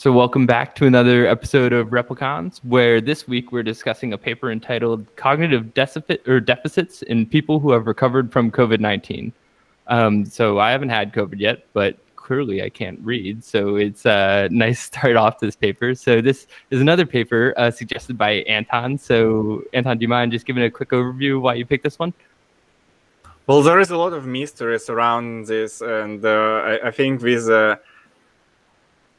So, 0.00 0.10
welcome 0.12 0.46
back 0.46 0.74
to 0.76 0.86
another 0.86 1.26
episode 1.26 1.74
of 1.74 1.88
Replicons, 1.88 2.60
where 2.64 3.02
this 3.02 3.28
week 3.28 3.52
we're 3.52 3.62
discussing 3.62 4.14
a 4.14 4.16
paper 4.16 4.50
entitled 4.50 5.04
Cognitive 5.16 5.74
Deficit 5.74 6.26
or 6.26 6.40
Deficits 6.40 7.02
in 7.02 7.26
People 7.26 7.60
Who 7.60 7.72
Have 7.72 7.86
Recovered 7.86 8.32
from 8.32 8.50
COVID 8.50 8.80
19. 8.80 9.30
Um, 9.88 10.24
so, 10.24 10.58
I 10.58 10.70
haven't 10.70 10.88
had 10.88 11.12
COVID 11.12 11.38
yet, 11.38 11.66
but 11.74 11.98
clearly 12.16 12.62
I 12.62 12.70
can't 12.70 12.98
read. 13.02 13.44
So, 13.44 13.76
it's 13.76 14.06
uh, 14.06 14.48
nice 14.50 14.80
start 14.80 15.16
off 15.16 15.38
this 15.38 15.54
paper. 15.54 15.94
So, 15.94 16.22
this 16.22 16.46
is 16.70 16.80
another 16.80 17.04
paper 17.04 17.52
uh, 17.58 17.70
suggested 17.70 18.16
by 18.16 18.36
Anton. 18.48 18.96
So, 18.96 19.64
Anton, 19.74 19.98
do 19.98 20.02
you 20.04 20.08
mind 20.08 20.32
just 20.32 20.46
giving 20.46 20.62
a 20.62 20.70
quick 20.70 20.92
overview 20.92 21.42
why 21.42 21.56
you 21.56 21.66
picked 21.66 21.84
this 21.84 21.98
one? 21.98 22.14
Well, 23.46 23.60
there 23.60 23.78
is 23.78 23.90
a 23.90 23.98
lot 23.98 24.14
of 24.14 24.24
mysteries 24.24 24.88
around 24.88 25.46
this, 25.46 25.82
and 25.82 26.24
uh, 26.24 26.62
I, 26.64 26.88
I, 26.88 26.90
think 26.90 27.20
with 27.20 27.50
uh, 27.50 27.76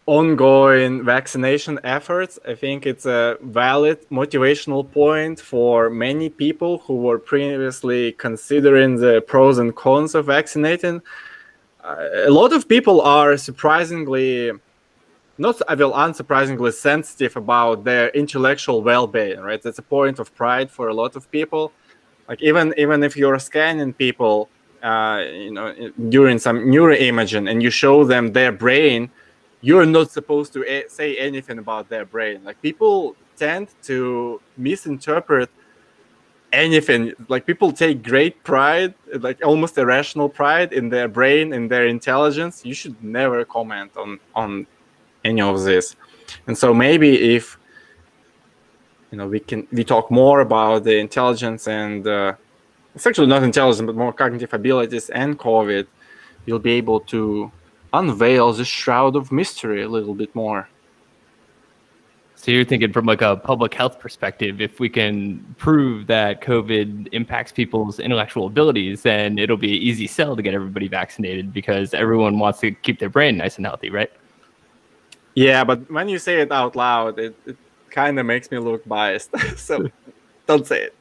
ongoing 0.05 1.03
vaccination 1.03 1.79
efforts, 1.83 2.39
I 2.47 2.55
think 2.55 2.85
it's 2.85 3.05
a 3.05 3.37
valid 3.41 3.99
motivational 4.09 4.89
point 4.91 5.39
for 5.39 5.89
many 5.89 6.29
people 6.29 6.79
who 6.79 6.97
were 6.97 7.19
previously 7.19 8.13
considering 8.13 8.95
the 8.95 9.21
pros 9.21 9.57
and 9.59 9.75
cons 9.75 10.15
of 10.15 10.25
vaccinating. 10.25 11.01
A 11.83 12.29
lot 12.29 12.53
of 12.53 12.67
people 12.67 13.01
are 13.01 13.37
surprisingly, 13.37 14.51
not 15.37 15.61
I 15.67 15.75
will 15.75 15.93
unsurprisingly 15.93 16.73
sensitive 16.73 17.35
about 17.35 17.83
their 17.83 18.09
intellectual 18.09 18.81
well-being. 18.81 19.39
Right, 19.39 19.61
that's 19.61 19.79
a 19.79 19.83
point 19.83 20.19
of 20.19 20.33
pride 20.35 20.69
for 20.71 20.89
a 20.89 20.93
lot 20.93 21.15
of 21.15 21.29
people. 21.31 21.71
Like 22.27 22.41
even 22.41 22.73
even 22.77 23.03
if 23.03 23.17
you're 23.17 23.39
scanning 23.39 23.93
people, 23.93 24.49
uh, 24.83 25.23
you 25.31 25.51
know, 25.51 25.91
during 26.09 26.39
some 26.39 26.59
neuroimaging, 26.65 27.49
and 27.49 27.61
you 27.63 27.69
show 27.69 28.03
them 28.03 28.33
their 28.33 28.51
brain 28.51 29.09
you're 29.61 29.85
not 29.85 30.11
supposed 30.11 30.53
to 30.53 30.65
a- 30.65 30.89
say 30.89 31.15
anything 31.17 31.59
about 31.59 31.87
their 31.89 32.05
brain. 32.05 32.43
Like 32.43 32.61
people 32.61 33.15
tend 33.37 33.69
to 33.83 34.41
misinterpret 34.57 35.49
anything. 36.51 37.13
Like 37.27 37.45
people 37.45 37.71
take 37.71 38.03
great 38.03 38.43
pride, 38.43 38.93
like 39.19 39.43
almost 39.45 39.77
irrational 39.77 40.29
pride 40.29 40.73
in 40.73 40.89
their 40.89 41.07
brain, 41.07 41.53
in 41.53 41.67
their 41.67 41.87
intelligence. 41.87 42.65
You 42.65 42.73
should 42.73 43.01
never 43.03 43.45
comment 43.45 43.91
on 43.95 44.19
on 44.35 44.67
any 45.23 45.41
of 45.41 45.63
this. 45.63 45.95
And 46.47 46.57
so 46.57 46.73
maybe 46.73 47.35
if 47.35 47.57
you 49.11 49.17
know 49.17 49.27
we 49.27 49.39
can 49.39 49.67
we 49.71 49.83
talk 49.83 50.09
more 50.09 50.41
about 50.41 50.83
the 50.83 50.97
intelligence 50.97 51.67
and 51.67 52.07
uh, 52.07 52.33
it's 52.95 53.05
actually 53.05 53.27
not 53.27 53.43
intelligence 53.43 53.85
but 53.85 53.95
more 53.95 54.13
cognitive 54.13 54.53
abilities 54.53 55.09
and 55.09 55.37
COVID, 55.37 55.85
you'll 56.45 56.59
be 56.59 56.73
able 56.73 56.99
to 56.99 57.51
unveil 57.93 58.53
the 58.53 58.65
shroud 58.65 59.15
of 59.15 59.31
mystery 59.31 59.83
a 59.83 59.89
little 59.89 60.13
bit 60.13 60.33
more. 60.35 60.67
So 62.35 62.49
you're 62.49 62.65
thinking 62.65 62.91
from 62.91 63.05
like 63.05 63.21
a 63.21 63.35
public 63.35 63.71
health 63.73 63.99
perspective, 63.99 64.61
if 64.61 64.79
we 64.79 64.89
can 64.89 65.55
prove 65.59 66.07
that 66.07 66.41
COVID 66.41 67.09
impacts 67.11 67.51
people's 67.51 67.99
intellectual 67.99 68.47
abilities, 68.47 69.03
then 69.03 69.37
it'll 69.37 69.57
be 69.57 69.77
an 69.77 69.83
easy 69.83 70.07
sell 70.07 70.35
to 70.35 70.41
get 70.41 70.55
everybody 70.55 70.87
vaccinated 70.87 71.53
because 71.53 71.93
everyone 71.93 72.39
wants 72.39 72.59
to 72.61 72.71
keep 72.71 72.97
their 72.99 73.09
brain 73.09 73.37
nice 73.37 73.57
and 73.57 73.65
healthy, 73.67 73.91
right? 73.91 74.11
Yeah, 75.35 75.63
but 75.63 75.89
when 75.91 76.09
you 76.09 76.17
say 76.17 76.41
it 76.41 76.51
out 76.51 76.75
loud, 76.75 77.19
it, 77.19 77.35
it 77.45 77.57
kind 77.91 78.17
of 78.17 78.25
makes 78.25 78.49
me 78.49 78.57
look 78.57 78.87
biased. 78.87 79.29
so 79.55 79.87
don't 80.47 80.65
say 80.65 80.85
it. 80.85 80.95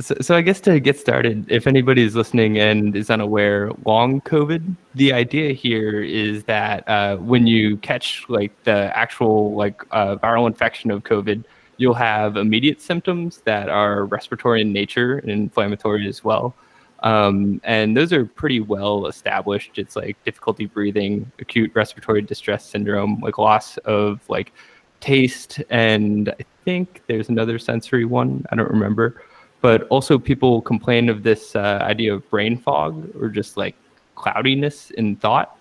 So, 0.00 0.34
I 0.34 0.40
guess 0.40 0.60
to 0.62 0.80
get 0.80 0.98
started, 0.98 1.44
if 1.50 1.66
anybody 1.66 2.02
is 2.02 2.16
listening 2.16 2.58
and 2.58 2.96
is 2.96 3.10
unaware, 3.10 3.70
long 3.84 4.20
COVID, 4.22 4.76
the 4.94 5.12
idea 5.12 5.52
here 5.52 6.02
is 6.02 6.44
that 6.44 6.88
uh, 6.88 7.16
when 7.16 7.46
you 7.46 7.76
catch 7.78 8.24
like 8.28 8.52
the 8.64 8.96
actual 8.96 9.54
like 9.54 9.82
uh, 9.90 10.16
viral 10.16 10.46
infection 10.46 10.90
of 10.90 11.04
COVID, 11.04 11.44
you'll 11.76 11.94
have 11.94 12.36
immediate 12.36 12.80
symptoms 12.80 13.38
that 13.44 13.68
are 13.68 14.06
respiratory 14.06 14.62
in 14.62 14.72
nature 14.72 15.18
and 15.18 15.30
inflammatory 15.30 16.08
as 16.08 16.24
well. 16.24 16.54
Um, 17.02 17.60
and 17.64 17.96
those 17.96 18.12
are 18.12 18.24
pretty 18.24 18.60
well 18.60 19.06
established. 19.06 19.78
It's 19.78 19.96
like 19.96 20.22
difficulty 20.24 20.66
breathing, 20.66 21.30
acute 21.40 21.72
respiratory 21.74 22.22
distress 22.22 22.64
syndrome, 22.64 23.20
like 23.20 23.38
loss 23.38 23.76
of 23.78 24.20
like 24.28 24.52
taste, 25.00 25.62
and 25.68 26.28
I 26.28 26.44
think 26.64 27.02
there's 27.06 27.28
another 27.28 27.58
sensory 27.58 28.04
one. 28.04 28.46
I 28.50 28.56
don't 28.56 28.70
remember 28.70 29.22
but 29.60 29.82
also 29.88 30.18
people 30.18 30.62
complain 30.62 31.08
of 31.08 31.22
this 31.22 31.54
uh, 31.54 31.78
idea 31.82 32.14
of 32.14 32.28
brain 32.30 32.56
fog 32.56 33.10
or 33.20 33.28
just 33.28 33.56
like 33.56 33.74
cloudiness 34.14 34.90
in 34.92 35.16
thought. 35.16 35.56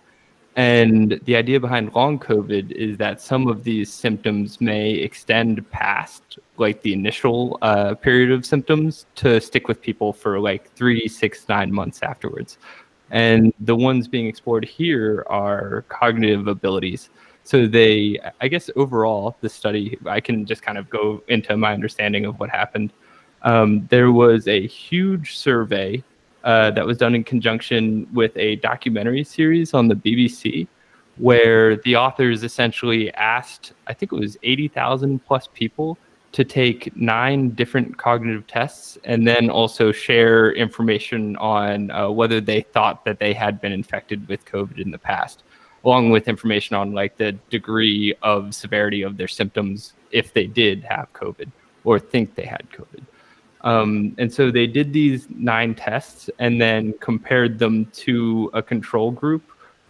And 0.56 1.20
the 1.24 1.36
idea 1.36 1.60
behind 1.60 1.94
long 1.94 2.20
COVID 2.20 2.72
is 2.72 2.98
that 2.98 3.22
some 3.22 3.48
of 3.48 3.64
these 3.64 3.92
symptoms 3.92 4.60
may 4.60 4.92
extend 4.92 5.70
past 5.70 6.40
like 6.58 6.82
the 6.82 6.92
initial 6.92 7.58
uh, 7.62 7.96
period 7.96 8.32
of 8.32 8.46
symptoms 8.46 9.06
to 9.16 9.40
stick 9.40 9.68
with 9.68 9.82
people 9.82 10.12
for 10.12 10.40
like 10.40 10.74
three, 10.74 11.08
six, 11.08 11.48
nine 11.48 11.72
months 11.72 12.04
afterwards. 12.04 12.58
And 13.12 13.54
the 13.62 13.76
ones 13.76 14.08
being 14.08 14.28
explored 14.28 14.66
here 14.66 15.26
are 15.30 15.84
cognitive 15.88 16.48
abilities. 16.48 17.10
So 17.44 17.66
they, 17.66 18.20
I 18.42 18.48
guess, 18.48 18.70
overall, 18.76 19.38
the 19.42 19.50
study, 19.50 19.98
I 20.06 20.20
can 20.20 20.46
just 20.46 20.62
kind 20.62 20.78
of 20.78 20.90
go 20.90 21.24
into 21.30 21.56
my 21.58 21.74
understanding 21.74 22.26
of 22.26 22.40
what 22.40 22.50
happened 22.50 22.92
um, 23.44 23.88
there 23.89 24.11
was 24.11 24.47
a 24.47 24.67
huge 24.67 25.38
survey 25.38 26.03
uh, 26.44 26.72
that 26.72 26.85
was 26.85 26.97
done 26.97 27.16
in 27.16 27.23
conjunction 27.23 28.07
with 28.13 28.35
a 28.38 28.55
documentary 28.57 29.23
series 29.23 29.73
on 29.73 29.88
the 29.88 29.95
BBC 29.95 30.67
where 31.17 31.75
the 31.77 31.95
authors 31.95 32.44
essentially 32.44 33.13
asked, 33.13 33.73
I 33.88 33.94
think 33.94 34.13
it 34.13 34.16
was 34.16 34.38
80,000 34.41 35.23
plus 35.25 35.50
people 35.53 35.97
to 36.31 36.44
take 36.45 36.95
nine 36.95 37.50
different 37.50 37.97
cognitive 37.97 38.45
tests 38.47 38.97
and 39.03 39.27
then 39.27 39.50
also 39.50 39.91
share 39.91 40.53
information 40.53 41.35
on 41.38 41.91
uh, 41.91 42.09
whether 42.09 42.39
they 42.39 42.61
thought 42.61 43.03
that 43.03 43.19
they 43.19 43.33
had 43.33 43.59
been 43.59 43.71
infected 43.71 44.27
with 44.27 44.45
COVID 44.45 44.79
in 44.79 44.91
the 44.91 44.97
past, 44.97 45.44
along 45.83 46.11
with 46.11 46.27
information 46.27 46.75
on 46.75 46.94
like 46.94 47.17
the 47.17 47.33
degree 47.50 48.13
of 48.21 48.53
severity 48.53 49.01
of 49.01 49.17
their 49.17 49.27
symptoms 49.27 49.94
if 50.11 50.33
they 50.33 50.45
did 50.45 50.83
have 50.83 51.11
COVID 51.13 51.51
or 51.83 52.00
think 52.00 52.35
they 52.35 52.45
had 52.45 52.66
COVID. 52.71 53.03
Um, 53.62 54.16
and 54.18 54.31
so 54.31 54.52
they 54.52 54.68
did 54.68 54.94
these 54.94 55.28
nine 55.30 55.75
tests 55.75 56.30
and 56.40 56.62
then 56.62 56.94
compared 57.00 57.59
them 57.59 57.86
to 57.88 58.50
a 58.53 58.62
control 58.62 59.12
group, 59.12 59.44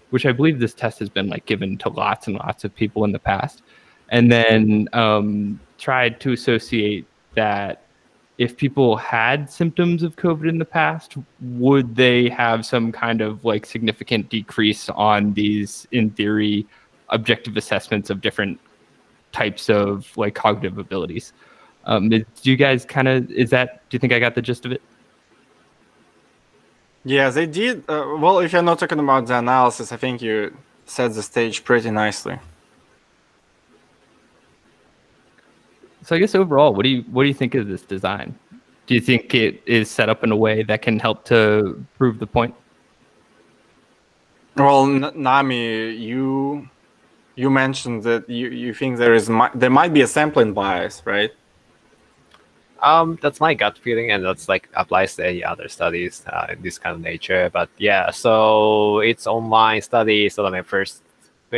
which 0.10 0.26
I 0.26 0.32
believe 0.32 0.60
this 0.60 0.74
test 0.74 1.00
has 1.00 1.10
been 1.10 1.28
like 1.28 1.46
given 1.46 1.78
to 1.80 1.90
lots 1.90 2.28
and 2.28 2.36
lots 2.36 2.64
of 2.64 2.74
people 2.74 3.04
in 3.04 3.12
the 3.12 3.20
past, 3.20 3.62
and 4.10 4.32
then 4.32 4.88
um, 4.94 5.60
tried 5.78 6.20
to 6.22 6.34
associate 6.34 7.06
that 7.36 7.84
if 8.40 8.56
people 8.56 8.96
had 8.96 9.52
symptoms 9.52 10.02
of 10.02 10.16
COVID 10.16 10.48
in 10.48 10.58
the 10.58 10.66
past, 10.66 11.18
would 11.42 11.96
they 11.96 12.30
have 12.30 12.66
some 12.66 12.92
kind 12.92 13.22
of 13.22 13.44
like 13.44 13.66
significant 13.66 14.30
decrease 14.30 14.90
on 14.90 15.34
these, 15.34 15.86
in 15.92 16.10
theory, 16.12 16.66
objective 17.10 17.58
assessments 17.58 18.10
of 18.10 18.22
different 18.22 18.60
types 19.34 19.70
of 19.70 20.16
like 20.18 20.36
cognitive 20.36 20.78
abilities? 20.78 21.34
Um, 21.90 22.08
do 22.08 22.24
you 22.44 22.56
guys 22.56 22.86
kind 22.86 23.08
of 23.08 23.32
is 23.32 23.50
that? 23.50 23.82
Do 23.90 23.96
you 23.96 24.00
think 24.00 24.14
I 24.14 24.20
got 24.20 24.36
the 24.36 24.44
gist 24.44 24.64
of 24.64 24.72
it? 24.72 24.82
Yeah, 27.04 27.32
they 27.32 27.48
did. 27.48 27.84
Uh, 27.90 28.16
well, 28.20 28.40
if 28.40 28.54
you're 28.54 28.62
not 28.62 28.78
talking 28.78 29.00
about 29.00 29.26
the 29.26 29.40
analysis, 29.40 29.92
I 29.92 29.98
think 29.98 30.22
you 30.22 30.56
set 30.86 31.14
the 31.16 31.24
stage 31.24 31.64
pretty 31.64 31.90
nicely. 31.90 32.38
So 36.04 36.16
I 36.16 36.20
guess 36.20 36.36
overall, 36.36 36.76
what 36.76 36.84
do 36.84 36.90
you 36.90 37.02
what 37.10 37.24
do 37.24 37.28
you 37.28 37.34
think 37.34 37.56
of 37.56 37.68
this 37.68 37.82
design? 37.82 38.38
Do 38.86 38.94
you 38.94 39.02
think 39.02 39.34
it 39.34 39.64
is 39.66 39.90
set 39.90 40.10
up 40.10 40.24
in 40.24 40.32
a 40.32 40.36
way 40.36 40.62
that 40.62 40.84
can 40.84 41.00
help 41.00 41.26
to 41.26 41.84
prove 41.98 42.20
the 42.20 42.28
point? 42.28 42.54
Well, 44.56 44.86
Nami, 44.86 45.90
you 45.94 46.70
you 47.36 47.50
mentioned 47.50 48.04
that 48.04 48.30
you, 48.30 48.50
you 48.50 48.76
think 48.76 48.98
there 48.98 49.16
is 49.16 49.28
there 49.56 49.72
might 49.72 49.92
be 49.92 50.02
a 50.02 50.08
sampling 50.08 50.54
bias, 50.54 51.02
right? 51.04 51.32
Um, 52.82 53.20
that's 53.22 53.40
my 53.40 53.54
gut 53.54 53.78
feeling, 53.78 54.12
and 54.12 54.24
that's 54.24 54.48
like 54.48 54.70
applies 54.74 55.16
to 55.16 55.28
any 55.28 55.44
other 55.44 55.68
studies 55.68 56.24
uh, 56.28 56.48
in 56.50 56.62
this 56.62 56.78
kind 56.78 56.96
of 56.96 57.02
nature. 57.02 57.50
But 57.52 57.70
yeah, 57.78 58.12
so 58.12 59.00
it's 59.00 59.28
online 59.28 59.82
study. 59.82 60.30
So 60.30 60.50
my 60.50 60.62
first 60.62 61.04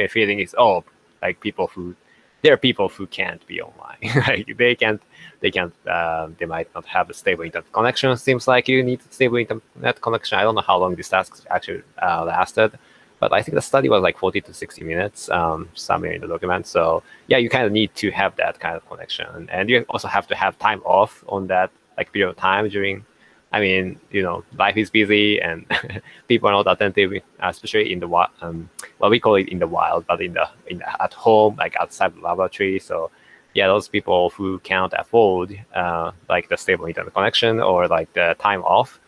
feeling 0.10 0.40
is, 0.40 0.56
oh, 0.58 0.84
like 1.22 1.40
people 1.40 1.68
who 1.68 1.96
there 2.42 2.54
are 2.54 2.58
people 2.58 2.90
who 2.90 3.06
can't 3.08 3.46
be 3.48 3.62
online. 3.62 3.98
like 4.28 4.58
they 4.58 4.76
can't, 4.76 5.02
they 5.42 5.52
can't, 5.52 5.74
uh, 5.88 6.28
they 6.40 6.46
might 6.46 6.74
not 6.74 6.86
have 6.86 7.10
a 7.10 7.14
stable 7.14 7.44
internet 7.44 7.72
connection. 7.72 8.16
Seems 8.18 8.48
like 8.48 8.68
you 8.68 8.84
need 8.84 9.02
stable 9.12 9.38
internet 9.38 10.02
connection. 10.02 10.40
I 10.40 10.44
don't 10.44 10.56
know 10.56 10.62
how 10.62 10.78
long 10.80 10.96
this 10.96 11.10
task 11.10 11.46
actually 11.50 11.84
uh, 12.02 12.26
lasted 12.26 12.78
but 13.22 13.32
I 13.32 13.44
think 13.44 13.54
the 13.54 13.62
study 13.62 13.88
was 13.88 14.02
like 14.02 14.18
40 14.18 14.42
to 14.42 14.54
60 14.54 14.84
minutes 14.84 15.30
um, 15.30 15.70
somewhere 15.76 16.12
in 16.12 16.22
the 16.22 16.28
document. 16.28 16.66
So 16.66 17.04
yeah, 17.28 17.38
you 17.38 17.50
kind 17.50 17.66
of 17.66 17.72
need 17.72 17.94
to 17.96 18.10
have 18.10 18.36
that 18.38 18.60
kind 18.60 18.76
of 18.76 18.86
connection, 18.90 19.48
and 19.50 19.70
you 19.70 19.86
also 19.90 20.08
have 20.08 20.28
to 20.28 20.36
have 20.36 20.58
time 20.58 20.82
off 20.84 21.24
on 21.30 21.48
that 21.48 21.70
like 21.98 22.12
period 22.12 22.30
of 22.30 22.36
time 22.36 22.68
during. 22.68 23.06
I 23.54 23.60
mean, 23.60 24.00
you 24.12 24.24
know, 24.24 24.46
life 24.58 24.78
is 24.78 24.90
busy 24.90 25.42
and 25.42 25.66
people 26.30 26.48
are 26.48 26.54
not 26.54 26.72
attentive, 26.72 27.12
especially 27.42 27.92
in 27.92 28.00
the 28.00 28.08
um, 28.42 28.70
well, 28.98 29.12
we 29.12 29.20
call 29.20 29.36
it 29.36 29.50
in 29.50 29.60
the 29.60 29.68
wild, 29.68 30.08
but 30.08 30.22
in 30.22 30.34
the 30.34 30.50
in 30.68 30.78
the, 30.80 31.04
at 31.04 31.14
home, 31.14 31.58
like 31.58 31.76
outside 31.76 32.16
the 32.16 32.22
laboratory. 32.22 32.80
So 32.80 33.12
yeah, 33.54 33.68
those 33.68 33.88
people 33.88 34.30
who 34.32 34.60
cannot 34.60 34.94
afford 34.98 35.60
uh, 35.76 36.12
like 36.30 36.48
the 36.50 36.58
stable 36.58 36.86
internet 36.86 37.14
connection 37.14 37.60
or 37.60 37.88
like 37.88 38.12
the 38.14 38.36
time 38.40 38.64
off, 38.64 39.00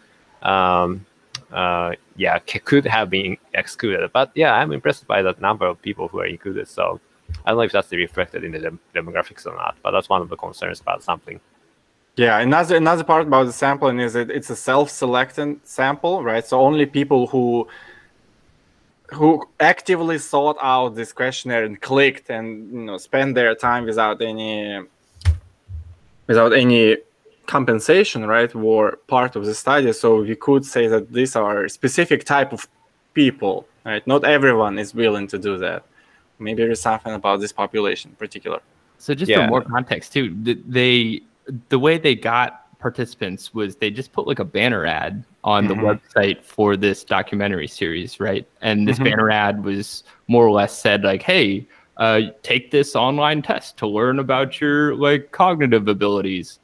um, 0.42 1.06
uh, 1.54 1.94
yeah, 2.16 2.40
could 2.40 2.86
have 2.86 3.10
been 3.10 3.38
excluded. 3.54 4.12
But 4.12 4.32
yeah, 4.36 4.56
I'm 4.56 4.72
impressed 4.72 5.08
by 5.08 5.22
the 5.22 5.36
number 5.40 5.66
of 5.66 5.82
people 5.82 6.08
who 6.08 6.20
are 6.20 6.26
included. 6.26 6.68
So 6.68 7.00
I 7.46 7.52
don't 7.52 7.58
know 7.58 7.64
if 7.64 7.72
that's 7.72 7.92
reflected 7.92 8.44
in 8.44 8.52
the 8.52 8.60
dem- 8.60 8.80
demographics 8.96 9.46
or 9.46 9.56
not, 9.56 9.76
but 9.84 9.92
that's 9.92 10.10
one 10.10 10.22
of 10.22 10.30
the 10.30 10.36
concerns 10.36 10.82
about 10.82 11.04
sampling. 11.04 11.40
Yeah, 12.16 12.40
another 12.40 12.76
another 12.76 13.04
part 13.04 13.26
about 13.28 13.46
the 13.46 13.54
sampling 13.54 14.00
is 14.00 14.14
that 14.14 14.30
it's 14.30 14.50
a 14.50 14.56
self-selecting 14.56 15.62
sample, 15.64 16.24
right? 16.24 16.46
So 16.46 16.60
only 16.60 16.86
people 16.86 17.28
who 17.28 17.68
who 19.12 19.44
actively 19.60 20.18
sought 20.18 20.58
out 20.62 20.96
this 20.96 21.12
questionnaire 21.12 21.64
and 21.64 21.80
clicked 21.82 22.30
and 22.30 22.72
you 22.72 22.86
know 22.86 22.98
spent 22.98 23.36
their 23.36 23.56
time 23.56 23.86
without 23.86 24.22
any 24.22 24.82
without 26.28 26.54
any 26.54 26.98
compensation, 27.46 28.26
right, 28.26 28.54
were 28.56 29.00
part 29.08 29.36
of 29.36 29.46
the 29.46 29.54
study. 29.54 29.92
So 29.94 30.22
we 30.22 30.36
could 30.36 30.66
say 30.66 30.88
that 30.88 31.12
these 31.12 31.36
are 31.36 31.68
specific 31.68 32.24
type 32.26 32.54
of 32.54 32.68
people, 33.14 33.68
right? 33.86 34.06
Not 34.08 34.24
everyone 34.24 34.80
is 34.80 34.94
willing 34.94 35.28
to 35.28 35.38
do 35.38 35.58
that. 35.58 35.86
Maybe 36.40 36.64
there's 36.64 36.82
something 36.82 37.14
about 37.14 37.40
this 37.40 37.52
population 37.52 38.12
in 38.12 38.16
particular. 38.16 38.62
So 38.98 39.14
just 39.14 39.32
Yeah. 39.32 39.44
for 39.44 39.48
more 39.50 39.62
context 39.62 40.14
too, 40.14 40.34
they 40.68 41.22
the 41.70 41.80
way 41.80 41.98
they 41.98 42.16
got 42.16 42.80
participants 42.80 43.54
was 43.54 43.76
they 43.76 43.92
just 43.92 44.12
put 44.14 44.28
like 44.28 44.40
a 44.40 44.46
banner 44.46 44.86
ad 44.86 45.26
on 45.44 45.66
Mhm. 45.66 45.68
the 45.68 45.76
website 45.76 46.44
for 46.44 46.76
this 46.78 47.04
documentary 47.04 47.68
series, 47.68 48.20
right? 48.20 48.48
And 48.62 48.88
this 48.88 48.98
Mhm. 49.00 49.06
banner 49.06 49.30
ad 49.30 49.64
was 49.64 50.04
more 50.28 50.46
or 50.46 50.52
less 50.52 50.78
said 50.82 51.04
like, 51.04 51.22
"Hey, 51.22 51.68
uh, 51.98 52.22
take 52.42 52.72
this 52.72 52.96
online 52.96 53.42
test 53.42 53.78
to 53.78 53.88
learn 53.88 54.20
about 54.20 54.60
your 54.62 54.96
like 54.96 55.32
cognitive 55.32 55.88
abilities." 55.88 56.60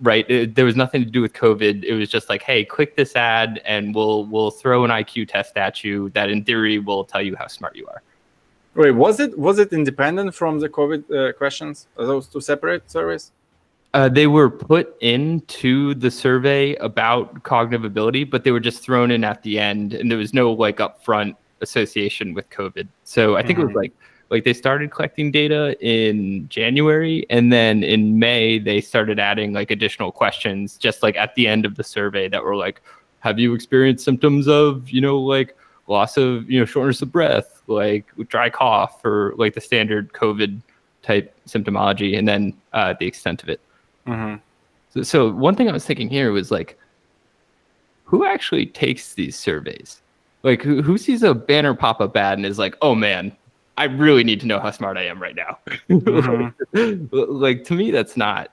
Right? 0.00 0.28
It- 0.28 0.54
there 0.54 0.64
was 0.64 0.76
nothing 0.76 1.04
to 1.04 1.10
do 1.10 1.20
with 1.20 1.32
COVID. 1.32 1.84
It 1.84 1.94
was 1.94 2.08
just 2.08 2.28
like, 2.28 2.42
"Hey, 2.42 2.64
click 2.64 2.96
this 2.96 3.14
ad, 3.16 3.60
and 3.64 3.94
we'll 3.94 4.24
we'll 4.26 4.50
throw 4.50 4.84
an 4.84 4.90
IQ 4.90 5.28
test 5.28 5.56
at 5.56 5.84
you 5.84 6.10
that, 6.10 6.30
in 6.30 6.44
theory, 6.44 6.78
will 6.78 7.04
tell 7.04 7.22
you 7.22 7.36
how 7.36 7.46
smart 7.46 7.76
you 7.76 7.86
are." 7.86 8.02
Wait, 8.74 8.92
was 8.92 9.20
it 9.20 9.38
was 9.38 9.58
it 9.58 9.72
independent 9.72 10.34
from 10.34 10.60
the 10.60 10.68
COVID 10.68 11.10
uh, 11.10 11.32
questions? 11.32 11.88
Are 11.98 12.06
those 12.06 12.26
two 12.28 12.40
separate 12.40 12.90
surveys? 12.90 13.32
Uh, 13.92 14.08
they 14.08 14.28
were 14.28 14.48
put 14.48 14.94
into 15.00 15.94
the 15.94 16.10
survey 16.10 16.76
about 16.76 17.42
cognitive 17.42 17.84
ability, 17.84 18.22
but 18.22 18.44
they 18.44 18.52
were 18.52 18.60
just 18.60 18.84
thrown 18.84 19.10
in 19.10 19.24
at 19.24 19.42
the 19.42 19.58
end, 19.58 19.94
and 19.94 20.08
there 20.10 20.18
was 20.18 20.32
no 20.32 20.52
like 20.52 20.76
upfront 20.78 21.34
association 21.60 22.32
with 22.32 22.48
COVID. 22.50 22.86
So 23.04 23.36
I 23.36 23.42
think 23.42 23.58
it 23.58 23.62
was 23.64 23.72
Mhm. 23.72 23.82
like 23.82 23.92
like 24.30 24.44
they 24.44 24.52
started 24.52 24.90
collecting 24.90 25.30
data 25.30 25.76
in 25.84 26.48
January, 26.48 27.26
and 27.30 27.52
then 27.52 27.82
in 27.82 28.18
May 28.18 28.58
they 28.58 28.80
started 28.80 29.18
adding 29.18 29.52
like 29.52 29.70
additional 29.70 30.12
questions, 30.12 30.76
just 30.76 31.02
like 31.02 31.16
at 31.16 31.34
the 31.34 31.48
end 31.48 31.66
of 31.66 31.74
the 31.74 31.84
survey 31.84 32.28
that 32.28 32.42
were 32.42 32.56
like, 32.56 32.80
"Have 33.20 33.38
you 33.38 33.54
experienced 33.54 34.04
symptoms 34.04 34.48
of 34.48 34.88
you 34.90 35.00
know 35.00 35.18
like 35.18 35.56
loss 35.88 36.16
of 36.16 36.48
you 36.50 36.60
know 36.60 36.64
shortness 36.64 37.02
of 37.02 37.10
breath, 37.10 37.62
like 37.66 38.06
dry 38.28 38.48
cough, 38.48 39.04
or 39.04 39.34
like 39.36 39.54
the 39.54 39.60
standard 39.60 40.12
COVID 40.12 40.60
type 41.02 41.34
symptomology, 41.46 42.16
and 42.16 42.28
then 42.28 42.54
uh, 42.72 42.94
the 42.98 43.06
extent 43.06 43.42
of 43.42 43.48
it." 43.48 43.60
Mm-hmm. 44.06 44.36
So, 44.90 45.02
so 45.02 45.30
one 45.32 45.54
thing 45.54 45.68
I 45.68 45.72
was 45.72 45.84
thinking 45.84 46.08
here 46.08 46.32
was 46.32 46.50
like, 46.50 46.78
who 48.04 48.24
actually 48.24 48.66
takes 48.66 49.14
these 49.14 49.38
surveys? 49.38 50.02
Like, 50.42 50.62
who, 50.62 50.82
who 50.82 50.98
sees 50.98 51.22
a 51.22 51.34
banner 51.34 51.74
pop 51.74 52.00
up 52.00 52.16
ad 52.16 52.38
and 52.38 52.46
is 52.46 52.58
like, 52.58 52.76
oh 52.82 52.94
man, 52.94 53.30
I 53.80 53.84
really 53.84 54.24
need 54.24 54.40
to 54.40 54.46
know 54.46 54.60
how 54.60 54.70
smart 54.72 54.98
I 54.98 55.06
am 55.06 55.22
right 55.22 55.34
now. 55.34 55.58
Mhm. 55.88 57.08
like 57.46 57.64
to 57.64 57.74
me, 57.74 57.90
that's 57.90 58.14
not, 58.14 58.50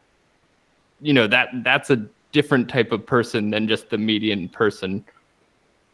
you 1.01 1.13
know, 1.13 1.27
that 1.27 1.49
that's 1.65 1.89
a 1.89 1.97
different 2.31 2.69
type 2.69 2.93
of 2.93 3.05
person 3.05 3.49
than 3.49 3.67
just 3.67 3.89
the 3.89 3.97
median 3.97 4.47
person. 4.47 5.03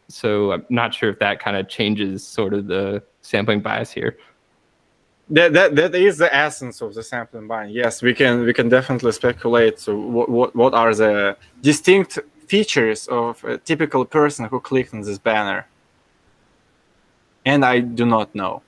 So 0.07 0.51
I'm 0.51 0.65
not 0.69 0.94
sure 0.94 1.09
if 1.09 1.18
that 1.18 1.39
kind 1.39 1.57
of 1.57 1.68
changes 1.68 2.24
sort 2.24 2.53
of 2.53 2.68
the 2.68 3.01
sampling 3.24 3.62
bias 3.62 3.89
here. 3.89 4.18
That, 5.31 5.53
that 5.53 5.75
that 5.77 5.95
is 5.95 6.19
the 6.19 6.31
essence 6.31 6.79
of 6.81 6.94
the 6.94 7.01
sampling 7.01 7.47
bias. 7.47 7.71
Yes, 7.71 8.03
we 8.03 8.13
can 8.13 8.41
we 8.41 8.53
can 8.53 8.69
definitely 8.69 9.13
speculate. 9.13 9.79
So 9.79 9.97
what 9.97 10.29
what, 10.29 10.56
what 10.56 10.75
are 10.75 10.94
the 10.94 11.38
distinct 11.63 12.19
features 12.45 13.07
of 13.07 13.44
a 13.44 13.57
typical 13.57 14.06
person 14.06 14.45
who 14.45 14.59
clicked 14.59 14.94
on 14.94 15.01
this 15.01 15.18
banner? 15.18 15.65
And 17.45 17.65
I 17.65 17.79
do 17.79 18.06
not 18.06 18.36
know. 18.36 18.62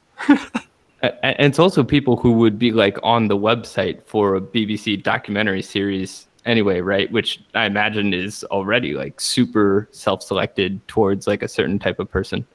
And 1.02 1.36
it's 1.40 1.60
also 1.60 1.84
people 1.84 2.18
who 2.18 2.32
would 2.34 2.58
be 2.58 2.72
like 2.72 2.98
on 3.04 3.28
the 3.28 3.38
website 3.38 4.04
for 4.06 4.36
a 4.36 4.42
BBC 4.42 5.04
documentary 5.04 5.62
series 5.62 6.28
anyway, 6.46 6.80
right? 6.82 7.12
Which 7.12 7.44
I 7.54 7.66
imagine 7.66 8.14
is 8.14 8.44
already 8.46 8.94
like 8.94 9.20
super 9.20 9.88
self-selected 9.92 10.88
towards 10.88 11.28
like 11.28 11.44
a 11.44 11.48
certain 11.48 11.80
type 11.80 12.00
of 12.00 12.10
person. 12.10 12.46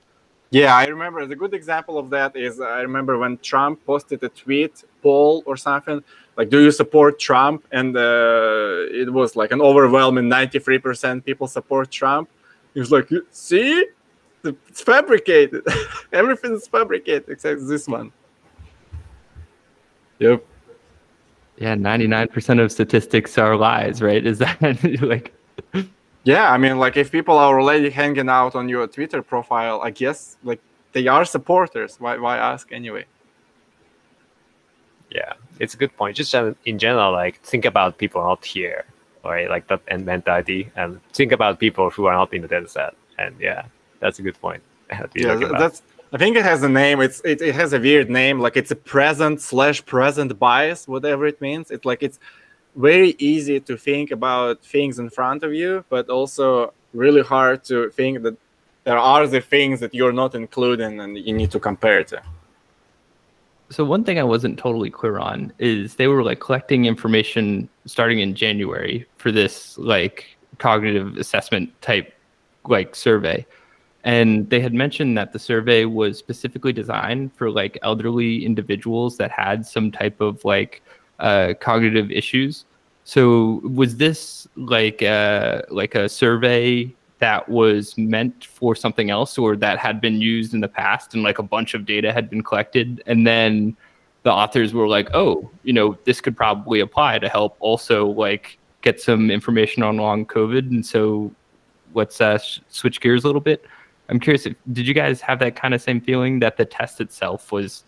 Yeah, 0.51 0.75
I 0.75 0.87
remember 0.87 1.27
the 1.27 1.37
good 1.37 1.55
example 1.55 1.97
of 1.97 2.11
that 2.11 2.35
is 2.35 2.61
I 2.61 2.81
remember 2.81 3.19
when 3.19 3.39
Trump 3.39 3.85
posted 3.87 4.23
a 4.25 4.29
tweet 4.31 4.83
poll 5.01 5.45
or 5.47 5.57
something 5.57 6.03
like, 6.37 6.51
"Do 6.51 6.61
you 6.61 6.73
support 6.73 7.21
Trump?" 7.21 7.65
and 7.71 7.97
uh, 7.97 8.87
it 8.91 9.13
was 9.13 9.37
like 9.37 9.53
an 9.53 9.61
overwhelming 9.61 10.29
ninety-three 10.29 10.81
percent 10.81 11.25
people 11.25 11.47
support 11.47 11.93
Trump. 11.93 12.29
He 12.75 12.81
was 12.81 12.91
like, 12.91 13.09
"See, 13.31 13.87
it's 14.45 14.83
fabricated. 14.83 15.67
Everything's 16.13 16.67
fabricated 16.67 17.29
except 17.29 17.67
this 17.67 17.87
one." 17.87 18.13
Yep. 20.19 20.45
Yeah, 21.57 21.75
99% 21.75 22.63
of 22.63 22.73
statistics 22.73 23.37
are 23.37 23.55
lies, 23.55 24.01
right? 24.01 24.25
Is 24.25 24.39
that 24.39 24.59
like 25.03 25.33
Yeah, 26.25 26.51
I 26.53 26.59
mean, 26.59 26.79
like 26.79 26.97
if 26.97 27.11
people 27.11 27.37
are 27.37 27.61
already 27.61 27.91
hanging 27.91 28.29
out 28.29 28.55
on 28.55 28.69
your 28.69 28.87
Twitter 28.87 29.23
profile, 29.23 29.81
I 29.83 29.91
guess 29.91 30.37
like 30.43 30.61
they 30.93 31.07
are 31.07 31.25
supporters. 31.25 31.97
Why? 31.99 32.19
Why 32.19 32.37
ask 32.37 32.73
anyway? 32.73 33.05
Yeah, 35.11 35.33
it's 35.59 35.75
a 35.75 35.77
good 35.77 35.97
point. 35.97 36.17
Just 36.17 36.35
uh, 36.35 36.55
in 36.67 36.79
general, 36.79 37.13
like 37.13 37.41
think 37.43 37.65
about 37.65 37.99
people 37.99 38.23
not 38.23 38.45
here, 38.45 38.85
right? 39.25 39.49
Like 39.49 39.67
that 39.69 39.81
and 39.89 40.05
mentality, 40.05 40.71
and 40.77 41.01
think 41.13 41.33
about 41.33 41.59
people 41.59 41.91
who 41.91 42.07
are 42.07 42.15
not 42.15 42.33
in 42.35 42.43
the 42.43 42.49
data 42.49 42.69
set. 42.69 42.95
And 43.19 43.35
yeah, 43.41 43.65
that's 44.01 44.19
a 44.19 44.23
good 44.23 44.39
point. 44.41 44.63
yeah 45.15 45.35
talking 45.35 45.45
about. 45.45 45.61
that's 45.61 45.83
i 46.13 46.19
think 46.19 46.37
it 46.37 46.43
has 46.43 46.63
a 46.63 46.69
name 46.69 47.01
it's 47.01 47.21
it, 47.25 47.41
it 47.41 47.55
has 47.55 47.73
a 47.73 47.79
weird 47.79 48.11
name 48.11 48.41
like 48.41 48.57
it's 48.57 48.73
a 48.73 48.77
present 48.77 49.41
slash 49.41 49.85
present 49.87 50.37
bias 50.39 50.89
whatever 50.89 51.27
it 51.27 51.41
means 51.41 51.71
it's 51.71 51.85
like 51.85 52.03
it's 52.03 52.19
very 52.77 53.15
easy 53.19 53.61
to 53.61 53.77
think 53.77 54.11
about 54.11 54.61
things 54.65 54.99
in 54.99 55.09
front 55.09 55.45
of 55.45 55.53
you 55.55 55.85
but 55.89 56.09
also 56.09 56.73
really 56.93 57.23
hard 57.23 57.63
to 57.63 57.91
think 57.91 58.23
that 58.23 58.37
there 58.85 58.99
are 58.99 59.27
the 59.27 59.41
things 59.41 59.79
that 59.79 59.95
you're 59.95 60.13
not 60.13 60.35
including 60.35 61.01
and 61.01 61.17
you 61.17 61.33
need 61.33 61.51
to 61.51 61.61
compare 61.61 62.03
to 62.03 62.21
So 63.71 63.85
one 63.85 64.03
thing 64.03 64.19
I 64.19 64.25
wasn't 64.25 64.59
totally 64.59 64.91
clear 64.91 65.19
on 65.19 65.53
is 65.59 65.95
they 65.95 66.09
were 66.09 66.25
like 66.25 66.41
collecting 66.41 66.87
information 66.87 67.69
starting 67.87 68.19
in 68.19 68.35
January 68.35 69.07
for 69.19 69.31
this 69.31 69.79
like 69.79 70.37
cognitive 70.59 71.17
assessment 71.17 71.71
type 71.81 72.13
like 72.67 72.97
survey. 72.97 73.47
And 74.05 74.49
they 74.49 74.61
had 74.61 74.73
mentioned 74.73 75.17
that 75.19 75.33
the 75.33 75.39
survey 75.39 75.85
was 75.85 76.19
specifically 76.19 76.73
designed 76.73 77.35
for 77.35 77.51
like 77.51 77.79
elderly 77.83 78.45
individuals 78.45 79.17
that 79.19 79.31
had 79.31 79.67
some 79.67 79.93
type 79.93 80.21
of 80.21 80.43
like 80.45 80.83
uh, 81.19 81.55
cognitive 81.61 82.11
issues. 82.11 82.65
So 83.05 83.61
was 83.63 83.97
this 83.97 84.49
like 84.57 85.03
a, 85.03 85.65
like 85.71 85.95
a 85.95 86.09
survey 86.09 86.95
that 87.19 87.47
was 87.49 87.99
meant 87.99 88.47
for 88.47 88.75
something 88.75 89.11
else 89.11 89.37
or 89.37 89.55
that 89.57 89.79
had 89.79 90.01
been 90.01 90.21
used 90.23 90.55
in 90.55 90.61
the 90.61 90.69
past 90.69 91.13
and 91.13 91.23
like 91.23 91.39
a 91.39 91.43
bunch 91.43 91.75
of 91.75 91.85
data 91.85 92.13
had 92.13 92.31
been 92.31 92.43
collected? 92.43 93.03
And 93.07 93.27
then 93.27 93.77
the 94.23 94.31
authors 94.31 94.75
were 94.75 94.87
like 94.87 95.09
oh 95.15 95.51
you 95.63 95.73
know 95.73 95.97
this 96.05 96.21
could 96.21 96.37
probably 96.37 96.81
apply 96.81 97.19
to 97.19 97.29
help 97.29 97.57
also 97.59 98.07
like 98.07 98.59
get 98.83 99.01
some 99.01 99.31
information 99.31 99.83
on 99.83 99.97
long 99.97 100.25
covid. 100.25 100.71
And 100.71 100.85
so 100.85 101.31
let's 101.95 102.21
uh, 102.21 102.39
sh- 102.39 102.61
switch 102.69 103.01
gears 103.01 103.25
a 103.25 103.27
little 103.27 103.41
bit 103.41 103.65
i'm 104.11 104.21
curious 104.21 104.45
if, 104.45 104.55
did 104.73 104.87
you 104.87 104.95
guys 104.95 105.21
have 105.21 105.39
that 105.39 105.57
kind 105.57 105.73
of 105.73 105.81
same 105.81 106.01
feeling 106.01 106.41
that 106.41 106.57
the 106.57 106.65
test 106.65 107.01
itself 107.01 107.53
was 107.53 107.85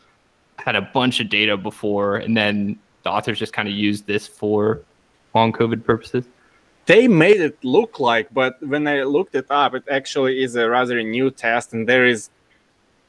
had 0.59 0.77
a 0.77 0.83
bunch 0.83 1.21
of 1.21 1.29
data 1.29 1.57
before 1.57 2.17
and 2.17 2.37
then 2.37 2.79
the 3.03 3.11
authors 3.11 3.39
just 3.39 3.53
kind 3.53 3.69
of 3.69 3.75
used 3.75 4.07
this 4.07 4.27
for 4.29 4.81
long 5.35 5.53
covid 5.53 5.85
purposes? 5.85 6.25
They 6.87 7.09
made 7.09 7.41
it 7.41 7.59
look 7.65 8.01
like 8.01 8.33
but 8.33 8.55
when 8.67 8.87
i 8.87 9.03
looked 9.03 9.35
it 9.35 9.47
up 9.51 9.75
it 9.75 9.85
actually 9.91 10.43
is 10.43 10.57
a 10.57 10.69
rather 10.69 11.03
new 11.03 11.31
test 11.31 11.73
and 11.73 11.89
there 11.89 12.07
is 12.07 12.31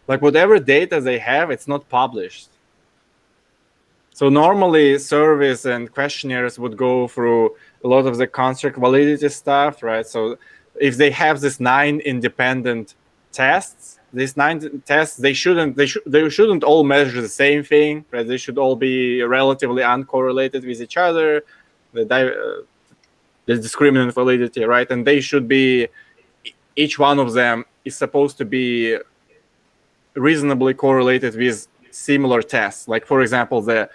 like 0.07 0.21
whatever 0.21 0.59
data 0.59 0.99
they 0.99 1.19
have 1.19 1.51
it's 1.51 1.67
not 1.67 1.87
published. 1.89 2.49
So 4.15 4.29
normally 4.29 4.99
surveys 4.99 5.65
and 5.65 5.91
questionnaires 5.91 6.59
would 6.59 6.77
go 6.77 7.07
through 7.07 7.55
a 7.83 7.87
lot 7.87 8.05
of 8.05 8.17
the 8.17 8.27
construct 8.27 8.77
validity 8.77 9.29
stuff 9.29 9.81
right? 9.83 10.05
So 10.05 10.37
if 10.79 10.97
they 10.97 11.11
have 11.11 11.41
this 11.41 11.59
nine 11.59 11.99
independent 11.99 12.95
tests. 13.33 13.99
These 14.13 14.37
nine 14.37 14.83
tests 14.85 15.17
they 15.17 15.33
shouldn't 15.33 15.75
they 15.75 15.87
should 15.87 16.03
they 16.05 16.29
shouldn't 16.29 16.63
all 16.63 16.83
measure 16.83 17.21
the 17.21 17.27
same 17.27 17.63
thing. 17.63 18.05
Right? 18.11 18.27
They 18.27 18.37
should 18.37 18.57
all 18.57 18.75
be 18.75 19.23
relatively 19.23 19.83
uncorrelated 19.83 20.65
with 20.65 20.79
each 20.81 20.97
other. 20.97 21.43
The 21.93 22.05
di- 22.05 22.35
uh, 22.45 22.61
the 23.45 23.53
discriminant 23.55 24.13
validity, 24.13 24.63
right? 24.63 24.89
And 24.89 25.05
they 25.05 25.19
should 25.19 25.47
be 25.47 25.87
each 26.75 26.97
one 26.97 27.19
of 27.19 27.33
them 27.33 27.65
is 27.85 27.95
supposed 27.95 28.37
to 28.37 28.45
be 28.45 28.97
reasonably 30.15 30.73
correlated 30.73 31.35
with 31.35 31.67
similar 31.91 32.41
tests. 32.41 32.87
Like 32.87 33.05
for 33.05 33.21
example, 33.21 33.61
the 33.61 33.89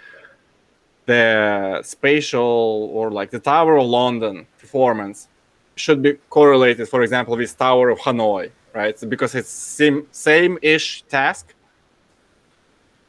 the 1.05 1.81
spatial 1.83 2.91
or 2.93 3.09
like 3.09 3.31
the 3.31 3.39
Tower 3.39 3.77
of 3.77 3.87
London 3.87 4.45
performance 4.59 5.27
should 5.75 6.01
be 6.01 6.13
correlated, 6.29 6.87
for 6.87 7.01
example, 7.01 7.35
with 7.35 7.57
Tower 7.57 7.89
of 7.89 7.99
Hanoi, 7.99 8.51
right? 8.73 8.97
Because 9.07 9.35
it's 9.35 9.49
same 9.49 10.07
same-ish 10.11 11.03
task. 11.03 11.53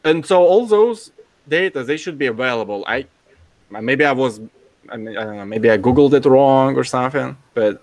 And 0.05 0.25
so 0.25 0.43
all 0.43 0.67
those 0.67 1.13
data 1.49 1.83
they 1.83 1.97
should 1.97 2.19
be 2.19 2.27
available. 2.27 2.85
I 2.87 3.07
maybe 3.71 4.05
I 4.05 4.13
was 4.13 4.41
I, 4.89 4.97
mean, 4.97 5.17
I 5.17 5.25
don't 5.25 5.37
know, 5.37 5.45
maybe 5.45 5.71
I 5.71 5.79
googled 5.79 6.15
it 6.15 6.25
wrong 6.25 6.77
or 6.77 6.85
something, 6.85 7.37
but 7.55 7.83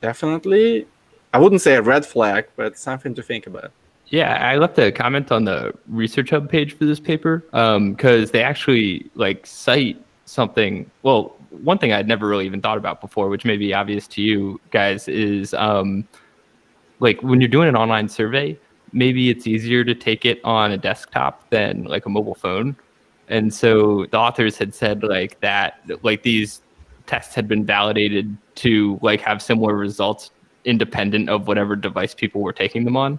definitely 0.00 0.86
I 1.34 1.38
wouldn't 1.38 1.62
say 1.62 1.74
a 1.74 1.82
red 1.82 2.04
flag, 2.04 2.46
but 2.56 2.78
something 2.78 3.14
to 3.14 3.22
think 3.22 3.46
about. 3.46 3.72
Yeah, 4.08 4.34
I 4.34 4.58
left 4.58 4.78
a 4.78 4.92
comment 4.92 5.32
on 5.32 5.44
the 5.44 5.72
Research 5.88 6.30
Hub 6.30 6.50
page 6.50 6.76
for 6.76 6.84
this 6.84 7.00
paper 7.00 7.38
because 7.46 8.28
um, 8.28 8.32
they 8.32 8.42
actually 8.42 9.10
like 9.14 9.46
cite 9.46 10.02
something. 10.26 10.90
Well, 11.02 11.34
one 11.62 11.78
thing 11.78 11.92
I'd 11.92 12.08
never 12.08 12.28
really 12.28 12.44
even 12.44 12.60
thought 12.60 12.76
about 12.76 13.00
before, 13.00 13.28
which 13.30 13.46
may 13.46 13.56
be 13.56 13.72
obvious 13.72 14.06
to 14.08 14.22
you 14.22 14.60
guys, 14.70 15.08
is 15.08 15.54
um, 15.54 16.06
like 17.02 17.20
when 17.20 17.40
you're 17.40 17.48
doing 17.48 17.68
an 17.68 17.76
online 17.76 18.08
survey, 18.08 18.56
maybe 18.92 19.28
it's 19.28 19.46
easier 19.46 19.82
to 19.82 19.94
take 19.94 20.24
it 20.24 20.40
on 20.44 20.70
a 20.70 20.78
desktop 20.78 21.50
than 21.50 21.82
like 21.84 22.06
a 22.06 22.08
mobile 22.08 22.36
phone. 22.36 22.76
And 23.28 23.52
so 23.52 24.06
the 24.12 24.18
authors 24.18 24.56
had 24.56 24.72
said 24.72 25.02
like 25.02 25.40
that, 25.40 25.80
like 26.02 26.22
these 26.22 26.62
tests 27.06 27.34
had 27.34 27.48
been 27.48 27.66
validated 27.66 28.36
to 28.56 29.00
like 29.02 29.20
have 29.20 29.42
similar 29.42 29.74
results 29.74 30.30
independent 30.64 31.28
of 31.28 31.48
whatever 31.48 31.74
device 31.74 32.14
people 32.14 32.40
were 32.40 32.52
taking 32.52 32.84
them 32.84 32.96
on. 32.96 33.18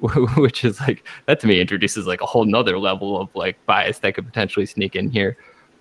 which 0.38 0.64
is 0.64 0.80
like 0.80 1.06
that 1.26 1.40
to 1.40 1.46
me 1.46 1.60
introduces 1.60 2.06
like 2.06 2.22
a 2.22 2.26
whole 2.26 2.46
nother 2.46 2.78
level 2.78 3.20
of 3.20 3.28
like 3.34 3.54
bias 3.66 3.98
that 3.98 4.14
could 4.14 4.24
potentially 4.24 4.64
sneak 4.64 4.96
in 4.96 5.10
here 5.10 5.36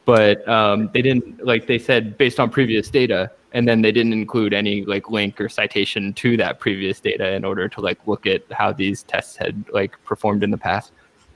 but 0.09 0.47
um, 0.47 0.89
they 0.91 1.03
didn't 1.03 1.45
like 1.45 1.67
they 1.67 1.77
said 1.77 2.17
based 2.17 2.39
on 2.39 2.49
previous 2.49 2.89
data 2.89 3.29
and 3.53 3.67
then 3.67 3.83
they 3.83 3.91
didn't 3.91 4.13
include 4.13 4.53
any 4.55 4.83
like 4.85 5.07
link 5.09 5.39
or 5.39 5.47
citation 5.47 6.13
to 6.13 6.35
that 6.35 6.59
previous 6.59 6.99
data 6.99 7.27
in 7.33 7.45
order 7.45 7.69
to 7.69 7.79
like 7.79 7.99
look 8.07 8.25
at 8.25 8.41
how 8.51 8.71
these 8.71 9.03
tests 9.03 9.35
had 9.35 9.63
like 9.71 9.93
performed 10.05 10.43
in 10.43 10.49
the 10.49 10.57
past. 10.57 10.91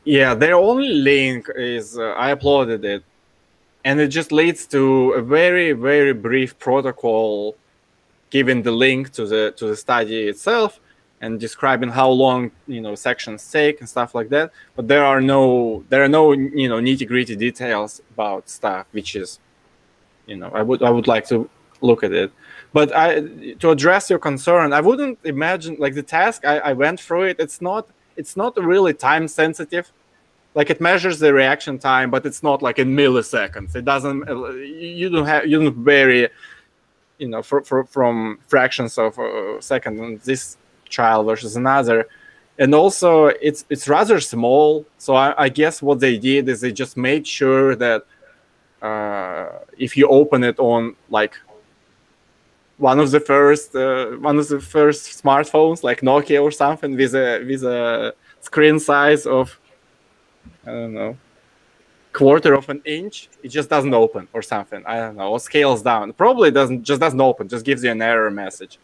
Yeah 0.06 0.34
their 0.34 0.56
only 0.56 0.90
link 0.90 1.48
is 1.56 1.86
uh, 2.00 2.16
i 2.18 2.34
uploaded 2.36 2.84
it 2.84 3.04
and 3.86 4.02
it 4.02 4.08
just 4.20 4.32
leads 4.32 4.66
to 4.76 5.12
a 5.12 5.22
very 5.22 5.72
very 5.74 6.14
brief 6.28 6.58
protocol 6.58 7.56
giving 8.32 8.64
the 8.64 8.76
link 8.86 9.12
to 9.18 9.24
the 9.28 9.54
to 9.58 9.68
the 9.68 9.78
study 9.86 10.20
itself 10.34 10.80
and 11.24 11.40
describing 11.40 11.90
how 11.90 12.10
long 12.10 12.52
you 12.68 12.82
know 12.82 12.96
sections 12.96 13.50
take 13.50 13.80
and 13.80 13.88
stuff 13.88 14.14
like 14.14 14.30
that. 14.36 14.52
But 14.76 14.90
there 14.90 15.06
are 15.06 15.22
no 15.22 15.84
there 15.90 16.04
are 16.04 16.14
no 16.20 16.34
you 16.34 16.68
know 16.68 16.80
nitty 16.88 17.08
gritty 17.08 17.36
details 17.38 18.02
about 18.14 18.50
stuff 18.50 18.86
which 18.92 19.16
is 19.16 19.40
you 20.28 20.36
know 20.36 20.50
i 20.60 20.62
would 20.68 20.84
i 20.84 20.90
would 20.96 21.08
like 21.08 21.26
to 21.30 21.50
look 21.90 22.04
at 22.04 22.12
it. 22.12 22.30
But 22.74 22.88
i 23.06 23.08
to 23.62 23.68
address 23.76 24.10
your 24.12 24.20
concern 24.20 24.74
i 24.74 24.82
wouldn't 24.82 25.18
imagine 25.24 25.74
like 25.86 25.96
the 25.96 26.08
task 26.18 26.40
i, 26.46 26.56
I 26.70 26.74
went 26.74 27.00
through 27.00 27.26
it 27.32 27.38
it's 27.40 27.60
not 27.62 27.84
it's 28.22 28.36
not 28.38 28.52
really 28.72 28.94
time 28.94 29.28
sensitive. 29.28 29.92
Like 30.56 30.70
it 30.70 30.80
measures 30.80 31.18
the 31.20 31.34
reaction 31.34 31.80
time 31.80 32.12
but 32.12 32.26
it's 32.26 32.44
not 32.44 32.62
like 32.62 32.78
in 32.84 32.90
milliseconds. 33.02 33.76
It 33.76 33.86
doesn't 33.86 34.20
uh, 34.30 34.50
you 34.98 35.08
don't 35.10 35.30
have 35.34 35.48
you 35.48 35.58
don't 35.64 35.80
vary 35.92 36.28
you 37.18 37.30
know 37.30 37.42
for, 37.42 37.60
for, 37.64 37.86
from 37.86 38.40
fractions 38.54 38.98
of 38.98 39.18
uh, 39.18 39.58
a 39.60 39.62
second 39.62 40.00
and 40.00 40.20
this 40.22 40.58
child 40.98 41.26
versus 41.26 41.56
another. 41.56 42.00
And 42.62 42.72
also 42.76 43.12
it's 43.48 43.62
it's 43.74 43.88
rather 43.98 44.20
small. 44.20 44.86
So 44.98 45.10
I, 45.16 45.28
I, 45.46 45.50
guess 45.50 45.82
what 45.82 46.00
they 46.00 46.16
did 46.18 46.48
is 46.52 46.62
they 46.62 46.72
just 46.72 46.96
made 47.10 47.26
sure 47.26 47.76
that 47.86 48.02
uh, 48.90 49.46
if 49.86 49.98
you 49.98 50.06
open 50.08 50.44
it 50.44 50.58
on 50.60 50.96
like 51.10 51.36
one 52.78 53.00
of 53.00 53.10
the 53.12 53.20
first 53.20 53.76
uh, 53.76 54.08
one 54.30 54.38
of 54.38 54.48
the 54.48 54.60
first 54.60 55.02
smartphones 55.24 55.84
like 55.84 56.02
nokia 56.02 56.42
or 56.42 56.52
something 56.52 56.92
with 56.96 57.14
a 57.16 57.44
with 57.50 57.64
a 57.64 58.14
screen 58.42 58.78
size 58.80 59.26
of 59.26 59.46
i 60.68 60.72
don't 60.72 60.94
know 60.94 61.16
quarter 62.14 62.54
of 62.54 62.70
an 62.70 62.82
inch 62.86 63.30
it 63.42 63.50
just 63.50 63.70
doesn't 63.70 63.94
open 63.94 64.28
or 64.34 64.42
something. 64.42 64.84
I 64.86 64.98
don't 64.98 65.18
know 65.18 65.32
or 65.32 65.40
scales 65.40 65.82
down. 65.82 66.14
Probably 66.14 66.52
doesn't 66.52 66.84
just 66.84 67.02
doesn't 67.02 67.20
open 67.20 67.48
just 67.50 67.66
gives 67.66 67.84
you 67.84 67.92
an 67.92 68.02
error 68.02 68.32
message 68.32 68.80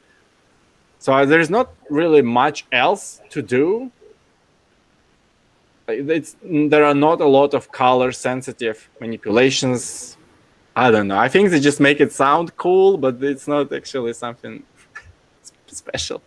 so 1.00 1.26
there's 1.26 1.50
not 1.50 1.74
really 1.90 2.22
much 2.22 2.66
else 2.72 3.22
to 3.30 3.42
do. 3.42 3.92
It's, 5.88 6.36
there 6.44 6.84
are 6.86 6.94
not 6.94 7.22
a 7.22 7.26
lot 7.26 7.54
of 7.54 7.72
color 7.72 8.12
sensitive 8.12 8.90
manipulations. 9.00 10.18
I 10.76 10.92
don't 10.92 11.08
know. 11.08 11.18
I 11.18 11.30
think 11.30 11.50
they 11.50 11.60
just 11.62 11.80
make 11.80 12.00
it 12.00 12.12
sound 12.12 12.56
cool, 12.58 12.98
but 12.98 13.24
it's 13.24 13.48
not 13.48 13.72
actually 13.74 14.14
something 14.14 14.64
special. 15.68 16.22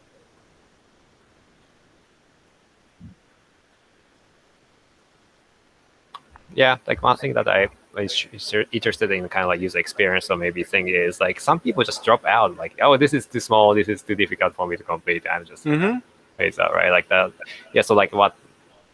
Yeah, 6.55 6.79
like 6.87 7.03
one 7.03 7.17
thing 7.19 7.35
that 7.35 7.47
I 7.47 7.69
interested 7.99 9.11
in 9.11 9.29
kind 9.29 9.45
of 9.45 9.49
like 9.49 9.61
user 9.61 9.79
experience 9.79 10.31
or 10.31 10.37
maybe 10.37 10.65
thing 10.65 10.89
is 10.89 11.21
like 11.21 11.39
some 11.39 11.61
people 11.61 11.83
just 11.85 12.03
drop 12.05 12.25
out 12.25 12.57
like 12.57 12.75
oh 12.81 12.97
this 12.97 13.13
is 13.13 13.27
too 13.27 13.41
small 13.41 13.75
this 13.75 13.89
is 13.89 14.03
too 14.03 14.15
difficult 14.15 14.55
for 14.55 14.67
me 14.67 14.77
to 14.77 14.83
complete 14.83 15.25
and 15.31 15.47
just 15.47 15.65
mm-hmm. 15.65 15.99
phase 16.39 16.59
out 16.59 16.73
right 16.73 16.91
like 16.91 17.09
that 17.09 17.31
yeah 17.75 17.83
so 17.83 17.95
like 17.95 18.13
what 18.13 18.35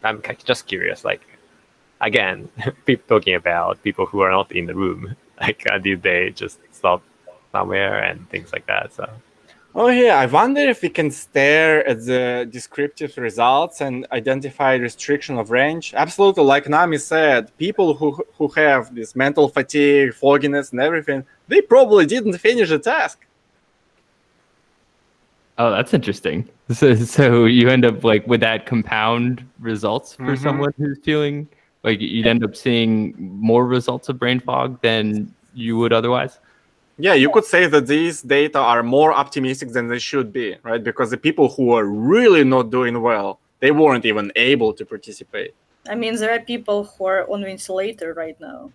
i'm 0.03 0.21
just 0.43 0.67
curious 0.67 1.05
like 1.05 1.21
again 2.01 2.49
people 2.85 3.05
talking 3.07 3.35
about 3.35 3.81
people 3.83 4.05
who 4.05 4.19
are 4.19 4.31
not 4.31 4.51
in 4.51 4.65
the 4.65 4.75
room 4.75 5.15
like 5.41 5.65
uh, 5.71 5.77
did 5.77 6.01
they 6.01 6.31
just 6.31 6.59
stop 6.71 7.01
somewhere 7.53 7.99
and 7.99 8.29
things 8.29 8.51
like 8.51 8.65
that 8.65 8.91
so 8.93 9.09
Oh 9.81 9.87
yeah, 9.87 10.19
I 10.19 10.25
wonder 10.25 10.59
if 10.59 10.81
we 10.81 10.89
can 10.89 11.09
stare 11.09 11.87
at 11.87 12.05
the 12.05 12.45
descriptive 12.51 13.17
results 13.17 13.79
and 13.79 14.05
identify 14.11 14.73
restriction 14.73 15.37
of 15.37 15.51
range. 15.51 15.93
Absolutely, 15.93 16.43
like 16.43 16.67
Nami 16.67 16.97
said, 16.97 17.57
people 17.57 17.93
who 17.93 18.21
who 18.37 18.49
have 18.49 18.93
this 18.93 19.15
mental 19.15 19.47
fatigue, 19.47 20.13
fogginess, 20.13 20.73
and 20.73 20.81
everything, 20.81 21.23
they 21.47 21.61
probably 21.61 22.05
didn't 22.05 22.37
finish 22.39 22.67
the 22.67 22.77
task. 22.77 23.25
Oh, 25.57 25.71
that's 25.71 25.93
interesting. 25.93 26.47
So, 26.71 26.93
so 26.93 27.45
you 27.45 27.67
end 27.67 27.83
up 27.83 28.03
like 28.03 28.27
with 28.27 28.41
that 28.41 28.67
compound 28.67 29.43
results 29.59 30.13
for 30.13 30.23
mm-hmm. 30.23 30.43
someone 30.43 30.71
who's 30.77 30.99
feeling 30.99 31.47
like 31.83 31.99
you'd 31.99 32.27
end 32.27 32.43
up 32.43 32.55
seeing 32.55 33.15
more 33.17 33.65
results 33.65 34.07
of 34.07 34.19
brain 34.19 34.39
fog 34.39 34.79
than 34.83 35.33
you 35.55 35.77
would 35.77 35.91
otherwise. 35.91 36.37
Yeah, 37.01 37.13
you 37.13 37.29
could 37.31 37.45
say 37.45 37.65
that 37.67 37.87
these 37.87 38.21
data 38.21 38.59
are 38.59 38.83
more 38.83 39.13
optimistic 39.13 39.69
than 39.69 39.87
they 39.87 39.99
should 39.99 40.33
be, 40.33 40.57
right? 40.63 40.83
Because 40.83 41.09
the 41.09 41.17
people 41.17 41.47
who 41.47 41.71
are 41.71 41.85
really 41.85 42.43
not 42.43 42.71
doing 42.71 43.01
well, 43.01 43.39
they 43.61 43.71
weren't 43.71 44.05
even 44.05 44.33
able 44.35 44.73
to 44.73 44.85
participate. 44.85 45.53
I 45.89 45.95
mean, 45.95 46.15
there 46.17 46.33
are 46.35 46.41
people 46.41 46.83
who 46.83 47.05
are 47.05 47.29
on 47.31 47.43
ventilator 47.43 48.13
right 48.13 48.39
now. 48.41 48.71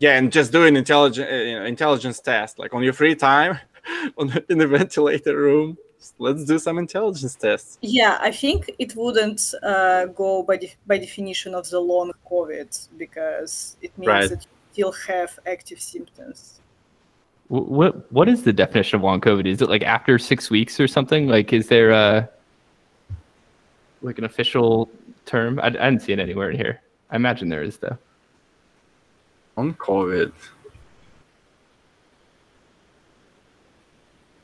Yeah, 0.00 0.16
and 0.18 0.32
just 0.32 0.50
doing 0.50 0.76
intelligence 0.76 1.28
uh, 1.30 1.64
intelligence 1.64 2.18
test, 2.20 2.58
like 2.58 2.74
on 2.74 2.82
your 2.82 2.92
free 2.92 3.14
time, 3.14 3.58
on 4.18 4.32
in 4.48 4.58
the 4.58 4.66
ventilator 4.66 5.36
room. 5.36 5.78
Let's 6.18 6.46
do 6.46 6.58
some 6.58 6.78
intelligence 6.78 7.34
tests. 7.34 7.78
Yeah, 7.82 8.16
I 8.22 8.30
think 8.30 8.70
it 8.78 8.96
wouldn't 8.96 9.54
uh, 9.62 10.06
go 10.06 10.42
by 10.42 10.56
de- 10.56 10.74
by 10.86 10.96
definition 10.98 11.54
of 11.54 11.68
the 11.68 11.78
long 11.78 12.10
COVID 12.28 12.88
because 12.96 13.76
it 13.82 13.96
means 13.98 14.08
right. 14.08 14.30
that 14.30 14.46
you 14.46 14.50
still 14.72 14.92
have 14.92 15.38
active 15.46 15.80
symptoms. 15.80 16.59
What 17.50 18.12
what 18.12 18.28
is 18.28 18.44
the 18.44 18.52
definition 18.52 18.96
of 18.96 19.02
long 19.02 19.20
COVID? 19.20 19.44
Is 19.44 19.60
it 19.60 19.68
like 19.68 19.82
after 19.82 20.20
six 20.20 20.50
weeks 20.50 20.78
or 20.78 20.86
something? 20.86 21.26
Like, 21.26 21.52
is 21.52 21.66
there 21.66 21.90
a 21.90 22.30
like 24.02 24.18
an 24.18 24.24
official 24.24 24.88
term? 25.26 25.58
I, 25.58 25.66
I 25.66 25.70
didn't 25.70 26.02
see 26.02 26.12
it 26.12 26.20
anywhere 26.20 26.50
in 26.50 26.56
here. 26.56 26.80
I 27.10 27.16
imagine 27.16 27.48
there 27.48 27.64
is 27.64 27.78
though. 27.78 27.98
Long 29.56 29.74
COVID. 29.74 30.30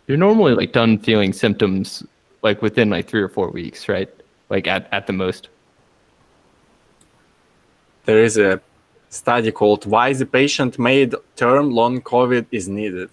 You're 0.08 0.18
normally 0.18 0.54
like 0.54 0.72
done 0.72 0.98
feeling 0.98 1.32
symptoms 1.32 2.02
like 2.42 2.60
within 2.60 2.90
like 2.90 3.08
three 3.08 3.22
or 3.22 3.28
four 3.28 3.50
weeks, 3.50 3.88
right? 3.88 4.12
Like 4.50 4.66
at, 4.66 4.88
at 4.90 5.06
the 5.06 5.12
most. 5.12 5.48
There 8.04 8.22
is 8.24 8.36
a 8.36 8.60
study 9.16 9.50
called 9.52 9.86
Why 9.86 10.12
the 10.12 10.26
Patient 10.26 10.78
Made 10.78 11.14
Term 11.36 11.70
Long 11.70 12.00
COVID 12.00 12.46
is 12.50 12.68
Needed. 12.68 13.10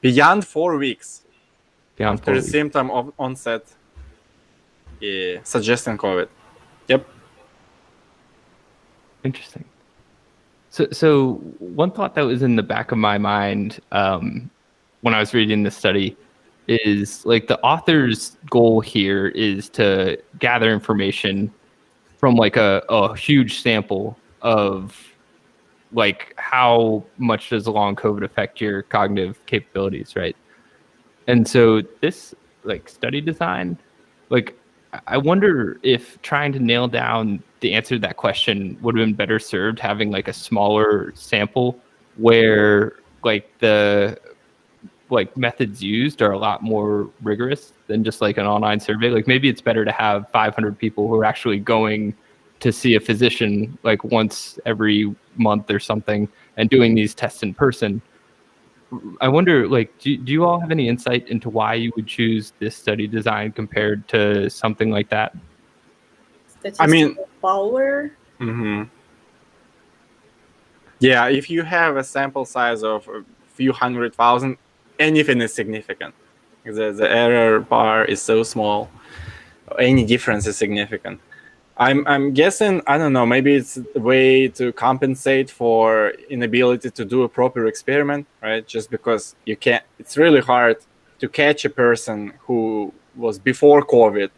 Beyond 0.00 0.46
four 0.46 0.76
weeks, 0.76 1.22
Beyond 1.96 2.20
after 2.20 2.32
the 2.32 2.40
weeks. 2.40 2.50
symptom 2.50 2.90
of 2.90 3.12
onset, 3.18 3.64
yeah, 5.00 5.38
suggesting 5.42 5.98
COVID. 5.98 6.28
Yep. 6.88 7.06
Interesting. 9.24 9.64
So, 10.70 10.86
so 10.92 11.34
one 11.58 11.90
thought 11.90 12.14
that 12.14 12.22
was 12.22 12.42
in 12.42 12.54
the 12.54 12.62
back 12.62 12.92
of 12.92 12.98
my 12.98 13.18
mind 13.18 13.80
um, 13.90 14.48
when 15.00 15.14
I 15.14 15.18
was 15.18 15.34
reading 15.34 15.64
this 15.64 15.76
study 15.76 16.16
is 16.68 17.24
like 17.26 17.48
the 17.48 17.58
author's 17.60 18.36
goal 18.50 18.80
here 18.80 19.28
is 19.28 19.68
to 19.70 20.18
gather 20.38 20.72
information 20.72 21.52
from 22.18 22.34
like 22.34 22.56
a, 22.56 22.82
a 22.88 23.16
huge 23.16 23.62
sample 23.62 24.18
of 24.42 25.14
like 25.92 26.34
how 26.36 27.02
much 27.16 27.48
does 27.48 27.66
long 27.66 27.96
COVID 27.96 28.24
affect 28.24 28.60
your 28.60 28.82
cognitive 28.82 29.44
capabilities, 29.46 30.14
right? 30.16 30.36
And 31.26 31.48
so 31.48 31.82
this 32.00 32.34
like 32.64 32.88
study 32.88 33.20
design, 33.20 33.78
like 34.28 34.58
I 35.06 35.16
wonder 35.16 35.78
if 35.82 36.20
trying 36.22 36.52
to 36.52 36.58
nail 36.58 36.88
down 36.88 37.42
the 37.60 37.72
answer 37.74 37.94
to 37.96 37.98
that 38.00 38.16
question 38.16 38.78
would 38.82 38.96
have 38.96 39.06
been 39.06 39.14
better 39.14 39.38
served 39.38 39.78
having 39.78 40.10
like 40.10 40.28
a 40.28 40.32
smaller 40.32 41.12
sample 41.14 41.78
where 42.16 42.96
like 43.22 43.50
the 43.58 44.18
like 45.10 45.34
methods 45.36 45.82
used 45.82 46.20
are 46.20 46.32
a 46.32 46.38
lot 46.38 46.62
more 46.62 47.10
rigorous 47.22 47.72
than 47.88 48.04
just 48.04 48.20
like 48.20 48.36
an 48.38 48.46
online 48.46 48.78
survey. 48.78 49.10
Like 49.10 49.26
maybe 49.26 49.48
it's 49.48 49.60
better 49.60 49.84
to 49.84 49.90
have 49.90 50.30
500 50.30 50.78
people 50.78 51.08
who 51.08 51.16
are 51.16 51.24
actually 51.24 51.58
going 51.58 52.14
to 52.60 52.72
see 52.72 52.94
a 52.94 53.00
physician 53.00 53.76
like 53.82 54.04
once 54.04 54.58
every 54.66 55.14
month 55.36 55.70
or 55.70 55.80
something 55.80 56.28
and 56.56 56.70
doing 56.70 56.94
these 56.94 57.14
tests 57.14 57.42
in 57.42 57.54
person. 57.54 58.00
I 59.20 59.28
wonder, 59.28 59.68
like, 59.68 59.96
do, 59.98 60.16
do 60.16 60.32
you 60.32 60.46
all 60.46 60.58
have 60.58 60.70
any 60.70 60.88
insight 60.88 61.28
into 61.28 61.50
why 61.50 61.74
you 61.74 61.92
would 61.94 62.06
choose 62.06 62.54
this 62.58 62.74
study 62.74 63.06
design 63.06 63.52
compared 63.52 64.08
to 64.08 64.48
something 64.48 64.90
like 64.90 65.10
that? 65.10 65.36
I 66.78 66.86
mean- 66.86 67.14
Statistical 67.14 67.28
power. 67.42 68.10
hmm 68.38 68.84
Yeah, 71.00 71.28
if 71.28 71.50
you 71.50 71.62
have 71.62 71.96
a 71.96 72.04
sample 72.04 72.44
size 72.44 72.82
of 72.82 73.06
a 73.08 73.24
few 73.54 73.72
hundred 73.72 74.14
thousand, 74.14 74.56
anything 74.98 75.40
is 75.42 75.52
significant. 75.52 76.14
The, 76.74 76.92
the 76.92 77.10
error 77.10 77.60
bar 77.60 78.04
is 78.04 78.20
so 78.22 78.42
small, 78.42 78.90
any 79.78 80.04
difference 80.04 80.46
is 80.46 80.56
significant. 80.56 81.20
I'm, 81.76 82.04
I'm 82.08 82.34
guessing, 82.34 82.82
I 82.88 82.98
don't 82.98 83.12
know, 83.12 83.24
maybe 83.24 83.54
it's 83.54 83.78
a 83.94 84.00
way 84.00 84.48
to 84.48 84.72
compensate 84.72 85.48
for 85.48 86.12
inability 86.28 86.90
to 86.90 87.04
do 87.04 87.22
a 87.22 87.28
proper 87.28 87.66
experiment, 87.66 88.26
right? 88.42 88.66
Just 88.66 88.90
because 88.90 89.36
you 89.44 89.56
can't, 89.56 89.84
it's 90.00 90.16
really 90.16 90.40
hard 90.40 90.78
to 91.20 91.28
catch 91.28 91.64
a 91.64 91.70
person 91.70 92.32
who 92.40 92.92
was 93.14 93.38
before 93.38 93.82
COVID, 93.86 94.30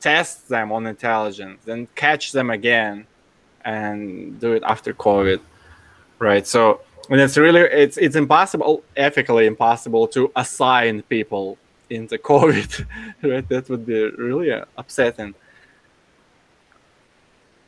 test 0.00 0.48
them 0.48 0.72
on 0.72 0.86
intelligence, 0.86 1.60
then 1.64 1.86
catch 1.94 2.32
them 2.32 2.50
again 2.50 3.06
and 3.64 4.38
do 4.40 4.52
it 4.52 4.62
after 4.66 4.92
COVID, 4.92 5.40
right? 6.18 6.46
So 6.46 6.80
and 7.10 7.20
it's 7.20 7.36
really 7.36 7.60
it's 7.60 7.96
it's 7.96 8.16
impossible, 8.16 8.82
ethically 8.96 9.46
impossible 9.46 10.06
to 10.08 10.30
assign 10.36 11.02
people 11.02 11.58
into 11.90 12.16
COVID, 12.30 12.86
right? 13.22 13.48
That 13.48 13.68
would 13.68 13.86
be 13.86 14.10
really 14.10 14.52
uh, 14.52 14.64
upsetting. 14.78 15.34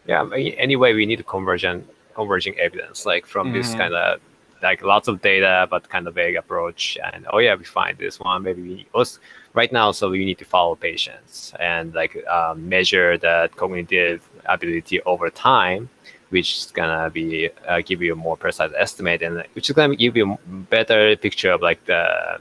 Yeah. 0.07 0.29
Anyway, 0.35 0.95
we 0.95 1.07
need 1.07 1.27
convergent 1.27 1.89
converging 2.15 2.59
evidence, 2.59 3.05
like 3.05 3.27
from 3.27 3.53
this 3.53 3.75
Mhm. 3.75 3.79
kind 3.79 3.95
of 3.95 4.21
like 4.63 4.83
lots 4.83 5.07
of 5.07 5.21
data, 5.21 5.67
but 5.71 5.87
kind 5.89 6.07
of 6.09 6.15
vague 6.15 6.37
approach. 6.37 6.97
And 7.13 7.27
oh 7.33 7.39
yeah, 7.39 7.55
we 7.57 7.65
find 7.65 7.99
this 7.99 8.19
one. 8.19 8.43
Maybe 8.43 8.63
we 8.63 8.87
also 8.95 9.21
right 9.53 9.71
now, 9.73 9.93
so 9.93 10.09
we 10.11 10.25
need 10.25 10.39
to 10.39 10.45
follow 10.45 10.75
patients 10.77 11.53
and 11.61 11.95
like 11.95 12.17
um, 12.27 12.69
measure 12.69 13.19
the 13.19 13.51
cognitive 13.57 14.27
ability 14.47 15.03
over 15.03 15.29
time, 15.31 15.89
which 16.31 16.57
is 16.59 16.71
gonna 16.73 17.09
be 17.11 17.51
uh, 17.69 17.81
give 17.85 18.03
you 18.03 18.13
a 18.13 18.17
more 18.17 18.37
precise 18.37 18.73
estimate, 18.77 19.23
and 19.23 19.45
which 19.55 19.69
is 19.71 19.75
gonna 19.77 19.97
give 19.97 20.17
you 20.17 20.33
a 20.33 20.39
better 20.77 21.17
picture 21.17 21.53
of 21.53 21.63
like 21.63 21.85
the 21.87 22.39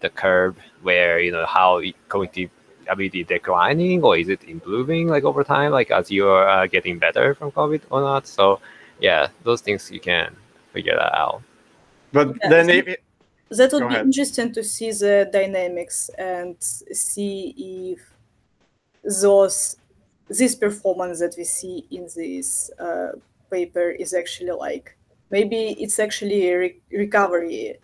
the 0.00 0.08
curve 0.10 0.56
where 0.82 1.20
you 1.20 1.30
know 1.30 1.46
how 1.46 1.78
it- 1.78 1.96
cognitive 2.08 2.50
ability 2.88 3.22
declining 3.22 4.02
or 4.02 4.16
is 4.16 4.28
it 4.28 4.42
improving 4.44 5.06
like 5.06 5.22
over 5.22 5.44
time 5.44 5.70
like 5.70 5.90
as 5.92 6.10
you're 6.10 6.48
uh, 6.48 6.66
getting 6.66 6.98
better 6.98 7.32
from 7.32 7.52
covid 7.52 7.80
or 7.90 8.00
not 8.00 8.26
so 8.26 8.58
yeah 9.00 9.28
those 9.44 9.60
things 9.60 9.88
you 9.92 10.00
can 10.00 10.34
figure 10.72 10.96
that 10.96 11.14
out 11.16 11.40
But 12.12 12.28
Yeah, 12.42 12.48
then 12.50 12.70
I 12.70 12.72
if 12.80 12.84
think- 12.86 12.98
That 13.58 13.70
would 13.72 13.82
Go 13.82 13.88
be 13.88 13.94
ahead. 13.94 14.06
interesting 14.06 14.52
to 14.54 14.62
see 14.64 14.90
the 14.90 15.28
dynamics 15.32 16.10
and 16.18 16.56
see 16.60 17.36
if 17.94 18.00
those 19.04 19.76
this 20.38 20.54
performance 20.54 21.18
that 21.20 21.34
we 21.36 21.44
see 21.44 21.84
in 21.90 22.08
this 22.16 22.70
uh, 22.78 23.12
paper 23.50 23.90
is 23.90 24.14
actually 24.14 24.52
like 24.52 24.96
maybe 25.30 25.76
it's 25.78 25.98
actually 25.98 26.48
a 26.50 26.56
re- 26.58 26.80
recovery 26.90 27.76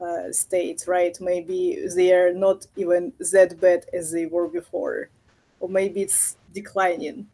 uh, 0.00 0.30
state, 0.32 0.84
right? 0.86 1.16
Maybe 1.20 1.78
they 1.94 2.12
are 2.12 2.32
not 2.32 2.66
even 2.76 3.12
that 3.32 3.60
bad 3.60 3.86
as 3.92 4.12
they 4.12 4.26
were 4.26 4.48
before, 4.48 5.08
or 5.60 5.68
maybe 5.68 6.02
it's 6.02 6.36
declining. 6.54 7.26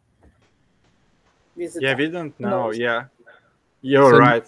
Yeah, 1.55 1.69
time. 1.91 1.97
we 1.97 2.07
don't 2.09 2.39
know. 2.39 2.49
knows? 2.49 2.77
Yeah, 2.77 3.05
you're 3.81 4.11
So- 4.11 4.19
right. 4.19 4.45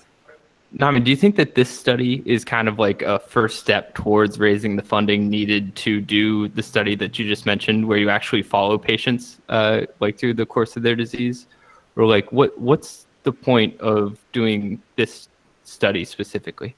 Nami, 0.74 1.00
do 1.00 1.10
you 1.10 1.16
think 1.16 1.38
that 1.38 1.56
this 1.56 1.70
study 1.70 2.22
is 2.26 2.44
kind 2.44 2.68
of 2.68 2.78
like 2.78 3.02
a 3.02 3.20
first 3.20 3.60
step 3.60 3.96
towards 3.96 4.38
raising 4.38 4.76
the 4.76 4.82
funding 4.82 5.30
needed 5.30 5.76
to 5.78 6.02
do 6.02 6.50
the 6.50 6.62
study 6.62 6.94
that 6.96 7.18
you 7.18 7.28
just 7.28 7.46
mentioned, 7.46 7.88
where 7.88 7.98
you 7.98 8.10
actually 8.10 8.44
follow 8.44 8.78
patients 8.78 9.40
uh, 9.48 9.82
like 10.02 10.18
through 10.18 10.34
the 10.34 10.46
course 10.46 10.76
of 10.76 10.84
their 10.84 10.96
disease, 10.96 11.48
or 11.96 12.06
like 12.06 12.32
what 12.34 12.60
what's 12.60 13.06
the 13.24 13.32
point 13.32 13.80
of 13.80 14.20
doing 14.34 14.82
this 14.98 15.30
study 15.64 16.04
specifically? 16.04 16.76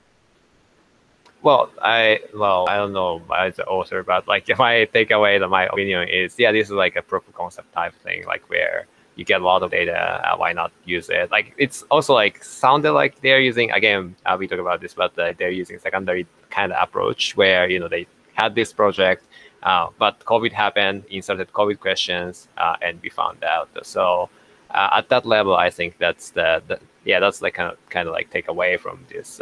well 1.41 1.71
i 1.81 2.19
well 2.33 2.65
i 2.67 2.75
don't 2.75 2.93
know 2.93 3.21
as 3.37 3.55
the 3.55 3.65
author 3.65 4.03
but 4.03 4.27
like 4.27 4.45
my 4.59 4.87
takeaway 4.93 5.39
my 5.49 5.65
opinion 5.67 6.07
is 6.07 6.35
yeah 6.37 6.51
this 6.51 6.67
is 6.67 6.71
like 6.71 6.95
a 6.95 7.01
proof 7.01 7.27
of 7.27 7.33
concept 7.33 7.71
type 7.73 7.93
thing 8.03 8.25
like 8.25 8.47
where 8.49 8.87
you 9.19 9.25
get 9.25 9.41
a 9.41 9.43
lot 9.43 9.61
of 9.61 9.69
data 9.71 9.97
uh, 9.97 10.37
why 10.37 10.53
not 10.53 10.71
use 10.85 11.09
it? 11.09 11.29
Like 11.29 11.53
it's 11.57 11.83
also 11.91 12.13
like 12.13 12.43
sounded 12.43 12.93
like 12.93 13.21
they're 13.21 13.41
using 13.41 13.69
again 13.71 14.15
uh, 14.25 14.35
we 14.39 14.47
talk 14.47 14.59
about 14.59 14.79
this 14.81 14.93
but 14.93 15.11
uh, 15.19 15.33
they're 15.37 15.57
using 15.63 15.77
secondary 15.77 16.25
kind 16.49 16.71
of 16.71 16.77
approach 16.81 17.35
where 17.35 17.69
you 17.69 17.79
know 17.79 17.89
they 17.89 18.07
had 18.33 18.55
this 18.55 18.71
project 18.71 19.21
uh, 19.63 19.87
but 19.97 20.13
covid 20.31 20.53
happened 20.53 21.03
inserted 21.09 21.51
covid 21.51 21.77
questions 21.79 22.47
uh, 22.57 22.75
and 22.81 22.99
we 23.03 23.09
found 23.09 23.43
out. 23.43 23.69
So 23.83 24.29
uh, 24.71 24.89
at 24.99 25.09
that 25.09 25.25
level 25.25 25.55
i 25.55 25.69
think 25.69 25.97
that's 25.97 26.29
the, 26.29 26.61
the 26.67 26.79
yeah 27.03 27.19
that's 27.19 27.41
like 27.41 27.55
kind 27.55 27.71
of 27.71 27.77
kind 27.89 28.07
of 28.07 28.13
like 28.13 28.29
take 28.29 28.47
away 28.47 28.77
from 28.77 28.97
this 29.09 29.41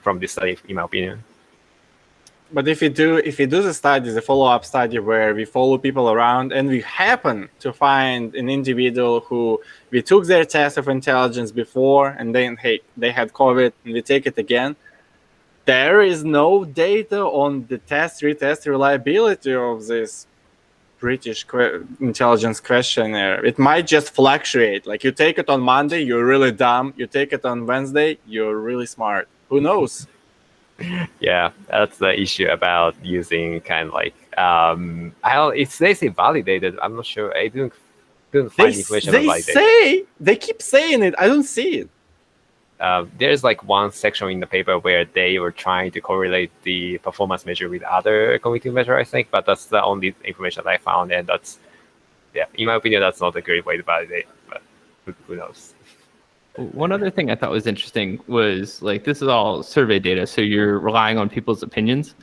from 0.00 0.18
this 0.20 0.32
study 0.32 0.58
in 0.68 0.76
my 0.76 0.82
opinion 0.82 1.22
But 2.52 2.66
if 2.66 2.80
we 2.80 2.88
do 2.88 3.18
if 3.18 3.38
we 3.38 3.46
do 3.46 3.62
the 3.62 3.72
study, 3.72 4.10
the 4.10 4.20
follow 4.20 4.46
up 4.46 4.64
study 4.64 4.98
where 4.98 5.34
we 5.34 5.44
follow 5.44 5.78
people 5.78 6.10
around 6.10 6.52
and 6.52 6.68
we 6.68 6.80
happen 6.80 7.48
to 7.60 7.72
find 7.72 8.34
an 8.34 8.48
individual 8.48 9.20
who 9.20 9.60
we 9.90 10.02
took 10.02 10.26
their 10.26 10.44
test 10.44 10.76
of 10.76 10.88
intelligence 10.88 11.52
before 11.52 12.08
and 12.18 12.34
then 12.34 12.56
hey 12.56 12.80
they 12.96 13.12
had 13.12 13.32
COVID 13.32 13.72
and 13.84 13.94
we 13.94 14.02
take 14.02 14.26
it 14.26 14.36
again, 14.36 14.74
there 15.64 16.02
is 16.02 16.24
no 16.24 16.64
data 16.64 17.20
on 17.20 17.66
the 17.68 17.78
test 17.78 18.22
retest 18.22 18.66
reliability 18.66 19.54
of 19.54 19.86
this 19.86 20.26
British 20.98 21.44
que- 21.44 21.86
intelligence 22.00 22.58
questionnaire. 22.60 23.44
It 23.44 23.58
might 23.58 23.86
just 23.86 24.12
fluctuate. 24.12 24.86
Like 24.86 25.04
you 25.04 25.12
take 25.12 25.38
it 25.38 25.48
on 25.48 25.60
Monday, 25.60 26.00
you're 26.00 26.26
really 26.26 26.52
dumb. 26.52 26.94
You 26.96 27.06
take 27.06 27.32
it 27.32 27.44
on 27.44 27.66
Wednesday, 27.66 28.18
you're 28.26 28.56
really 28.56 28.86
smart. 28.86 29.28
Who 29.48 29.60
knows? 29.60 30.06
yeah 31.20 31.50
that's 31.68 31.98
the 31.98 32.18
issue 32.20 32.48
about 32.48 32.94
using 33.04 33.60
kind 33.62 33.88
of 33.88 33.94
like 33.94 34.14
um 34.38 35.14
i 35.24 35.34
don't 35.34 35.56
it's 35.56 35.78
they 35.78 35.94
say 35.94 36.08
validated 36.08 36.78
i'm 36.82 36.96
not 36.96 37.06
sure 37.06 37.36
i 37.36 37.48
didn't 37.48 37.72
couldn't 38.32 38.52
They, 38.56 38.64
find 38.64 38.76
information 38.76 39.12
they 39.12 39.24
about 39.24 39.40
say 39.40 40.04
they 40.20 40.36
keep 40.36 40.62
saying 40.62 41.02
it. 41.02 41.14
I 41.18 41.26
don't 41.28 41.42
see 41.44 41.80
it. 41.80 41.90
uh, 42.80 43.04
there's 43.18 43.44
like 43.44 43.62
one 43.64 43.92
section 43.92 44.28
in 44.30 44.40
the 44.40 44.46
paper 44.46 44.78
where 44.78 45.04
they 45.04 45.38
were 45.38 45.50
trying 45.52 45.90
to 45.92 46.00
correlate 46.00 46.50
the 46.62 46.98
performance 46.98 47.44
measure 47.44 47.68
with 47.68 47.82
other 47.82 48.38
cognitive 48.38 48.72
measure 48.74 48.96
i 48.96 49.04
think 49.04 49.28
but 49.30 49.44
that's 49.46 49.66
the 49.66 49.82
only 49.82 50.14
information 50.24 50.62
that 50.64 50.70
i 50.70 50.78
found 50.78 51.12
and 51.12 51.26
that's 51.26 51.58
yeah 52.34 52.46
in 52.54 52.66
my 52.66 52.76
opinion 52.76 53.00
that's 53.02 53.20
not 53.20 53.36
a 53.36 53.42
great 53.42 53.66
way 53.66 53.76
to 53.76 53.82
validate 53.82 54.26
but 54.48 54.62
who, 55.04 55.14
who 55.26 55.36
knows 55.36 55.74
One 56.56 56.90
other 56.92 57.10
thing 57.10 57.30
I 57.30 57.36
thought 57.36 57.50
was 57.50 57.66
interesting 57.66 58.20
was 58.26 58.82
like 58.82 59.04
this 59.04 59.22
is 59.22 59.28
all 59.28 59.62
survey 59.62 59.98
data, 59.98 60.26
so 60.26 60.40
you're 60.40 60.78
relying 60.78 61.16
on 61.16 61.28
people's 61.28 61.62
opinions. 61.62 62.14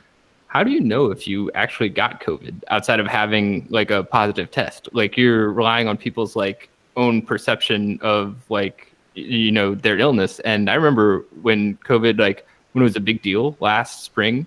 How 0.48 0.62
do 0.62 0.70
you 0.70 0.80
know 0.80 1.10
if 1.10 1.26
you 1.26 1.50
actually 1.52 1.88
got 1.88 2.22
COVID 2.22 2.62
outside 2.68 3.00
of 3.00 3.06
having 3.06 3.66
like 3.70 3.90
a 3.90 4.04
positive 4.04 4.50
test? 4.50 4.88
Like 4.92 5.16
you're 5.16 5.52
relying 5.52 5.88
on 5.88 5.96
people's 5.96 6.36
like 6.36 6.68
own 6.96 7.22
perception 7.22 7.98
of 8.02 8.36
like 8.50 8.92
you 9.14 9.50
know 9.50 9.74
their 9.74 9.98
illness. 9.98 10.40
And 10.40 10.68
I 10.68 10.74
remember 10.74 11.24
when 11.42 11.76
COVID 11.78 12.18
like 12.18 12.46
when 12.72 12.82
it 12.82 12.84
was 12.84 12.96
a 12.96 13.00
big 13.00 13.22
deal 13.22 13.56
last 13.60 14.04
spring, 14.04 14.46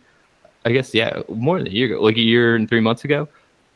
I 0.65 0.71
guess 0.71 0.93
yeah, 0.93 1.21
more 1.27 1.57
than 1.57 1.67
a 1.67 1.71
year 1.71 1.87
ago, 1.87 2.03
like 2.03 2.17
a 2.17 2.21
year 2.21 2.55
and 2.55 2.69
three 2.69 2.81
months 2.81 3.03
ago, 3.03 3.27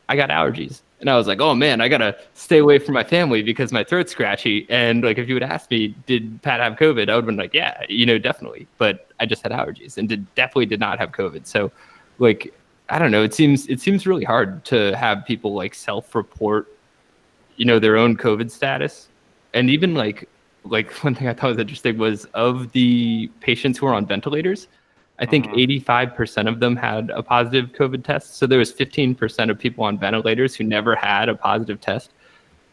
I 0.08 0.16
got 0.16 0.30
allergies. 0.30 0.82
And 1.00 1.10
I 1.10 1.16
was 1.16 1.26
like, 1.26 1.40
oh 1.40 1.54
man, 1.54 1.80
I 1.80 1.88
gotta 1.88 2.16
stay 2.34 2.58
away 2.58 2.78
from 2.78 2.94
my 2.94 3.04
family 3.04 3.42
because 3.42 3.70
my 3.70 3.84
throat's 3.84 4.12
scratchy. 4.12 4.66
And 4.70 5.04
like, 5.04 5.18
if 5.18 5.28
you 5.28 5.34
would 5.34 5.42
ask 5.42 5.70
me, 5.70 5.94
did 6.06 6.40
Pat 6.42 6.60
have 6.60 6.74
COVID? 6.74 7.10
I 7.10 7.14
would 7.14 7.22
have 7.22 7.26
been 7.26 7.36
like, 7.36 7.52
yeah, 7.52 7.82
you 7.88 8.06
know, 8.06 8.18
definitely. 8.18 8.66
But 8.78 9.08
I 9.20 9.26
just 9.26 9.42
had 9.42 9.52
allergies 9.52 9.98
and 9.98 10.08
did 10.08 10.34
definitely 10.34 10.66
did 10.66 10.80
not 10.80 10.98
have 10.98 11.12
COVID. 11.12 11.46
So, 11.46 11.70
like, 12.18 12.54
I 12.88 12.98
don't 12.98 13.10
know. 13.10 13.22
It 13.22 13.34
seems 13.34 13.66
it 13.66 13.80
seems 13.80 14.06
really 14.06 14.24
hard 14.24 14.64
to 14.66 14.96
have 14.96 15.24
people 15.26 15.54
like 15.54 15.74
self-report, 15.74 16.72
you 17.56 17.64
know, 17.64 17.78
their 17.78 17.96
own 17.96 18.16
COVID 18.16 18.50
status, 18.50 19.08
and 19.54 19.68
even 19.68 19.94
like 19.94 20.28
like 20.64 20.92
one 21.04 21.14
thing 21.14 21.28
I 21.28 21.34
thought 21.34 21.50
was 21.50 21.58
interesting 21.58 21.98
was 21.98 22.24
of 22.26 22.72
the 22.72 23.30
patients 23.40 23.78
who 23.78 23.86
are 23.86 23.94
on 23.94 24.06
ventilators, 24.06 24.68
I 25.18 25.26
think 25.26 25.46
Mhm. 25.46 25.56
85% 25.56 26.48
of 26.48 26.60
them 26.60 26.76
had 26.76 27.10
a 27.10 27.22
positive 27.22 27.72
COVID 27.72 28.04
test. 28.04 28.36
So 28.36 28.46
there 28.46 28.58
was 28.58 28.70
15% 28.70 29.50
of 29.50 29.58
people 29.58 29.84
on 29.84 29.98
ventilators 29.98 30.54
who 30.54 30.64
never 30.64 30.94
had 30.94 31.28
a 31.28 31.34
positive 31.34 31.80
test. 31.80 32.10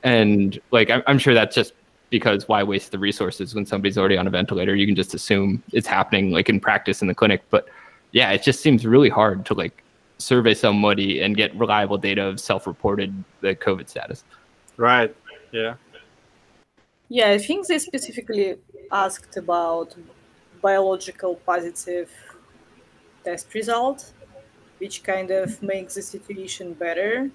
And 0.04 0.60
like, 0.72 0.90
I'm, 0.90 1.04
I'm 1.08 1.18
sure 1.18 1.34
that's 1.34 1.56
just 1.56 1.74
because 2.10 2.48
why 2.48 2.62
waste 2.62 2.92
the 2.92 3.00
resources 3.00 3.56
when 3.56 3.66
somebody's 3.66 3.98
already 3.98 4.18
on 4.18 4.28
a 4.28 4.30
ventilator? 4.30 4.76
You 4.76 4.86
can 4.86 4.96
just 4.96 5.14
assume 5.14 5.64
it's 5.72 5.88
happening 5.88 6.32
like 6.32 6.50
in 6.50 6.60
practice 6.60 7.02
in 7.02 7.08
the 7.08 7.16
clinic. 7.16 7.42
But 7.50 7.70
yeah, 8.12 8.32
it 8.32 8.44
just 8.44 8.62
seems 8.62 8.86
really 8.86 9.10
hard 9.10 9.46
to 9.48 9.54
like 9.54 9.82
survey 10.18 10.54
somebody 10.54 11.22
and 11.22 11.36
get 11.38 11.56
reliable 11.56 11.98
data 11.98 12.24
of 12.24 12.40
self-reported 12.40 13.24
the 13.42 13.56
COVID 13.56 13.90
status. 13.90 14.24
Right. 14.78 15.16
Yeah. 15.52 15.76
Yeah, 17.10 17.30
I 17.30 17.38
think 17.38 17.68
they 17.68 17.80
specifically 17.80 18.56
asked 18.92 19.38
about 19.38 19.96
biological 20.62 21.36
positive 21.46 22.10
test 23.24 23.54
result, 23.54 24.12
which 24.80 25.04
kind 25.04 25.32
of 25.32 25.62
makes 25.64 25.96
the 25.96 26.02
situation 26.02 26.74
better. 26.74 27.30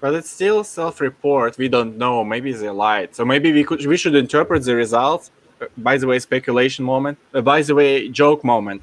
But 0.00 0.14
it's 0.14 0.30
still 0.30 0.64
self-report. 0.64 1.58
We 1.58 1.68
don't 1.68 1.98
know. 1.98 2.24
Maybe 2.24 2.52
they 2.52 2.70
lied. 2.70 3.14
So 3.14 3.24
maybe 3.24 3.52
we 3.52 3.64
could 3.64 3.84
we 3.86 3.96
should 3.96 4.14
interpret 4.14 4.64
the 4.64 4.74
results. 4.74 5.30
Uh, 5.60 5.66
By 5.76 5.98
the 5.98 6.06
way, 6.06 6.18
speculation 6.18 6.84
moment. 6.84 7.18
Uh, 7.34 7.42
by 7.42 7.60
the 7.62 7.74
way, 7.74 8.08
joke 8.08 8.42
moment. 8.44 8.80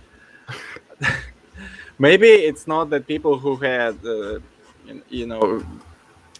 maybe 1.99 2.27
it's 2.27 2.67
not 2.67 2.89
that 2.91 3.07
people 3.07 3.37
who 3.37 3.55
had 3.57 3.95
uh, 4.05 4.39
you- 4.85 5.03
you 5.09 5.25
know 5.27 5.63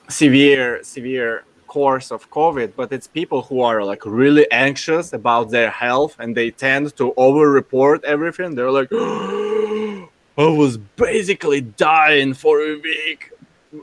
severe 0.10 0.84
severe 0.84 1.44
course 1.68 2.12
of 2.12 2.30
COVID, 2.32 2.74
but 2.76 2.92
it's 2.92 3.08
people 3.08 3.42
who 3.44 3.62
are 3.62 3.84
like 3.84 4.06
really 4.06 4.50
anxious 4.52 5.14
about 5.14 5.52
their 5.52 5.70
health 5.70 6.16
and 6.20 6.36
they 6.36 6.52
tend 6.52 6.96
to 6.98 7.14
over-report 7.18 8.04
everything. 8.04 8.56
They're 8.56 8.72
like, 8.72 8.90
I 8.94 10.08
was 10.38 10.78
basically 10.78 11.62
dying 11.62 12.34
for 12.34 12.62
a 12.62 12.76
week 12.80 13.32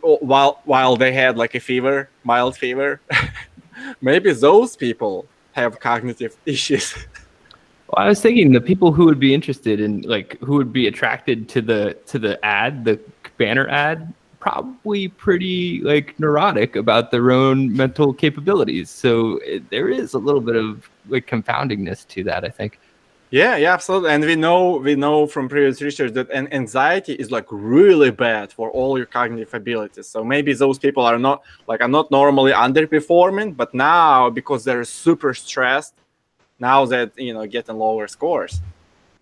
while 0.01 0.61
while 0.65 0.97
they 0.97 1.13
had 1.13 1.37
like 1.37 1.55
a 1.55 1.61
fever, 1.61 2.09
mild 2.25 2.57
fever. 2.57 3.01
Maybe 4.01 4.33
those 4.33 4.77
people 4.77 5.27
have 5.53 5.81
cognitive 5.81 6.37
issues. 6.47 6.95
Well, 7.89 8.05
I 8.05 8.09
was 8.09 8.21
thinking 8.21 8.53
the 8.53 8.61
people 8.61 8.93
who 8.93 9.05
would 9.07 9.21
be 9.21 9.35
interested 9.35 9.81
in 9.81 10.03
like 10.03 10.39
who 10.41 10.55
would 10.57 10.73
be 10.73 10.87
attracted 10.87 11.49
to 11.51 11.61
the 11.61 11.97
to 12.07 12.19
the 12.19 12.45
ad, 12.45 12.85
the 12.85 13.01
banner 13.37 13.69
ad, 13.69 14.13
probably 14.45 15.09
pretty 15.09 15.81
like 15.81 16.21
neurotic 16.21 16.77
about 16.77 17.11
their 17.11 17.33
own 17.33 17.75
mental 17.75 18.13
capabilities. 18.13 18.91
So 18.91 19.39
it, 19.39 19.71
there 19.71 19.89
is 19.89 20.13
a 20.13 20.19
little 20.19 20.43
bit 20.43 20.55
of 20.55 20.87
like 21.09 21.27
confoundingness 21.27 22.07
to 22.09 22.25
that, 22.25 22.45
I 22.45 22.51
think. 22.51 22.79
yeah, 23.31 23.57
yeah, 23.57 23.73
absolutely. 23.73 24.11
And 24.11 24.23
we 24.23 24.37
know 24.37 24.77
we 24.89 24.97
know 24.97 25.27
from 25.27 25.49
previous 25.49 25.81
research 25.81 26.13
that 26.13 26.29
an 26.31 26.47
anxiety 26.53 27.15
is 27.15 27.31
like 27.31 27.47
really 27.51 28.11
bad 28.11 28.53
for 28.53 28.67
all 28.71 28.99
your 28.99 29.07
cognitive 29.07 29.55
abilities. 29.55 30.09
So 30.09 30.23
maybe 30.23 30.53
those 30.53 30.79
people 30.79 31.05
are 31.07 31.19
not 31.19 31.39
like 31.67 31.81
are 31.81 31.95
not 31.99 32.11
normally 32.11 32.53
underperforming, 32.53 33.57
but 33.57 33.73
now 33.73 34.29
because 34.29 34.61
they're 34.67 34.85
super 34.85 35.33
stressed, 35.33 35.95
now 36.59 36.85
that 36.93 37.09
you 37.27 37.33
know 37.33 37.47
getting 37.47 37.79
lower 37.79 38.07
scores. 38.09 38.61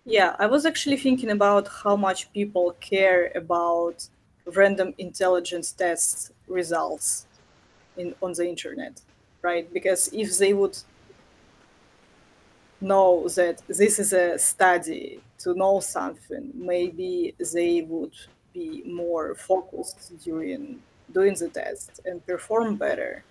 Yeah, 0.05 0.35
I 0.37 0.47
was 0.47 0.65
actually 0.65 0.97
thinking 0.97 1.31
about 1.31 1.65
how 1.81 1.95
much 1.95 2.19
people 2.33 2.75
care 2.81 3.31
about 3.43 3.97
random 4.45 4.93
intelligence 4.97 5.71
test 5.71 6.31
results 6.47 7.25
in 7.97 8.15
on 8.21 8.33
the 8.33 8.47
internet, 8.47 9.01
right? 9.41 9.71
Because 9.73 10.09
if 10.13 10.37
they 10.37 10.53
would 10.53 10.77
know 12.81 13.27
that 13.29 13.61
this 13.67 13.99
is 13.99 14.13
a 14.13 14.37
study 14.37 15.21
to 15.39 15.53
know 15.53 15.79
something, 15.79 16.51
maybe 16.53 17.35
they 17.53 17.81
would 17.81 18.13
be 18.53 18.83
more 18.85 19.35
focused 19.35 20.13
during 20.23 20.79
doing 21.11 21.35
the 21.35 21.49
test 21.49 22.01
and 22.05 22.25
perform 22.25 22.75
better. 22.75 23.23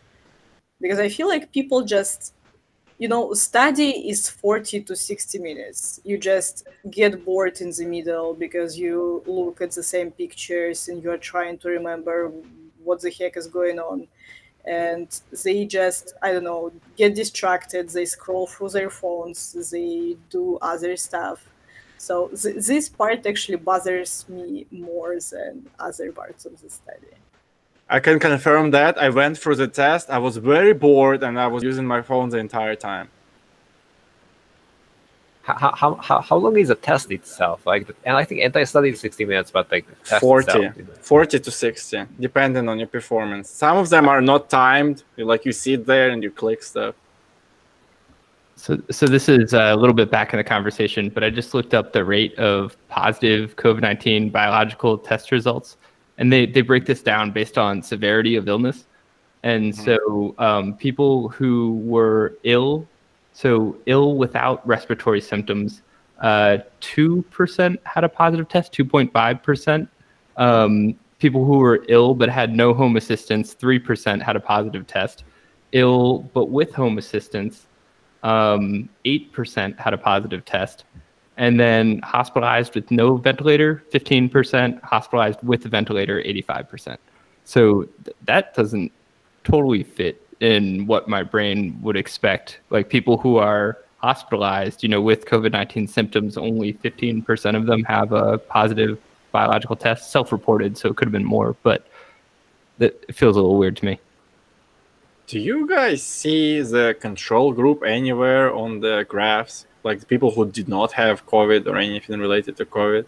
Because 0.81 0.98
I 0.98 1.09
feel 1.09 1.29
like 1.29 1.53
people 1.53 1.83
just 1.83 2.35
you 2.98 3.09
know 3.09 3.33
study 3.35 3.90
is 4.11 4.28
40 4.28 4.83
to 4.83 4.96
60 4.96 5.38
minutes. 5.38 6.00
You 6.05 6.18
just 6.18 6.66
get 6.90 7.24
bored 7.24 7.61
in 7.61 7.70
the 7.70 7.87
middle 7.87 8.35
because 8.35 8.78
you 8.78 9.22
look 9.26 9.61
at 9.61 9.72
the 9.72 9.83
same 9.83 10.11
pictures 10.11 10.88
and 10.88 11.02
you're 11.02 11.18
trying 11.18 11.59
to 11.59 11.68
remember 11.68 12.33
what 12.85 13.00
the 13.00 13.11
heck 13.11 13.37
is 13.37 13.46
going 13.46 13.78
on. 13.78 14.09
And 14.66 15.09
they 15.44 15.64
just 15.66 16.14
i 16.22 16.33
don't 16.33 16.44
know 16.44 16.72
get 16.96 17.14
distracted. 17.14 17.88
They 17.90 18.07
scroll 18.07 18.46
through 18.46 18.70
their 18.70 18.90
phones. 18.90 19.52
They 19.72 20.16
do 20.31 20.59
other 20.62 20.96
stuff. 20.96 21.48
So 21.98 22.28
th- 22.28 22.64
this 22.66 22.88
part 22.88 23.26
actually 23.26 23.59
bothers 23.59 24.26
me 24.28 24.66
more 24.70 25.18
than 25.20 25.68
other 25.78 26.12
parts 26.12 26.44
of 26.46 26.61
the 26.62 26.70
study 26.70 27.14
I 27.88 28.01
can 28.01 28.18
confirm 28.18 28.71
that. 28.71 28.97
I 28.99 29.09
went 29.11 29.38
through 29.38 29.57
the 29.57 29.68
test. 29.68 30.11
I 30.11 30.18
was 30.18 30.37
very 30.37 30.73
bored 30.73 31.23
and 31.23 31.38
I 31.38 31.47
was 31.47 31.62
using 31.62 31.87
my 31.87 32.01
phone 32.03 32.31
the 32.31 32.38
entire 32.38 32.75
time. 32.75 33.09
How, 35.42 35.75
how, 35.75 35.95
how, 35.97 36.21
how 36.21 36.37
long 36.37 36.57
is 36.57 36.68
the 36.68 36.77
test 36.77 37.11
itself? 37.11 37.66
Like, 37.66 37.90
and 38.05 38.16
I 38.16 38.25
think 38.25 38.42
anti-study 38.42 38.90
is 38.90 39.01
60 39.01 39.25
minutes, 39.25 39.51
but 39.51 39.71
like 39.73 39.87
test 40.05 40.21
40, 40.21 40.66
itself, 40.66 40.99
40 41.01 41.40
to 41.40 41.51
60, 41.51 42.05
depending 42.21 42.68
on 42.68 42.79
your 42.79 42.87
performance. 42.87 43.51
Some 43.51 43.77
of 43.77 43.88
them 43.90 44.09
are 44.09 44.21
not 44.21 44.49
timed. 44.49 45.03
You 45.16 45.25
like 45.25 45.45
you 45.45 45.51
sit 45.51 45.85
there 45.85 46.11
and 46.11 46.23
you 46.23 46.31
click 46.31 46.62
stuff. 46.62 46.95
So, 48.55 48.81
so 48.92 49.07
this 49.07 49.29
is 49.29 49.55
uh, 49.55 49.73
a 49.75 49.77
little 49.77 49.95
bit 49.95 50.09
back 50.09 50.33
in 50.33 50.37
the 50.37 50.45
conversation, 50.45 51.09
but 51.09 51.25
I 51.25 51.31
just 51.31 51.53
looked 51.53 51.75
up 51.75 51.92
the 51.92 52.05
rate 52.05 52.38
of 52.38 52.77
positive 52.88 53.57
COVID 53.57 53.81
nineteen 53.81 54.31
biological 54.31 54.97
test 54.97 55.33
results, 55.33 55.77
and 56.18 56.33
they 56.33 56.46
they 56.46 56.61
break 56.61 56.87
this 56.87 57.03
down 57.03 57.31
based 57.31 57.59
on 57.59 57.83
severity 57.83 58.37
of 58.37 58.48
illness. 58.48 58.87
And 59.44 59.75
so, 59.75 60.37
um, 60.38 60.75
people 60.75 61.29
who 61.29 61.81
were 61.85 62.38
ill, 62.44 62.87
so 63.33 63.77
ill 63.87 64.14
without 64.14 64.64
respiratory 64.64 65.20
symptoms, 65.20 65.83
uh, 66.20 66.59
two 66.81 67.22
percent 67.31 67.81
had 67.85 68.05
a 68.05 68.09
positive 68.09 68.48
test, 68.48 68.72
two 68.72 68.85
point 68.85 69.12
five 69.12 69.42
percent. 69.42 69.88
Um, 70.37 70.94
people 71.18 71.44
who 71.44 71.59
were 71.59 71.85
ill 71.88 72.14
but 72.14 72.29
had 72.29 72.55
no 72.55 72.72
home 72.72 72.96
assistance, 72.96 73.55
three 73.55 73.81
percent 73.81 74.22
had 74.22 74.37
a 74.37 74.40
positive 74.40 74.87
test. 74.87 75.25
Ill 75.72 76.20
but 76.35 76.51
with 76.51 76.72
home 76.72 76.98
assistance, 76.98 77.66
um, 78.22 78.88
8% 79.05 79.79
had 79.79 79.94
a 79.94 79.98
positive 79.98 80.44
test. 80.44 80.85
And 81.42 81.59
then 81.59 81.98
hospitalized 82.05 82.76
with 82.76 82.88
no 82.92 83.16
ventilator, 83.16 83.83
15%. 83.90 84.81
Hospitalized 84.85 85.40
with 85.42 85.66
a 85.66 85.68
ventilator, 85.68 86.22
85%. 86.22 86.98
So 87.44 87.83
th- 88.05 88.16
that 88.26 88.55
doesn't 88.55 88.92
totally 89.42 89.83
fit 89.83 90.24
in 90.38 90.87
what 90.87 91.09
my 91.09 91.24
brain 91.24 91.76
would 91.83 91.96
expect. 91.96 92.61
Like 92.70 92.88
people 92.88 93.18
who 93.18 93.38
are 93.38 93.78
hospitalized, 93.96 94.85
you 94.85 94.88
know, 94.88 95.00
with 95.00 95.24
COVID 95.24 95.50
19 95.50 95.88
symptoms, 95.88 96.38
only 96.38 96.74
15% 96.74 97.57
of 97.57 97.66
them 97.66 97.83
have 97.83 98.12
a 98.12 98.38
positive 98.38 99.00
biological 99.33 99.74
test, 99.74 100.12
self 100.12 100.31
reported. 100.31 100.78
So 100.78 100.90
it 100.90 100.96
could 100.96 101.09
have 101.09 101.12
been 101.12 101.24
more, 101.24 101.57
but 101.64 101.88
that 102.78 103.05
it 103.09 103.16
feels 103.16 103.35
a 103.35 103.40
little 103.40 103.59
weird 103.59 103.76
to 103.78 103.85
me. 103.85 103.98
Do 105.26 105.40
you 105.40 105.68
guys 105.68 106.05
see 106.05 106.61
the 106.62 106.96
control 107.00 107.52
group 107.52 107.83
anywhere 107.83 108.55
on 108.55 108.78
the 108.78 109.05
graphs? 109.09 109.66
Like 109.85 110.01
the 110.01 110.07
people 110.07 110.31
who 110.31 110.51
did 110.51 110.68
not 110.68 110.92
have 110.92 111.27
COVID 111.27 111.66
or 111.66 111.77
anything 111.77 112.21
related 112.21 112.57
to 112.59 112.64
COVID? 112.64 113.05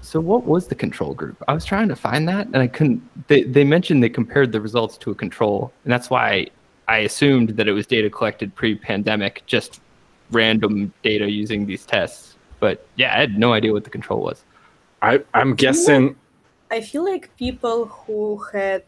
So 0.00 0.20
what 0.20 0.44
was 0.44 0.68
the 0.68 0.74
control 0.74 1.14
group? 1.14 1.42
I 1.48 1.52
was 1.54 1.64
trying 1.64 1.88
to 1.88 1.96
find 1.96 2.28
that 2.28 2.46
and 2.46 2.58
I 2.58 2.68
couldn't 2.68 3.02
they, 3.28 3.42
they 3.42 3.64
mentioned 3.64 4.02
they 4.02 4.08
compared 4.08 4.52
the 4.52 4.60
results 4.60 4.96
to 4.98 5.10
a 5.10 5.14
control 5.14 5.72
and 5.84 5.92
that's 5.92 6.10
why 6.10 6.48
I 6.88 6.98
assumed 6.98 7.50
that 7.50 7.66
it 7.66 7.72
was 7.72 7.86
data 7.86 8.08
collected 8.08 8.54
pre-pandemic, 8.54 9.42
just 9.46 9.80
random 10.30 10.92
data 11.02 11.28
using 11.28 11.66
these 11.66 11.84
tests. 11.84 12.36
But 12.60 12.86
yeah, 12.96 13.14
I 13.14 13.20
had 13.20 13.38
no 13.38 13.52
idea 13.52 13.72
what 13.72 13.84
the 13.84 13.90
control 13.90 14.20
was. 14.20 14.44
I, 15.02 15.22
I'm 15.34 15.54
guessing. 15.54 16.16
I 16.70 16.80
feel 16.80 17.04
like 17.04 17.36
people 17.36 17.86
who 17.86 18.38
had 18.52 18.84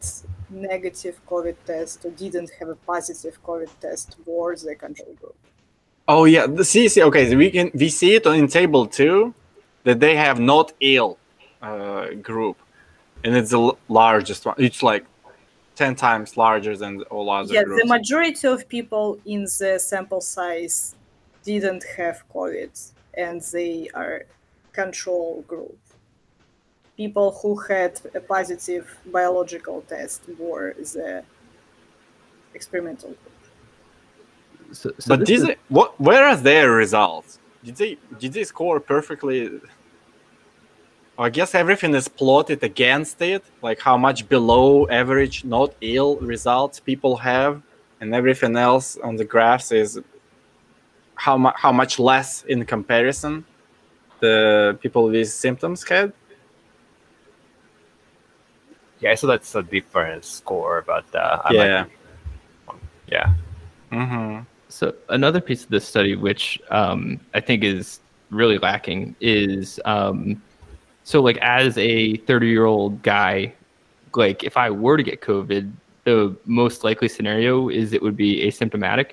negative 0.51 1.21
COVID 1.29 1.57
test 1.67 2.05
or 2.05 2.11
didn't 2.11 2.51
have 2.59 2.69
a 2.69 2.75
positive 2.75 3.43
COVID 3.45 3.71
test 3.81 4.17
were 4.27 4.57
the 4.57 4.75
control 4.75 5.15
group. 5.21 5.37
Oh 6.09 6.25
yeah, 6.25 6.47
the 6.47 6.65
see, 6.65 6.89
see, 6.89 7.03
okay, 7.03 7.37
we 7.37 7.51
can 7.51 7.71
we 7.75 7.91
see 7.91 8.15
it 8.15 8.27
on 8.27 8.37
in 8.37 8.49
table 8.49 8.87
two. 8.87 9.35
that 9.85 10.01
they 10.01 10.17
have 10.17 10.39
not 10.41 10.73
ill 10.81 11.19
uh, 11.63 12.09
group, 12.23 12.57
and 13.25 13.37
it's 13.37 13.51
the 13.51 13.73
largest 13.89 14.45
one. 14.45 14.55
It's 14.59 14.83
like 14.83 15.05
ten 15.77 15.95
times 15.95 16.37
larger 16.37 16.77
than 16.77 17.03
all 17.05 17.31
other 17.31 17.55
yeah, 17.55 17.63
groups. 17.63 17.83
the 17.83 17.89
majority 17.89 18.47
of 18.49 18.69
people 18.69 19.19
in 19.25 19.43
the 19.59 19.79
sample 19.79 20.21
size 20.21 20.95
didn't 21.45 21.85
have 21.97 22.25
COVID, 22.35 22.73
and 23.15 23.41
they 23.53 23.89
are 23.95 24.25
control 24.73 25.43
group. 25.47 25.79
People 26.97 27.39
who 27.41 27.57
had 27.57 28.01
a 28.15 28.21
positive 28.21 28.85
biological 29.07 29.83
test 29.83 30.23
were 30.39 30.75
the 30.75 31.23
experimental 32.55 33.11
group. 33.11 33.38
So, 34.73 34.91
so 34.99 35.09
but 35.09 35.21
this 35.21 35.29
these, 35.29 35.43
is- 35.43 35.49
are- 35.51 35.57
what? 35.69 36.01
Where 36.01 36.25
are 36.25 36.37
their 36.37 36.71
results? 36.71 37.39
Did 37.65 37.77
they 37.77 37.99
did 38.19 38.33
they 38.33 38.45
score 38.45 38.81
perfectly? 38.81 39.61
I 41.19 41.31
guess 41.31 41.53
everything 41.55 41.95
is 41.95 42.07
plotted 42.07 42.63
against 42.63 43.21
it, 43.21 43.43
like 43.61 43.81
how 43.81 43.97
much 43.97 44.29
below 44.29 44.87
average, 44.89 45.45
not 45.45 45.75
ill 45.81 46.17
results 46.19 46.79
people 46.79 47.17
have, 47.17 47.61
and 48.01 48.15
everything 48.15 48.57
else 48.57 48.97
on 48.99 49.17
the 49.17 49.25
graphs 49.25 49.73
is 49.73 50.01
how 51.17 51.37
much 51.37 51.55
how 51.57 51.73
much 51.73 51.99
less 51.99 52.45
in 52.45 52.65
comparison 52.65 53.45
the 54.21 54.79
people 54.81 55.09
with 55.09 55.29
symptoms 55.29 55.83
had. 55.89 56.13
Yeah, 59.01 59.15
so 59.15 59.27
that's 59.27 59.55
a 59.55 59.63
different 59.63 60.25
score, 60.25 60.85
but 60.87 61.13
uh, 61.15 61.43
I 61.45 61.53
yeah. 61.53 61.85
might, 62.67 62.77
yeah. 63.11 63.35
Mm-hmm. 63.93 64.43
So 64.69 64.95
another 65.09 65.41
piece 65.41 65.65
of 65.65 65.71
this 65.71 65.87
study, 65.87 66.15
which 66.15 66.61
um, 66.71 67.21
I 67.35 67.41
think 67.41 67.65
is 67.65 68.01
really 68.31 68.59
lacking, 68.59 69.17
is 69.21 69.81
um, 69.85 70.43
so 71.05 71.23
like 71.23 71.39
as 71.39 71.77
a 71.79 72.17
30 72.19 72.49
year 72.49 72.67
old 72.67 73.03
guy, 73.03 73.53
like 74.15 74.45
if 74.45 74.57
I 74.57 74.71
were 74.71 74.97
to 74.97 75.03
get 75.03 75.21
COVID, 75.21 75.73
the 76.05 76.37
most 76.45 76.85
likely 76.85 77.09
scenario 77.09 77.69
is 77.69 77.93
it 77.93 78.03
would 78.03 78.17
be 78.17 78.47
asymptomatic. 78.47 79.13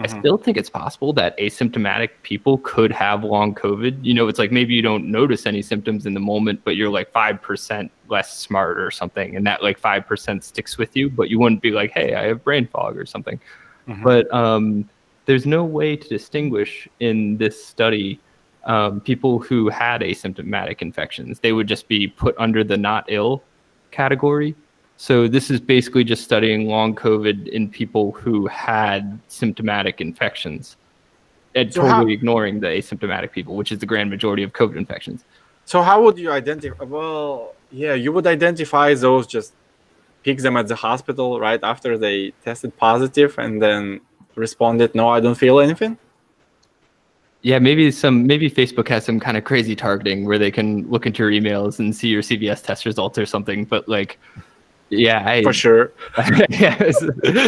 I 0.00 0.06
Mhm. 0.06 0.20
still 0.20 0.36
think 0.38 0.56
it's 0.56 0.70
possible 0.70 1.12
that 1.14 1.36
asymptomatic 1.38 2.10
people 2.22 2.58
could 2.58 2.92
have 2.92 3.24
long 3.24 3.52
COVID. 3.52 4.04
You 4.04 4.14
know, 4.14 4.28
it's 4.28 4.38
like 4.38 4.52
maybe 4.52 4.74
you 4.74 4.82
don't 4.82 5.10
notice 5.10 5.44
any 5.44 5.60
symptoms 5.60 6.06
in 6.06 6.14
the 6.14 6.20
moment, 6.20 6.60
but 6.62 6.76
you're 6.76 6.88
like 6.88 7.10
5% 7.12 7.90
less 8.08 8.38
smart 8.38 8.78
or 8.78 8.92
something. 8.92 9.34
And 9.34 9.44
that 9.48 9.60
like 9.60 9.76
5% 9.78 10.44
sticks 10.44 10.78
with 10.78 10.96
you, 10.96 11.10
but 11.10 11.30
you 11.30 11.40
wouldn't 11.40 11.62
be 11.62 11.72
like, 11.72 11.90
hey, 11.90 12.14
I 12.14 12.26
have 12.28 12.44
brain 12.44 12.68
fog 12.68 12.96
or 12.96 13.06
something. 13.06 13.40
Mhm. 13.88 14.02
But 14.02 14.32
um, 14.32 14.88
there's 15.26 15.46
no 15.46 15.64
way 15.64 15.96
to 15.96 16.08
distinguish 16.08 16.88
in 17.00 17.36
this 17.38 17.62
study 17.64 18.20
um, 18.64 19.00
people 19.00 19.38
who 19.38 19.68
had 19.68 20.02
asymptomatic 20.02 20.82
infections. 20.82 21.40
They 21.40 21.52
would 21.52 21.66
just 21.66 21.88
be 21.88 22.06
put 22.06 22.34
under 22.38 22.62
the 22.62 22.76
not 22.76 23.04
ill 23.08 23.42
category. 23.90 24.54
So 24.98 25.26
this 25.28 25.50
is 25.50 25.60
basically 25.60 26.04
just 26.04 26.24
studying 26.24 26.66
long 26.68 26.94
COVID 26.94 27.48
in 27.48 27.70
people 27.70 28.12
who 28.12 28.46
had 28.48 29.18
symptomatic 29.28 30.00
infections, 30.00 30.76
and 31.54 31.72
So 31.72 31.82
how- 31.82 31.98
totally 31.98 32.12
ignoring 32.12 32.60
the 32.60 32.66
asymptomatic 32.66 33.30
people, 33.32 33.54
which 33.56 33.70
is 33.72 33.78
the 33.78 33.86
grand 33.86 34.10
majority 34.10 34.42
of 34.42 34.52
COVID 34.52 34.76
infections. 34.76 35.24
So 35.64 35.82
how 35.82 36.02
would 36.02 36.18
you 36.18 36.30
identify? 36.32 36.82
Well, 36.84 37.54
yeah, 37.70 37.94
you 37.94 38.10
would 38.12 38.26
identify 38.26 38.92
those. 38.94 39.26
Just 39.26 39.52
pick 40.22 40.38
them 40.38 40.56
at 40.56 40.68
the 40.68 40.76
hospital 40.76 41.40
right 41.40 41.60
after 41.62 41.96
they 41.98 42.32
tested 42.44 42.76
positive, 42.76 43.38
and 43.38 43.62
then 43.62 44.00
responded, 44.34 44.94
"No, 44.94 45.08
I 45.08 45.20
don't 45.20 45.36
feel 45.36 45.60
anything." 45.60 45.98
Yeah, 47.42 47.58
maybe 47.60 47.90
some 47.90 48.26
maybe 48.26 48.50
Facebook 48.50 48.88
has 48.88 49.04
some 49.04 49.20
kind 49.20 49.36
of 49.36 49.44
crazy 49.44 49.76
targeting 49.76 50.26
where 50.26 50.38
they 50.38 50.50
can 50.50 50.88
look 50.90 51.06
into 51.06 51.22
your 51.22 51.30
emails 51.30 51.78
and 51.78 51.94
see 51.94 52.08
your 52.08 52.22
CVS 52.22 52.62
test 52.62 52.84
results 52.84 53.16
or 53.16 53.26
something. 53.26 53.64
But 53.64 53.88
like, 53.88 54.18
yeah, 54.90 55.22
I 55.24 55.42
For 55.44 55.52
sure. 55.52 55.92
yeah, 56.48 56.90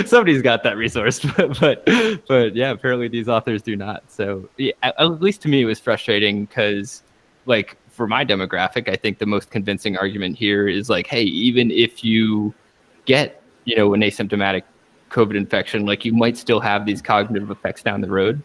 somebody's 0.05 0.43
got 0.43 0.63
that 0.63 0.77
resource, 0.77 1.19
but, 1.37 1.59
but 1.59 1.85
but 2.29 2.55
yeah, 2.55 2.71
apparently 2.71 3.09
these 3.09 3.29
authors 3.29 3.63
do 3.63 3.75
not. 3.77 4.05
So 4.09 4.49
yeah, 4.59 4.73
at, 4.83 4.95
at 4.99 5.21
least 5.21 5.43
to 5.43 5.49
me, 5.49 5.63
it 5.63 5.67
was 5.67 5.81
frustrating 5.81 6.45
because 6.45 7.03
like 7.47 7.77
for 8.01 8.07
my 8.07 8.25
demographic, 8.25 8.89
I 8.89 8.97
think 8.97 9.19
the 9.19 9.27
most 9.27 9.51
convincing 9.51 9.99
argument 9.99 10.39
here 10.39 10.67
is 10.67 10.89
like, 10.89 11.07
hey, 11.07 11.21
even 11.21 11.71
if 11.71 12.03
you 12.03 12.55
get 13.05 13.43
you 13.67 13.77
know 13.77 13.93
an 13.93 14.01
asymptomatic 14.01 14.63
COVID 15.11 15.37
infection, 15.37 15.85
like 15.85 16.07
you 16.07 16.15
might 16.15 16.39
still 16.39 16.61
have 16.61 16.87
these 16.87 17.03
cognitive 17.03 17.51
effects 17.51 17.83
down 17.83 18.01
the 18.01 18.09
road. 18.09 18.43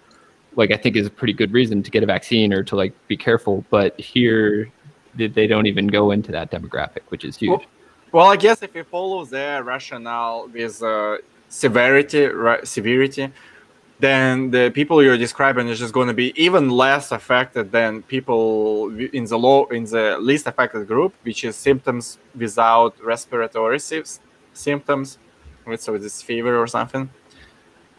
Like 0.57 0.71
I 0.71 0.75
think 0.75 0.97
is 0.97 1.07
a 1.07 1.09
pretty 1.09 1.31
good 1.31 1.53
reason 1.53 1.81
to 1.83 1.89
get 1.89 2.03
a 2.03 2.05
vaccine 2.05 2.51
or 2.51 2.63
to 2.63 2.75
like 2.75 2.93
be 3.07 3.15
careful. 3.15 3.63
But 3.69 3.97
here, 3.97 4.69
they 5.15 5.47
don't 5.47 5.67
even 5.67 5.87
go 5.87 6.11
into 6.11 6.33
that 6.33 6.51
demographic, 6.51 7.03
which 7.07 7.23
is 7.23 7.37
huge. 7.37 7.51
Well, 7.51 7.63
Well, 8.11 8.25
I 8.25 8.35
guess 8.35 8.61
if 8.61 8.75
you 8.75 8.83
follow 8.83 9.23
their 9.23 9.63
rationale 9.63 10.49
with 10.49 10.83
uh, 10.83 11.19
severity, 11.47 12.25
right, 12.25 12.67
severity, 12.67 13.31
then 13.99 14.51
the 14.51 14.71
people 14.71 15.01
you're 15.01 15.17
describing 15.17 15.69
is 15.69 15.79
just 15.79 15.93
going 15.93 16.07
to 16.09 16.13
be 16.13 16.33
even 16.41 16.69
less 16.69 17.11
affected 17.11 17.71
than 17.71 18.01
people 18.03 18.89
in 18.99 19.23
the 19.25 19.37
low, 19.37 19.65
in 19.67 19.85
the 19.85 20.17
least 20.19 20.47
affected 20.47 20.85
group, 20.87 21.13
which 21.23 21.43
is 21.45 21.55
symptoms 21.55 22.17
without 22.35 22.93
respiratory 23.01 23.79
symptoms, 24.53 25.17
right? 25.65 25.79
So 25.81 25.97
this 25.97 26.21
fever 26.21 26.57
or 26.61 26.67
something. 26.67 27.09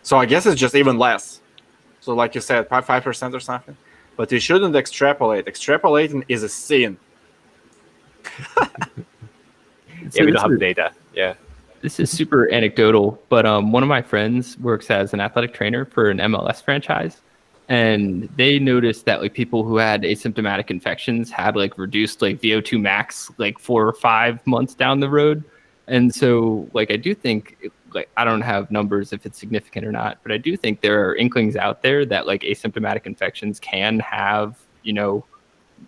So 0.03 0.19
I 0.19 0.27
guess 0.27 0.45
it's 0.47 0.61
just 0.61 0.75
even 0.75 0.99
less. 0.99 1.41
So 2.01 2.15
like 2.15 2.35
you 2.35 2.41
said, 2.41 2.69
five 2.69 3.03
percent 3.03 3.35
or 3.35 3.41
something. 3.41 3.77
But 4.17 4.31
you 4.33 4.39
shouldn't 4.41 4.77
extrapolate. 4.77 5.47
Extrapolating 5.47 6.25
is 6.29 6.43
a 6.43 6.49
sin. 6.49 6.97
So 8.25 8.65
Yeah, 10.13 10.25
we 10.25 10.31
don't 10.33 10.43
have 10.43 10.53
is- 10.53 10.59
data. 10.59 10.93
Yeah. 11.15 11.35
This 11.87 12.01
is 12.01 12.11
super 12.11 12.53
anecdotal, 12.53 13.22
but 13.29 13.46
um, 13.46 13.70
one 13.70 13.85
of 13.85 13.88
my 13.88 14.03
friends 14.03 14.59
works 14.59 14.90
as 14.90 15.14
an 15.14 15.20
athletic 15.20 15.55
trainer 15.55 15.85
for 15.85 16.11
an 16.11 16.18
MLS 16.18 16.61
franchise, 16.61 17.20
and 17.68 18.29
they 18.37 18.59
noticed 18.59 19.05
that 19.05 19.22
like 19.22 19.35
people 19.35 19.62
who 19.62 19.77
had 19.77 20.03
asymptomatic 20.03 20.68
infections 20.68 21.31
had 21.31 21.55
like 21.55 21.79
reduced 21.79 22.22
like 22.22 22.40
VO2 22.40 22.81
max 22.81 23.31
like 23.38 23.57
four 23.61 23.87
or 23.87 23.92
five 23.92 24.44
months 24.49 24.75
down 24.75 24.99
the 24.99 25.09
road, 25.09 25.44
and 25.87 26.12
so 26.12 26.68
like 26.72 26.90
I 26.90 26.96
do 26.96 27.14
think 27.14 27.57
like 27.94 28.11
I 28.16 28.25
don't 28.25 28.40
have 28.40 28.68
numbers 28.72 29.12
if 29.12 29.25
it's 29.25 29.38
significant 29.38 29.87
or 29.87 29.92
not, 29.92 30.18
but 30.25 30.33
I 30.33 30.38
do 30.38 30.57
think 30.57 30.81
there 30.81 31.09
are 31.09 31.14
inklings 31.14 31.55
out 31.55 31.83
there 31.83 32.05
that 32.07 32.27
like 32.27 32.42
asymptomatic 32.42 33.07
infections 33.07 33.61
can 33.61 34.01
have 34.01 34.59
you 34.83 34.92
know, 34.92 35.25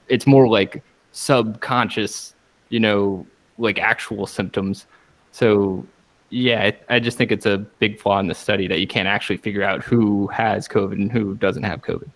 it's 0.06 0.28
more 0.28 0.46
like 0.46 0.84
subconscious, 1.10 2.36
you 2.68 2.78
know, 2.78 3.26
like 3.58 3.80
actual 3.80 4.28
symptoms. 4.28 4.86
So 5.32 5.86
yeah, 6.30 6.64
I, 6.88 6.96
I 6.96 7.00
just 7.00 7.16
think 7.16 7.32
it's 7.32 7.46
a 7.46 7.58
big 7.58 7.98
flaw 7.98 8.18
in 8.20 8.26
the 8.26 8.34
study 8.34 8.66
that 8.68 8.80
you 8.80 8.86
can't 8.86 9.08
actually 9.08 9.38
figure 9.38 9.62
out 9.62 9.82
who 9.82 10.26
has 10.28 10.68
COVID 10.68 10.92
and 10.92 11.10
who 11.10 11.34
doesn't 11.36 11.62
have 11.62 11.80
COVID. 11.82 12.10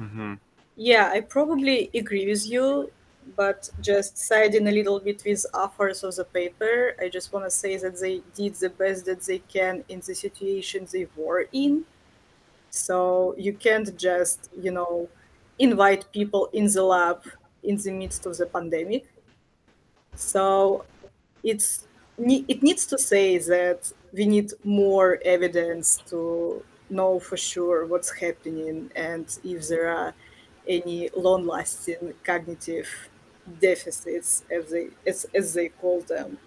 Mm-hmm. 0.00 0.34
Yeah, 0.76 1.10
I 1.12 1.20
probably 1.22 1.90
agree 1.94 2.26
with 2.26 2.46
you, 2.48 2.92
but 3.34 3.68
just 3.80 4.18
siding 4.18 4.68
a 4.68 4.70
little 4.70 5.00
bit 5.00 5.22
with 5.24 5.44
authors 5.54 6.04
of 6.04 6.14
the 6.16 6.24
paper, 6.24 6.94
I 7.00 7.08
just 7.08 7.32
want 7.32 7.46
to 7.46 7.50
say 7.50 7.76
that 7.78 7.98
they 7.98 8.22
did 8.34 8.54
the 8.54 8.70
best 8.70 9.06
that 9.06 9.22
they 9.22 9.38
can 9.38 9.84
in 9.88 10.00
the 10.00 10.14
situation 10.14 10.86
they 10.92 11.08
were 11.16 11.48
in. 11.52 11.84
So 12.70 13.34
you 13.38 13.54
can't 13.54 13.96
just, 13.96 14.50
you 14.60 14.70
know, 14.70 15.08
invite 15.58 16.12
people 16.12 16.50
in 16.52 16.66
the 16.66 16.82
lab 16.82 17.24
in 17.62 17.76
the 17.78 17.90
midst 17.90 18.26
of 18.26 18.36
the 18.36 18.46
pandemic. 18.46 19.08
So 20.14 20.84
it's 21.42 21.85
ne- 21.85 21.85
it 22.18 22.62
needs 22.62 22.86
to 22.86 22.98
say 22.98 23.38
that 23.38 23.92
we 24.12 24.26
need 24.26 24.52
more 24.64 25.18
evidence 25.24 25.98
to 26.10 26.64
know 26.88 27.18
for 27.18 27.36
sure 27.36 27.84
what's 27.86 28.10
happening 28.20 28.90
and 28.94 29.38
if 29.44 29.68
there 29.68 29.88
are 29.88 30.14
any 30.68 31.10
long-lasting 31.16 32.14
cognitive 32.24 32.88
deficits, 33.60 34.44
as 34.50 34.70
they 34.70 34.88
as, 35.06 35.26
as 35.34 35.54
they 35.54 35.68
call 35.68 36.00
them, 36.02 36.38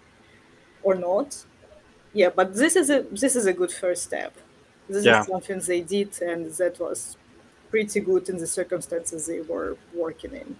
or 0.82 0.94
not. 0.94 1.46
Yeah, 2.12 2.30
but 2.30 2.54
this 2.54 2.76
is 2.76 2.90
a 2.90 3.02
this 3.10 3.36
is 3.36 3.46
a 3.46 3.52
good 3.52 3.72
first 3.72 4.02
step. 4.04 4.34
This 4.88 5.04
Yeah. 5.04 5.20
is 5.20 5.26
something 5.26 5.60
they 5.60 5.82
did, 5.82 6.20
and 6.22 6.46
that 6.52 6.80
was 6.80 7.16
pretty 7.70 8.00
good 8.00 8.28
in 8.28 8.38
the 8.38 8.46
circumstances 8.46 9.26
they 9.26 9.40
were 9.42 9.78
working 9.94 10.34
in. 10.34 10.56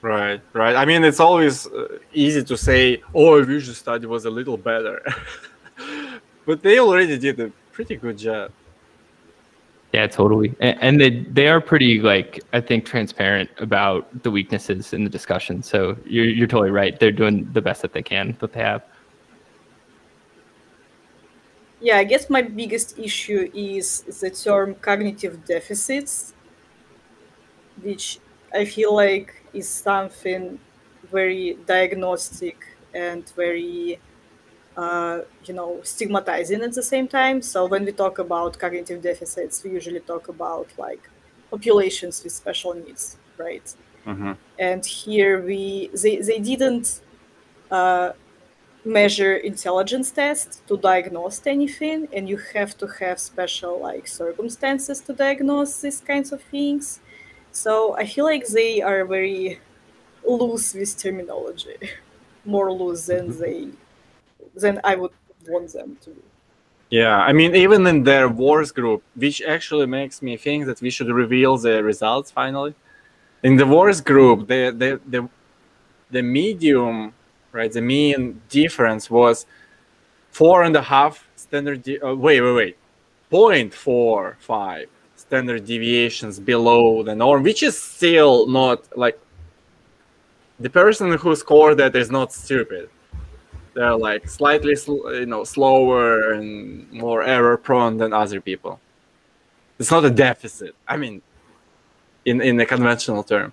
Right, 0.00 0.40
right. 0.52 0.76
I 0.76 0.84
mean, 0.84 1.02
it's 1.02 1.18
always 1.18 1.66
uh, 1.66 1.98
easy 2.12 2.44
to 2.44 2.56
say, 2.56 3.02
"Oh, 3.12 3.34
a 3.34 3.44
vision 3.44 3.74
study 3.74 4.06
was 4.06 4.26
a 4.26 4.30
little 4.30 4.56
better," 4.56 5.02
but 6.46 6.62
they 6.62 6.78
already 6.78 7.18
did 7.18 7.40
a 7.40 7.50
pretty 7.72 7.96
good 7.96 8.16
job. 8.16 8.52
Yeah, 9.92 10.06
totally. 10.06 10.54
And, 10.60 10.78
and 10.80 11.00
they 11.00 11.10
they 11.32 11.48
are 11.48 11.60
pretty 11.60 12.00
like 12.00 12.40
I 12.52 12.60
think 12.60 12.84
transparent 12.84 13.50
about 13.58 14.22
the 14.22 14.30
weaknesses 14.30 14.92
in 14.92 15.02
the 15.02 15.10
discussion. 15.10 15.62
So 15.62 15.96
you're 16.04 16.26
you're 16.26 16.46
totally 16.46 16.70
right. 16.70 16.98
They're 16.98 17.10
doing 17.10 17.48
the 17.52 17.62
best 17.62 17.82
that 17.82 17.92
they 17.92 18.02
can 18.02 18.36
that 18.40 18.52
they 18.52 18.60
have. 18.60 18.82
Yeah, 21.80 21.96
I 21.96 22.04
guess 22.04 22.28
my 22.28 22.42
biggest 22.42 22.98
issue 22.98 23.50
is 23.54 24.02
the 24.20 24.30
term 24.30 24.74
cognitive 24.76 25.44
deficits, 25.44 26.34
which 27.82 28.18
I 28.52 28.64
feel 28.64 28.94
like 28.94 29.37
is 29.52 29.68
something 29.68 30.60
very 31.10 31.58
diagnostic 31.66 32.58
and 32.94 33.30
very 33.36 34.00
uh, 34.76 35.20
you 35.44 35.54
know 35.54 35.80
stigmatizing 35.82 36.62
at 36.62 36.74
the 36.74 36.82
same 36.82 37.08
time. 37.08 37.42
So 37.42 37.66
when 37.66 37.84
we 37.84 37.92
talk 37.92 38.18
about 38.18 38.58
cognitive 38.58 39.02
deficits 39.02 39.62
we 39.64 39.70
usually 39.70 40.00
talk 40.00 40.28
about 40.28 40.68
like 40.78 41.10
populations 41.50 42.22
with 42.24 42.32
special 42.32 42.74
needs 42.74 43.18
right? 43.38 43.74
Mhm. 44.06 44.36
and 44.58 44.84
here 44.86 45.42
we 45.44 45.90
they, 46.02 46.16
they 46.18 46.40
didn't 46.40 47.00
uh, 47.70 48.12
measure 48.84 49.36
intelligence 49.36 50.10
test 50.10 50.66
to 50.68 50.76
diagnose 50.78 51.40
anything 51.46 52.08
and 52.12 52.28
you 52.28 52.38
have 52.54 52.76
to 52.78 52.86
have 53.00 53.18
special 53.18 53.80
like 53.80 54.06
circumstances 54.06 55.00
to 55.02 55.12
diagnose 55.12 55.80
these 55.80 56.00
kinds 56.00 56.32
of 56.32 56.40
things 56.42 57.00
so 57.52 57.96
i 57.96 58.04
feel 58.06 58.24
like 58.24 58.46
they 58.48 58.80
are 58.82 59.04
very 59.04 59.58
loose 60.26 60.74
with 60.74 60.96
terminology 60.98 61.76
more 62.44 62.72
loose 62.72 63.06
than 63.06 63.38
they 63.40 63.68
than 64.54 64.80
i 64.84 64.94
would 64.94 65.12
want 65.48 65.72
them 65.72 65.96
to 66.02 66.10
be 66.10 66.22
Yeah, 66.90 67.18
I 67.30 67.32
mean, 67.32 67.54
even 67.54 67.86
in 67.86 68.04
their 68.04 68.28
wars 68.28 68.72
group, 68.72 69.02
which 69.14 69.42
actually 69.42 69.86
makes 69.86 70.22
me 70.22 70.36
think 70.38 70.66
that 70.66 70.80
we 70.80 70.90
should 70.90 71.10
reveal 71.10 71.58
the 71.58 71.82
results 71.84 72.30
finally. 72.30 72.74
In 73.42 73.56
the 73.56 73.66
wars 73.66 74.00
group, 74.00 74.48
the 74.48 74.62
the 74.82 74.90
the, 75.14 75.28
the 76.10 76.22
medium, 76.22 77.14
right, 77.52 77.72
the 77.72 77.80
mean 77.82 78.40
difference 78.48 79.10
was 79.10 79.46
four 80.30 80.62
and 80.62 80.76
a 80.76 80.82
half 80.82 81.28
standard. 81.36 81.82
De- 81.82 82.00
uh, 82.00 82.14
wait, 82.14 82.40
wait, 82.40 82.54
wait, 82.54 82.76
point 83.30 83.74
four 83.74 84.36
five 84.40 84.88
standard 85.28 85.66
deviations 85.66 86.40
below 86.40 87.02
the 87.02 87.14
norm, 87.14 87.42
which 87.42 87.62
is 87.62 87.80
still 87.80 88.46
not 88.46 88.80
like 88.96 89.18
the 90.60 90.70
person 90.70 91.12
who 91.12 91.36
scored 91.36 91.76
that 91.78 91.94
is 91.94 92.10
not 92.10 92.32
stupid 92.32 92.90
they're 93.74 93.96
like 93.96 94.28
slightly 94.28 94.74
sl- 94.74 95.08
you 95.12 95.26
know 95.26 95.44
slower 95.44 96.32
and 96.32 96.90
more 96.92 97.22
error 97.22 97.56
prone 97.56 97.96
than 97.96 98.12
other 98.12 98.40
people 98.40 98.80
it's 99.78 99.90
not 99.90 100.04
a 100.04 100.10
deficit 100.10 100.74
i 100.88 100.96
mean 100.96 101.22
in 102.24 102.40
in 102.40 102.58
a 102.60 102.66
conventional 102.66 103.22
term 103.22 103.52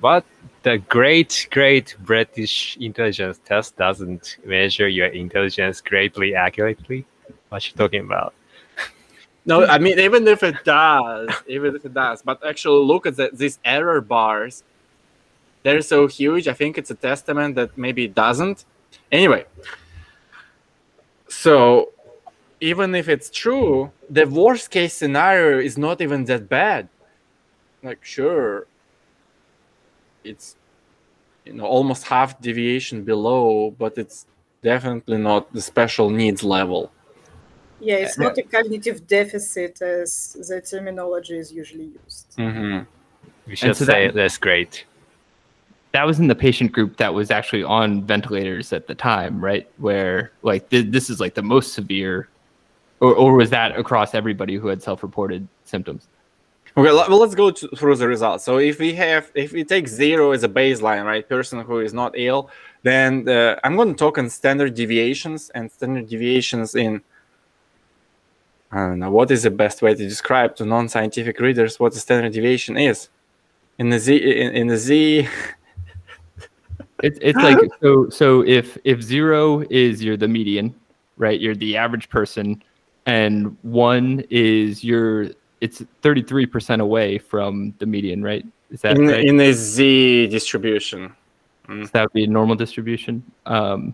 But 0.00 0.24
the 0.62 0.78
great, 0.78 1.48
great 1.50 1.96
British 2.04 2.76
intelligence 2.78 3.40
test 3.44 3.76
doesn't 3.76 4.36
measure 4.44 4.88
your 4.88 5.06
intelligence 5.08 5.80
greatly 5.80 6.34
accurately. 6.34 7.06
What 7.48 7.66
you 7.66 7.74
talking 7.76 8.04
about? 8.04 8.34
No 9.46 9.64
i 9.66 9.78
mean 9.78 9.98
even 9.98 10.26
if 10.28 10.42
it 10.42 10.56
does 10.64 11.30
even 11.46 11.74
if 11.74 11.84
it 11.84 11.94
does 11.94 12.20
but 12.22 12.44
actually 12.44 12.84
look 12.84 13.06
at 13.06 13.16
the, 13.16 13.30
these 13.32 13.58
error 13.64 14.00
bars. 14.00 14.62
They're 15.62 15.82
so 15.82 16.06
huge 16.06 16.46
i 16.46 16.52
think 16.52 16.78
it's 16.78 16.90
a 16.90 16.94
testament 16.94 17.54
that 17.56 17.76
maybe 17.76 18.04
it 18.04 18.14
doesn't. 18.14 18.64
Anyway 19.10 19.46
so 21.28 21.90
even 22.60 22.94
if 22.94 23.08
it's 23.08 23.30
true 23.30 23.90
the 24.08 24.26
worst 24.26 24.70
case 24.70 24.94
scenario 24.94 25.58
is 25.58 25.76
not 25.76 26.00
even 26.00 26.24
that 26.26 26.48
bad. 26.48 26.88
Like 27.82 28.04
sure 28.04 28.66
it's 30.24 30.56
you 31.44 31.52
know 31.52 31.64
almost 31.64 32.04
half 32.08 32.40
deviation 32.40 33.04
below 33.04 33.70
but 33.78 33.96
it's 33.96 34.26
definitely 34.62 35.18
not 35.18 35.52
the 35.52 35.60
special 35.60 36.10
needs 36.10 36.42
level 36.42 36.90
yeah 37.80 37.96
it's 37.96 38.18
not 38.18 38.36
a 38.38 38.42
cognitive 38.42 39.06
deficit 39.06 39.80
as 39.82 40.32
the 40.48 40.60
terminology 40.60 41.36
is 41.36 41.52
usually 41.52 41.90
used 42.04 42.26
mm-hmm. 42.36 42.84
We 43.46 43.54
should 43.54 43.76
so 43.76 43.84
say 43.84 44.06
that- 44.06 44.14
that's 44.14 44.38
great. 44.38 44.84
that 45.92 46.04
was 46.04 46.18
in 46.18 46.26
the 46.26 46.34
patient 46.34 46.72
group 46.72 46.96
that 46.96 47.14
was 47.14 47.30
actually 47.30 47.62
on 47.62 48.02
ventilators 48.02 48.72
at 48.72 48.86
the 48.86 48.94
time, 48.94 49.42
right? 49.42 49.68
Where 49.78 50.32
like 50.42 50.68
th- 50.68 50.90
this 50.90 51.08
is 51.08 51.20
like 51.20 51.34
the 51.34 51.42
most 51.42 51.72
severe, 51.72 52.28
or 53.00 53.14
or 53.14 53.34
was 53.36 53.50
that 53.50 53.78
across 53.78 54.14
everybody 54.14 54.56
who 54.56 54.66
had 54.66 54.82
self-reported 54.82 55.46
symptoms? 55.64 56.08
Okay, 56.76 56.92
well, 56.92 57.18
let's 57.18 57.34
go 57.34 57.50
to, 57.50 57.68
through 57.68 57.96
the 57.96 58.08
results. 58.08 58.44
So 58.44 58.58
if 58.58 58.78
we 58.78 58.92
have, 58.94 59.30
if 59.34 59.52
we 59.52 59.64
take 59.64 59.88
zero 59.88 60.32
as 60.32 60.42
a 60.44 60.48
baseline, 60.48 61.04
right, 61.06 61.26
person 61.26 61.60
who 61.60 61.80
is 61.80 61.94
not 61.94 62.12
ill, 62.16 62.50
then 62.82 63.26
uh, 63.28 63.58
I'm 63.64 63.76
going 63.76 63.88
to 63.88 63.94
talk 63.94 64.18
on 64.18 64.28
standard 64.28 64.74
deviations 64.74 65.50
and 65.54 65.70
standard 65.70 66.08
deviations 66.08 66.74
in. 66.74 67.00
I 68.72 68.78
don't 68.78 68.98
know 68.98 69.10
what 69.10 69.30
is 69.30 69.44
the 69.44 69.50
best 69.50 69.82
way 69.82 69.94
to 69.94 70.08
describe 70.08 70.56
to 70.56 70.64
non-scientific 70.64 71.38
readers 71.40 71.78
what 71.78 71.92
the 71.92 72.00
standard 72.00 72.32
deviation 72.32 72.76
is. 72.76 73.08
In 73.78 73.90
the 73.90 73.98
z, 73.98 74.16
in, 74.16 74.54
in 74.54 74.66
the 74.66 74.76
z, 74.76 75.28
It's 77.02 77.18
it's 77.20 77.38
like 77.38 77.58
so 77.82 78.08
so 78.08 78.42
if 78.42 78.78
if 78.84 79.02
zero 79.02 79.64
is 79.70 80.02
you're 80.02 80.16
the 80.16 80.28
median, 80.28 80.74
right? 81.16 81.40
You're 81.40 81.54
the 81.54 81.76
average 81.76 82.08
person, 82.08 82.62
and 83.06 83.56
one 83.62 84.24
is 84.30 84.82
you're 84.82 85.30
it's 85.60 85.82
thirty 86.02 86.22
three 86.22 86.46
percent 86.46 86.80
away 86.80 87.18
from 87.18 87.74
the 87.78 87.86
median, 87.86 88.22
right? 88.22 88.44
Is 88.70 88.80
that 88.82 88.96
in, 88.96 89.06
right? 89.08 89.24
in 89.24 89.40
a 89.40 89.52
z 89.52 90.26
distribution. 90.28 91.14
So 91.68 91.84
that 91.92 92.02
would 92.02 92.12
be 92.12 92.24
a 92.24 92.28
normal 92.28 92.54
distribution. 92.54 93.24
Um, 93.44 93.92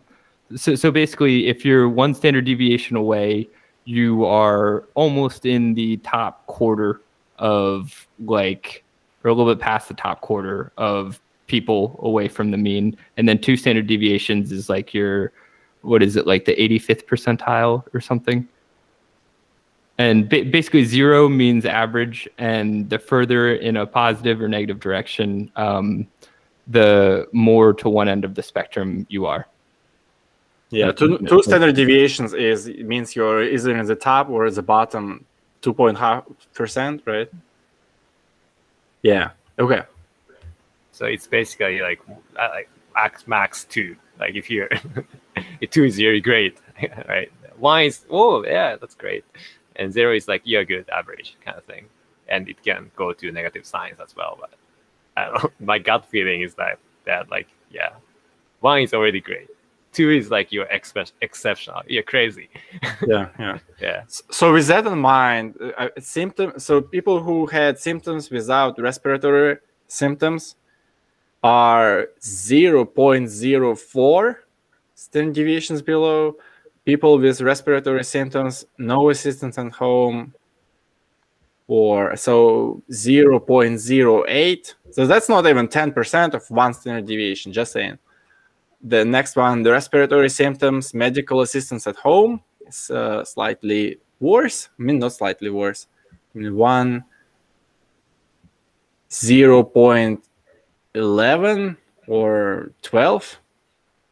so, 0.54 0.74
so 0.74 0.90
basically, 0.90 1.46
if 1.46 1.64
you're 1.64 1.88
one 1.88 2.12
standard 2.12 2.44
deviation 2.44 2.96
away, 2.96 3.48
you 3.84 4.24
are 4.24 4.84
almost 4.94 5.46
in 5.46 5.74
the 5.74 5.96
top 5.98 6.46
quarter 6.46 7.00
of 7.38 8.06
like, 8.24 8.84
or 9.24 9.30
a 9.30 9.34
little 9.34 9.52
bit 9.52 9.60
past 9.60 9.88
the 9.88 9.94
top 9.94 10.20
quarter 10.20 10.72
of 10.76 11.20
people 11.46 11.98
away 12.02 12.28
from 12.28 12.50
the 12.50 12.56
mean. 12.56 12.96
And 13.16 13.28
then 13.28 13.38
two 13.38 13.56
standard 13.56 13.86
deviations 13.86 14.52
is 14.52 14.68
like 14.68 14.94
your, 14.94 15.32
what 15.82 16.02
is 16.02 16.16
it, 16.16 16.26
like 16.26 16.44
the 16.44 16.54
85th 16.56 17.06
percentile 17.06 17.84
or 17.92 18.00
something? 18.00 18.48
And 19.98 20.28
ba- 20.28 20.44
basically, 20.44 20.84
zero 20.84 21.28
means 21.28 21.66
average, 21.66 22.28
and 22.38 22.88
the 22.88 22.98
further 22.98 23.54
in 23.54 23.76
a 23.76 23.86
positive 23.86 24.40
or 24.40 24.48
negative 24.48 24.80
direction, 24.80 25.50
um, 25.56 26.06
the 26.66 27.28
more 27.32 27.72
to 27.74 27.88
one 27.88 28.08
end 28.08 28.24
of 28.24 28.34
the 28.34 28.42
spectrum 28.42 29.06
you 29.10 29.26
are. 29.26 29.46
Yeah, 30.72 30.86
Yeah, 30.86 30.92
two, 30.92 31.18
two 31.18 31.42
standard 31.42 31.76
deviations 31.76 32.32
is 32.32 32.66
means 32.66 33.14
you're 33.14 33.42
either 33.42 33.76
in 33.76 33.84
the 33.84 33.94
top 33.94 34.30
or 34.30 34.50
the 34.50 34.62
bottom, 34.62 35.26
two 35.60 35.74
point 35.74 35.98
five 35.98 36.24
percent, 36.54 37.02
right? 37.04 37.30
Yeah. 39.02 39.30
Okay. 39.58 39.82
So 40.92 41.04
it's 41.04 41.26
basically 41.26 41.80
like 41.80 42.00
uh, 42.08 42.48
like 42.54 42.70
max 42.94 43.26
max 43.26 43.64
two. 43.64 43.96
Like 44.18 44.34
if 44.34 44.48
you're 44.48 44.70
if 45.60 45.70
two 45.70 45.84
is 45.84 45.98
really 45.98 46.22
great, 46.22 46.56
right? 47.08 47.30
One 47.58 47.82
is 47.84 48.06
oh 48.08 48.42
yeah 48.42 48.76
that's 48.76 48.94
great, 48.94 49.24
and 49.76 49.92
zero 49.92 50.14
is 50.16 50.26
like 50.26 50.40
you're 50.44 50.64
good 50.64 50.88
average 50.88 51.36
kind 51.44 51.58
of 51.58 51.64
thing, 51.64 51.84
and 52.28 52.48
it 52.48 52.62
can 52.62 52.90
go 52.96 53.12
to 53.12 53.30
negative 53.30 53.66
signs 53.66 54.00
as 54.00 54.16
well. 54.16 54.38
But 54.40 54.54
I 55.18 55.24
don't 55.26 55.44
know. 55.44 55.50
My 55.60 55.78
gut 55.78 56.06
feeling 56.06 56.40
is 56.40 56.54
that 56.54 56.78
that 57.04 57.30
like 57.30 57.48
yeah, 57.70 57.90
one 58.60 58.80
is 58.80 58.94
already 58.94 59.20
great. 59.20 59.50
Two 59.92 60.10
is 60.10 60.30
like 60.30 60.52
you're 60.52 60.66
expe- 60.66 61.12
exceptional. 61.20 61.82
You're 61.86 62.02
crazy. 62.02 62.48
Yeah. 63.06 63.28
Yeah. 63.38 63.58
Yeah. 63.80 64.02
So 64.08 64.52
with 64.52 64.68
that 64.68 64.86
in 64.86 64.98
mind, 64.98 65.56
uh, 65.60 65.72
uh, 65.76 65.88
symptom. 65.98 66.58
So 66.58 66.80
people 66.80 67.20
who 67.20 67.46
had 67.46 67.78
symptoms 67.78 68.30
without 68.30 68.78
respiratory 68.80 69.58
symptoms 69.88 70.56
are 71.42 72.08
zero 72.22 72.84
point 72.84 73.28
zero 73.28 73.74
four 73.74 74.44
standard 74.94 75.34
deviations 75.34 75.82
below. 75.82 76.36
People 76.84 77.18
with 77.18 77.40
respiratory 77.40 78.04
symptoms, 78.04 78.64
no 78.78 79.10
assistance 79.10 79.58
at 79.58 79.72
home, 79.72 80.32
or 81.68 82.16
so 82.16 82.82
0.08. 82.90 84.74
So 84.90 85.06
that's 85.06 85.28
not 85.28 85.46
even 85.46 85.68
10% 85.68 86.34
of 86.34 86.50
one 86.50 86.74
standard 86.74 87.06
deviation, 87.06 87.52
just 87.52 87.72
saying. 87.72 87.98
The 88.82 89.04
next 89.04 89.36
one, 89.36 89.62
the 89.62 89.70
respiratory 89.70 90.28
symptoms, 90.28 90.92
medical 90.92 91.42
assistance 91.42 91.86
at 91.86 91.94
home 91.96 92.42
is 92.66 92.90
uh, 92.90 93.24
slightly 93.24 93.98
worse. 94.18 94.68
I 94.78 94.82
mean, 94.82 94.98
not 94.98 95.12
slightly 95.12 95.50
worse. 95.50 95.86
I 96.34 96.38
mean, 96.38 96.56
one 96.56 97.04
0.11 99.10 101.76
or 102.08 102.72
12 102.82 103.38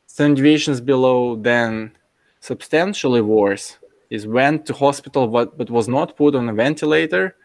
standard 0.07 0.37
deviations 0.37 0.81
below, 0.81 1.35
then 1.37 1.97
substantially 2.41 3.23
worse 3.23 3.79
is 4.11 4.27
went 4.27 4.67
to 4.67 4.75
hospital 4.75 5.29
but, 5.29 5.57
but 5.57 5.71
was 5.71 5.89
not 5.89 6.17
put 6.17 6.35
on 6.35 6.49
a 6.49 6.53
ventilator. 6.53 7.37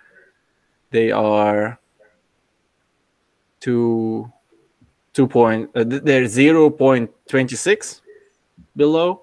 They 0.92 1.12
are 1.12 1.80
two, 3.60 4.32
two 5.16 5.28
point, 5.28 5.70
uh, 5.76 5.84
they're 5.88 6.26
0.26 6.26 8.02
below. 8.76 9.22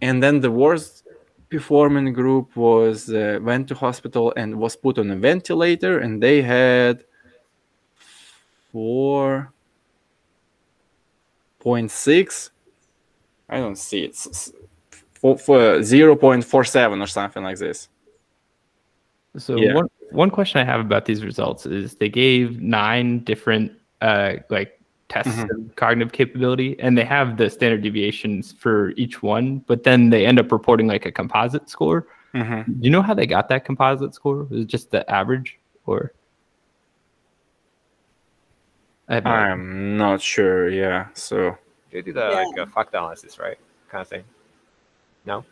And 0.00 0.22
then 0.22 0.40
the 0.40 0.50
worst 0.50 1.04
performing 1.50 2.12
group 2.12 2.54
was 2.56 3.08
uh, 3.10 3.38
went 3.42 3.66
to 3.68 3.74
hospital 3.74 4.32
and 4.36 4.54
was 4.56 4.76
put 4.76 4.98
on 4.98 5.10
a 5.10 5.16
ventilator 5.16 5.98
and 5.98 6.22
they 6.22 6.42
had 6.42 7.04
four 8.70 9.52
point 11.58 11.90
six. 11.90 12.50
I 13.48 13.56
don't 13.58 13.78
see 13.78 14.04
it. 14.04 14.10
S- 14.10 14.52
For, 15.20 15.36
for 15.36 15.82
zero 15.82 16.14
point 16.14 16.44
four 16.44 16.64
seven 16.64 17.00
or 17.02 17.08
something 17.08 17.42
like 17.42 17.58
this. 17.58 17.88
So 19.36 19.58
Yeah. 19.58 19.74
one 19.74 19.88
one 20.12 20.30
question 20.30 20.60
I 20.60 20.64
have 20.64 20.80
about 20.80 21.04
these 21.06 21.24
results 21.24 21.66
is 21.66 21.96
they 21.96 22.08
gave 22.08 22.60
nine 22.60 23.24
different 23.24 23.72
uh, 24.00 24.34
like 24.48 24.77
tests 25.08 25.32
Mhm. 25.34 25.50
of 25.50 25.76
cognitive 25.76 26.12
capability, 26.12 26.78
and 26.80 26.96
they 26.96 27.04
have 27.04 27.36
the 27.36 27.48
standard 27.48 27.82
deviations 27.82 28.52
for 28.52 28.90
each 28.96 29.22
one, 29.22 29.58
but 29.66 29.82
then 29.82 30.10
they 30.10 30.26
end 30.26 30.38
up 30.38 30.52
reporting 30.52 30.86
like 30.86 31.06
a 31.06 31.12
composite 31.12 31.68
score. 31.70 32.06
Mhm. 32.34 32.66
Do 32.66 32.72
you 32.80 32.90
know 32.90 33.02
how 33.02 33.14
they 33.14 33.26
got 33.26 33.48
that 33.48 33.64
composite 33.64 34.14
score? 34.14 34.44
Was 34.44 34.60
it 34.60 34.66
just 34.66 34.90
the 34.90 35.08
average, 35.10 35.58
or? 35.86 36.12
I 39.08 39.20
no 39.20 39.30
i'm 39.30 39.96
not 39.96 40.20
sure. 40.20 40.68
Yeah. 40.68 41.06
So. 41.14 41.56
They 41.90 42.02
did 42.02 42.18
a, 42.18 42.20
Yeah. 42.20 42.42
like 42.42 42.58
a 42.58 42.66
factor 42.66 42.98
analysis, 42.98 43.38
right? 43.38 43.56
Kind 43.88 44.02
of 44.02 44.08
thing. 44.08 44.24
No. 45.24 45.44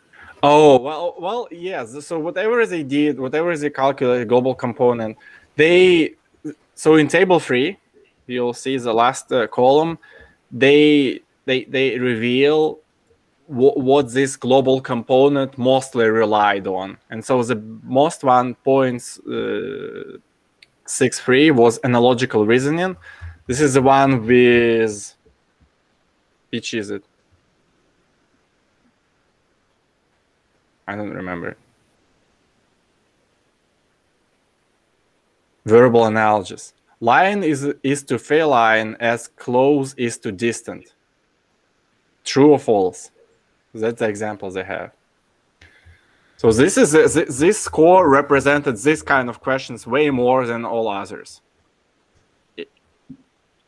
Oh 0.43 0.79
well, 0.79 1.15
well, 1.17 1.47
yes. 1.49 2.05
So 2.05 2.19
whatever 2.19 2.63
they 2.67 2.83
did, 2.83 3.19
whatever 3.19 3.57
they 3.57 3.71
calculated 3.71 4.27
global 4.27 4.53
component, 4.53 5.17
they 5.55 6.13
so 6.75 6.93
in 6.95 7.07
table 7.07 7.39
three, 7.39 7.79
you'll 8.27 8.53
see 8.53 8.77
the 8.77 8.93
last 8.93 9.31
uh, 9.31 9.47
column. 9.47 9.97
They 10.51 11.21
they 11.45 11.65
they 11.65 11.97
reveal 11.97 12.79
wh- 13.47 13.77
what 13.77 14.13
this 14.13 14.35
global 14.35 14.81
component 14.81 15.57
mostly 15.57 16.07
relied 16.07 16.67
on, 16.67 16.97
and 17.09 17.23
so 17.23 17.41
the 17.43 17.61
most 17.83 18.23
one 18.23 18.55
points 18.55 19.19
uh, 19.19 20.17
six 20.85 21.19
three 21.19 21.51
was 21.51 21.79
analogical 21.83 22.45
reasoning. 22.45 22.97
This 23.47 23.61
is 23.61 23.75
the 23.75 23.81
one 23.81 24.25
with 24.25 25.15
which 26.51 26.73
is 26.73 26.89
it? 26.89 27.03
I 30.87 30.95
don't 30.95 31.11
remember. 31.11 31.57
Verbal 35.65 36.05
analogies. 36.05 36.73
Line 36.99 37.43
is 37.43 37.73
is 37.83 38.03
to 38.03 38.17
feline 38.17 38.95
as 38.99 39.27
close 39.27 39.93
is 39.95 40.17
to 40.19 40.31
distant. 40.31 40.95
True 42.23 42.51
or 42.51 42.59
false? 42.59 43.11
That's 43.73 43.99
the 43.99 44.09
example 44.09 44.49
they 44.49 44.63
have. 44.63 44.91
So 46.37 46.51
this 46.51 46.77
is 46.77 46.91
this 46.91 47.59
score 47.59 48.09
represented 48.09 48.77
this 48.77 49.01
kind 49.01 49.29
of 49.29 49.39
questions 49.39 49.85
way 49.87 50.09
more 50.09 50.45
than 50.45 50.65
all 50.65 50.87
others. 50.87 51.41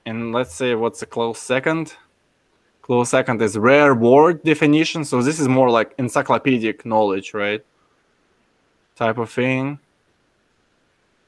And 0.06 0.32
let's 0.32 0.56
say 0.56 0.74
what's 0.76 1.02
a 1.02 1.06
close 1.06 1.40
second? 1.40 1.96
Close 2.82 3.10
second 3.10 3.42
is 3.42 3.58
rare 3.58 3.94
word 3.94 4.44
definition. 4.44 5.06
So 5.06 5.22
this 5.22 5.40
is 5.40 5.48
more 5.48 5.70
like 5.70 5.94
encyclopedic 6.00 6.86
knowledge, 6.86 7.36
right? 7.36 7.64
Type 8.96 9.20
of 9.20 9.30
thing. 9.30 9.80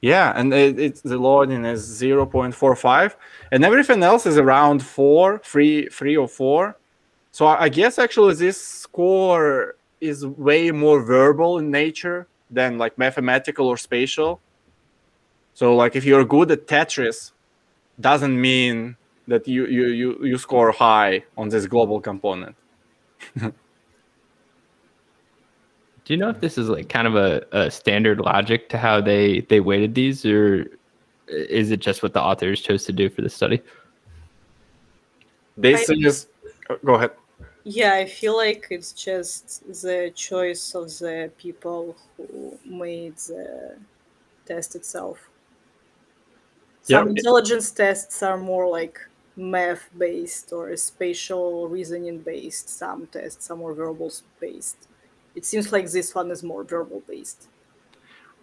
Yeah, 0.02 0.34
and 0.36 0.52
it, 0.52 0.80
it's 0.80 1.02
the 1.02 1.18
loading 1.18 1.64
is 1.64 1.88
0.45, 1.88 3.16
and 3.52 3.64
everything 3.64 4.02
else 4.02 4.26
is 4.26 4.38
around 4.38 4.84
four, 4.84 5.40
three, 5.44 5.88
three 5.90 6.18
or 6.18 6.28
four. 6.28 6.76
So 7.32 7.46
I 7.48 7.70
guess 7.70 8.00
actually 8.00 8.34
this 8.34 8.62
score 8.62 9.76
is 10.02 10.26
way 10.26 10.72
more 10.72 11.02
verbal 11.04 11.60
in 11.60 11.70
nature 11.70 12.28
than 12.50 12.80
like 12.80 12.98
mathematical 12.98 13.68
or 13.68 13.78
spatial. 13.78 14.42
So 15.54 15.76
like 15.76 15.96
if 15.96 16.04
you're 16.04 16.26
good 16.26 16.50
at 16.50 16.68
Tetris, 16.68 17.32
doesn't 18.00 18.40
mean 18.40 18.98
that 19.28 19.48
you 19.48 19.68
you 19.68 19.86
you, 19.88 20.26
you 20.26 20.38
score 20.40 20.72
high 20.72 21.24
on 21.38 21.50
this 21.50 21.68
global 21.68 22.02
component. 22.02 22.56
Do 26.06 26.14
you 26.14 26.18
know 26.18 26.30
if 26.30 26.40
this 26.40 26.58
is 26.58 26.68
like 26.70 26.90
kind 26.90 27.08
of 27.08 27.16
a, 27.16 27.46
a 27.52 27.72
standard 27.72 28.20
logic 28.20 28.70
to 28.70 28.78
how 28.78 29.02
they 29.02 29.42
they 29.42 29.60
weighted 29.60 29.94
these, 29.94 30.26
or 30.26 30.68
is 31.28 31.72
it 31.72 31.80
just 31.80 32.04
what 32.04 32.14
the 32.14 32.22
authors 32.22 32.62
chose 32.62 32.86
to 32.86 32.92
do 32.92 33.10
for 33.10 33.22
the 33.22 33.30
study? 33.30 33.62
This 35.58 35.90
I- 35.90 35.94
is 35.94 36.28
uh, 36.70 36.76
go 36.84 36.96
ahead. 36.96 37.12
Yeah, 37.64 37.94
I 37.94 38.06
feel 38.06 38.36
like 38.36 38.66
it's 38.72 38.92
just 38.92 39.64
the 39.84 40.12
choice 40.16 40.74
of 40.74 40.88
the 40.98 41.32
people 41.38 41.96
who 42.18 42.58
made 42.66 43.18
the 43.18 43.78
test 44.48 44.76
itself. 44.76 45.30
Yeah. 46.88 47.02
Some 47.02 47.10
intelligence 47.10 47.70
tests 47.70 48.24
are 48.24 48.38
more 48.38 48.68
like 48.68 49.00
math 49.36 49.88
based 49.96 50.52
or 50.52 50.76
spatial 50.76 51.68
reasoning 51.68 52.18
based. 52.18 52.68
Some 52.70 53.06
tests 53.06 53.52
are 53.52 53.58
more 53.58 53.76
verbal 53.76 54.12
based. 54.40 54.88
It 55.36 55.46
seems 55.46 55.72
like 55.72 55.90
this 55.90 56.14
one 56.14 56.32
is 56.32 56.44
more 56.44 56.64
verbal 56.64 57.02
based. 57.08 57.48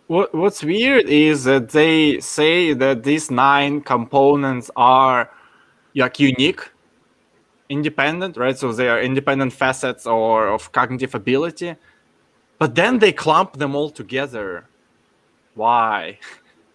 What 0.06 0.34
What's 0.34 0.64
weird 0.64 1.06
is 1.06 1.44
that 1.44 1.68
they 1.70 2.20
say 2.20 2.72
that 2.72 3.02
these 3.02 3.30
nine 3.30 3.82
components 3.82 4.70
are 4.74 5.30
like 5.94 6.18
unique, 6.18 6.62
independent, 7.68 8.36
right? 8.36 8.56
So 8.56 8.72
they 8.72 8.88
are 8.88 9.00
independent 9.00 9.52
facets 9.52 10.06
or 10.06 10.48
of 10.48 10.72
cognitive 10.72 11.14
ability, 11.14 11.76
but 12.58 12.74
then 12.74 12.98
they 13.00 13.12
clump 13.12 13.58
them 13.58 13.76
all 13.76 13.90
together. 13.90 14.66
Why? 15.54 16.18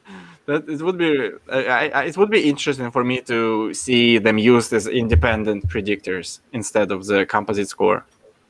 that 0.45 0.70
it 0.70 0.82
would 0.82 0.97
be 0.97 1.32
I, 1.51 1.89
I, 1.89 2.03
it 2.03 2.18
would 2.18 2.30
be 2.30 2.47
interesting 2.47 2.91
for 2.91 3.03
me 3.03 3.22
to 3.22 3.74
see 3.74 4.20
them 4.20 4.38
used 4.38 4.74
as 4.74 4.88
independent 4.88 5.68
predictors 5.70 6.39
instead 6.51 6.91
of 6.91 7.05
the 7.05 7.26
composite 7.26 7.70
score. 7.70 8.05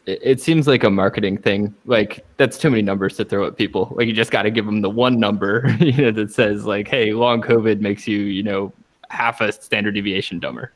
It, 0.06 0.20
it 0.22 0.42
seems 0.42 0.68
like 0.68 0.84
a 0.84 0.90
marketing 0.90 1.38
thing. 1.38 1.74
Like 1.86 2.26
that's 2.38 2.58
too 2.58 2.70
many 2.70 2.82
numbers 2.82 3.18
to 3.18 3.26
throw 3.26 3.46
at 3.48 3.58
people. 3.58 3.94
Like 3.96 4.08
you 4.08 4.14
just 4.14 4.32
got 4.32 4.44
to 4.44 4.52
give 4.52 4.66
them 4.66 4.82
the 4.82 4.90
one 4.90 5.20
number, 5.20 5.76
you 5.80 5.94
know, 5.94 6.12
that 6.12 6.32
says 6.32 6.66
like, 6.66 6.88
"Hey, 6.88 7.14
long 7.14 7.42
COVID 7.42 7.80
makes 7.80 8.08
you, 8.08 8.20
you 8.20 8.44
know, 8.44 8.74
half 9.10 9.42
a 9.42 9.52
standard 9.52 9.94
deviation 9.96 10.40
dumber." 10.40 10.72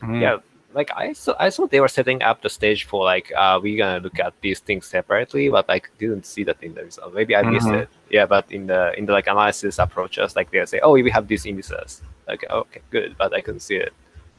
Hmm. 0.00 0.20
Yeah, 0.20 0.38
like 0.74 0.90
I 0.94 1.14
saw, 1.14 1.34
I 1.38 1.48
saw 1.48 1.66
they 1.66 1.80
were 1.80 1.88
setting 1.88 2.22
up 2.22 2.42
the 2.42 2.50
stage 2.50 2.84
for 2.84 3.02
like 3.04 3.32
uh, 3.36 3.58
we're 3.62 3.78
gonna 3.78 4.00
look 4.00 4.18
at 4.20 4.34
these 4.42 4.60
things 4.60 4.86
separately, 4.86 5.48
but 5.48 5.66
like 5.68 5.90
didn't 5.98 6.26
see 6.26 6.44
that 6.44 6.62
in 6.62 6.74
the 6.74 6.84
result. 6.84 7.14
Maybe 7.14 7.34
I 7.34 7.42
missed 7.42 7.66
Mhm. 7.66 7.82
it. 7.82 7.88
Yeah, 8.10 8.26
but 8.26 8.50
in 8.52 8.66
the 8.66 8.92
in 8.98 9.06
the 9.06 9.12
like 9.12 9.26
analysis 9.26 9.78
approaches, 9.78 10.36
like 10.36 10.50
they'll 10.50 10.66
say, 10.66 10.80
oh, 10.80 10.92
we 10.92 11.10
have 11.10 11.28
these 11.28 11.46
indices. 11.46 12.02
Like 12.28 12.44
okay, 12.50 12.80
good, 12.90 13.16
but 13.16 13.32
I 13.32 13.40
couldn't 13.40 13.60
see 13.60 13.76
it. 13.76 13.92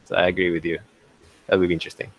So 0.06 0.16
I 0.16 0.28
agree 0.28 0.52
with 0.52 0.64
you. 0.64 0.80
That 1.48 1.60
would 1.60 1.68
be 1.68 1.74
interesting. 1.74 2.12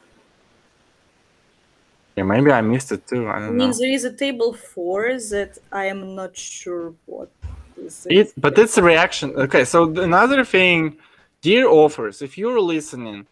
Yeah, 2.19 2.25
maybe 2.25 2.51
I 2.51 2.63
missed 2.63 2.91
it 2.91 3.07
too. 3.07 3.29
I 3.29 3.39
don't 3.39 3.57
know. 3.57 3.67
mean, 3.67 3.73
there 3.79 3.93
is 3.93 4.05
a 4.05 4.13
table 4.13 4.53
four 4.53 5.03
that 5.35 5.57
I 5.71 5.85
am 5.85 6.17
not 6.17 6.37
sure 6.37 6.93
what 7.07 7.31
is 7.77 8.09
It, 8.11 8.33
but 8.37 8.59
it's 8.59 8.77
a 8.77 8.83
reaction. 8.83 9.29
Okay, 9.37 9.65
so 9.65 9.79
another 10.11 10.45
thing, 10.45 10.97
dear 11.43 11.69
authors, 11.69 12.21
if 12.21 12.37
you're 12.37 12.61
listening, 12.61 13.29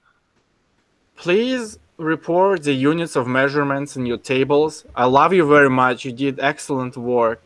please 1.17 1.81
report 1.97 2.63
the 2.63 2.75
units 2.75 3.17
of 3.17 3.27
measurements 3.27 3.97
in 3.97 4.07
your 4.07 4.19
tables. 4.19 4.85
I 4.95 5.07
love 5.07 5.33
you 5.33 5.45
very 5.57 5.71
much. 5.83 6.05
You 6.05 6.13
did 6.13 6.39
excellent 6.39 6.97
work, 6.97 7.43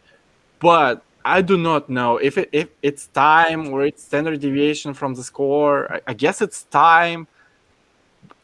but 0.59 1.03
I 1.25 1.41
do 1.41 1.57
not 1.57 1.89
know 1.89 2.19
if 2.19 2.37
it, 2.37 2.51
if 2.53 2.69
it's 2.83 3.07
time 3.07 3.73
or 3.73 3.87
it's 3.87 4.03
standard 4.03 4.39
deviation 4.41 4.93
from 4.93 5.15
the 5.15 5.23
score. 5.23 5.91
I, 5.95 6.01
I 6.09 6.13
guess 6.13 6.43
it's 6.43 6.65
time. 6.65 7.29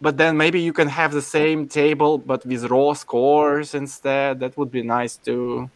But 0.00 0.18
then 0.18 0.36
maybe 0.36 0.60
you 0.60 0.72
can 0.72 0.88
have 0.88 1.12
the 1.12 1.22
same 1.22 1.66
table 1.68 2.18
but 2.18 2.44
with 2.44 2.64
raw 2.64 2.92
scores 2.92 3.74
instead. 3.74 4.40
That 4.40 4.56
would 4.58 4.70
be 4.70 4.82
nice 4.82 5.16
too. 5.16 5.70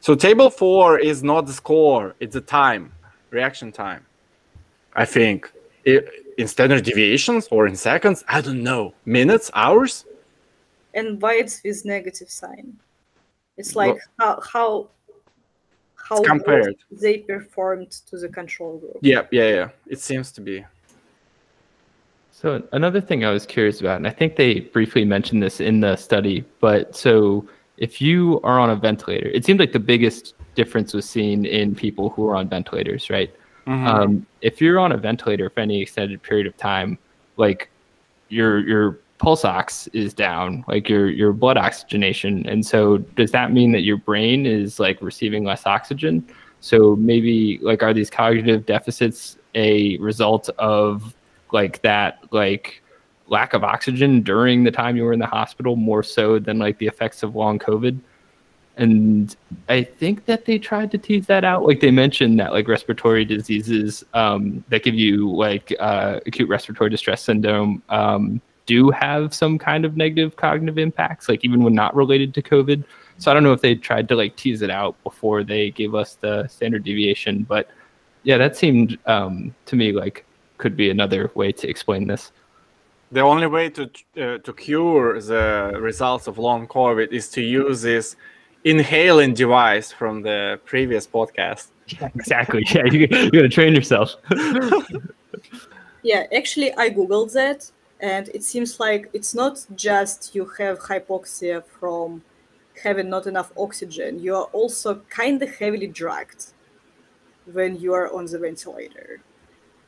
So 0.00 0.14
table 0.14 0.50
four 0.50 0.98
is 1.00 1.22
not 1.24 1.46
the 1.46 1.52
score; 1.52 2.14
it's 2.20 2.34
the 2.34 2.40
time, 2.40 2.92
reaction 3.30 3.72
time. 3.72 4.06
I 4.94 5.04
think 5.04 5.50
in 5.84 6.46
standard 6.46 6.84
deviations 6.84 7.48
or 7.50 7.66
in 7.66 7.74
seconds. 7.76 8.24
I 8.28 8.40
don't 8.40 8.62
know. 8.62 8.94
Minutes, 9.04 9.50
hours. 9.54 10.04
and 10.94 11.20
why 11.20 11.34
it's 11.34 11.60
with 11.64 11.84
negative 11.84 12.30
sign. 12.30 12.78
It's 13.58 13.74
Well- 13.74 13.88
like 13.94 14.00
how 14.18 14.40
how 14.52 14.88
how 16.08 16.22
compared. 16.22 16.76
they 16.90 17.18
performed 17.18 17.90
to 18.08 18.16
the 18.16 18.28
control 18.28 18.78
group. 18.78 18.98
Yeah, 19.02 19.22
yeah, 19.32 19.48
yeah. 19.58 19.68
It 19.88 19.98
seems 20.00 20.30
to 20.32 20.40
be. 20.40 20.64
So 22.36 22.62
another 22.72 23.00
thing 23.00 23.24
I 23.24 23.30
was 23.30 23.46
curious 23.46 23.80
about, 23.80 23.96
and 23.96 24.06
I 24.06 24.10
think 24.10 24.36
they 24.36 24.60
briefly 24.60 25.06
mentioned 25.06 25.42
this 25.42 25.58
in 25.58 25.80
the 25.80 25.96
study, 25.96 26.44
but 26.60 26.94
so 26.94 27.48
if 27.78 27.98
you 27.98 28.42
are 28.44 28.60
on 28.60 28.68
a 28.68 28.76
ventilator, 28.76 29.28
it 29.30 29.46
seemed 29.46 29.58
like 29.58 29.72
the 29.72 29.80
biggest 29.80 30.34
difference 30.54 30.92
was 30.92 31.08
seen 31.08 31.46
in 31.46 31.74
people 31.74 32.10
who 32.10 32.28
are 32.28 32.36
on 32.36 32.46
ventilators, 32.46 33.08
right? 33.08 33.34
Mhm. 33.66 33.86
Um, 33.86 34.26
if 34.42 34.60
you're 34.60 34.78
on 34.78 34.92
a 34.92 34.98
ventilator 34.98 35.48
for 35.48 35.60
any 35.60 35.80
extended 35.80 36.22
period 36.22 36.46
of 36.46 36.54
time, 36.58 36.98
like 37.38 37.70
your 38.28 38.58
your 38.68 38.98
pulse 39.16 39.46
ox 39.46 39.86
is 39.94 40.12
down, 40.12 40.62
like 40.68 40.90
your 40.90 41.08
your 41.08 41.32
blood 41.32 41.56
oxygenation, 41.56 42.46
and 42.46 42.66
so 42.66 42.98
does 43.16 43.30
that 43.30 43.50
mean 43.50 43.72
that 43.72 43.80
your 43.82 43.96
brain 43.96 44.44
is 44.44 44.78
like 44.78 45.00
receiving 45.00 45.44
less 45.44 45.64
oxygen? 45.64 46.22
So 46.60 46.96
maybe 46.96 47.58
like 47.62 47.82
are 47.82 47.94
these 47.94 48.10
cognitive 48.10 48.66
deficits 48.66 49.38
a 49.54 49.96
result 49.96 50.50
of 50.58 51.14
like 51.52 51.82
that 51.82 52.18
like 52.30 52.82
lack 53.28 53.54
of 53.54 53.64
oxygen 53.64 54.22
during 54.22 54.64
the 54.64 54.70
time 54.70 54.96
you 54.96 55.02
were 55.02 55.12
in 55.12 55.18
the 55.18 55.26
hospital 55.26 55.76
more 55.76 56.02
so 56.02 56.38
than 56.38 56.58
like 56.58 56.78
the 56.78 56.86
effects 56.86 57.22
of 57.22 57.34
long 57.34 57.58
COVID? 57.58 57.98
and 58.76 59.34
I 59.68 59.82
think 59.82 60.26
that 60.26 60.44
they 60.44 60.58
tried 60.58 60.90
to 60.90 60.98
tease 60.98 61.26
that 61.26 61.44
out. 61.44 61.64
Like 61.64 61.80
they 61.80 61.90
mentioned 61.90 62.38
that 62.40 62.52
like 62.52 62.68
respiratory 62.68 63.24
diseases 63.24 64.04
um, 64.12 64.62
that 64.68 64.82
give 64.82 64.94
you 64.94 65.30
like 65.34 65.74
uh, 65.80 66.20
acute 66.26 66.48
respiratory 66.48 66.90
distress 66.90 67.22
syndrome 67.22 67.82
um, 67.88 68.40
do 68.66 68.90
have 68.90 69.32
some 69.32 69.58
kind 69.58 69.84
of 69.84 69.96
negative 69.96 70.36
cognitive 70.36 70.76
impacts, 70.76 71.28
like 71.28 71.42
even 71.44 71.62
when 71.62 71.72
not 71.72 71.94
related 71.96 72.34
to 72.34 72.42
COVID. 72.42 72.84
So 73.18 73.30
I 73.30 73.34
don't 73.34 73.42
know 73.42 73.54
if 73.54 73.62
they 73.62 73.74
tried 73.74 74.08
to 74.10 74.16
like 74.16 74.36
tease 74.36 74.60
it 74.60 74.70
out 74.70 75.02
before 75.04 75.42
they 75.42 75.70
gave 75.70 75.94
us 75.94 76.16
the 76.16 76.46
standard 76.48 76.84
deviation, 76.84 77.44
but 77.44 77.70
yeah, 78.24 78.36
that 78.36 78.56
seemed 78.56 78.98
um, 79.06 79.54
to 79.66 79.76
me 79.76 79.92
like 79.92 80.25
could 80.58 80.76
be 80.76 80.90
another 80.90 81.30
way 81.34 81.52
to 81.52 81.68
explain 81.68 82.06
this. 82.06 82.32
The 83.12 83.20
only 83.20 83.46
way 83.46 83.70
to 83.70 83.84
uh, 84.16 84.38
to 84.38 84.52
cure 84.52 85.20
the 85.20 85.78
results 85.80 86.26
of 86.26 86.38
long 86.38 86.66
COVID 86.66 87.12
is 87.12 87.28
to 87.30 87.40
use 87.40 87.82
this 87.82 88.16
inhaling 88.64 89.32
device 89.32 89.92
from 89.92 90.22
the 90.22 90.60
previous 90.64 91.06
podcast. 91.06 91.68
Yeah, 91.88 92.08
exactly. 92.14 92.64
Yeah, 92.74 92.84
you, 92.86 93.00
you 93.00 93.30
got 93.30 93.42
to 93.42 93.48
train 93.48 93.74
yourself. 93.74 94.16
yeah, 96.02 96.24
actually, 96.34 96.74
I 96.76 96.90
googled 96.90 97.32
that, 97.34 97.70
and 98.00 98.28
it 98.34 98.42
seems 98.42 98.80
like 98.80 99.08
it's 99.12 99.34
not 99.34 99.64
just 99.76 100.34
you 100.34 100.44
have 100.58 100.80
hypoxia 100.80 101.64
from 101.64 102.22
having 102.82 103.08
not 103.08 103.26
enough 103.26 103.52
oxygen. 103.56 104.18
You 104.18 104.34
are 104.34 104.48
also 104.52 104.96
kind 105.08 105.40
of 105.42 105.56
heavily 105.56 105.86
drugged 105.86 106.52
when 107.52 107.78
you 107.80 107.94
are 107.94 108.12
on 108.12 108.26
the 108.26 108.38
ventilator. 108.38 109.20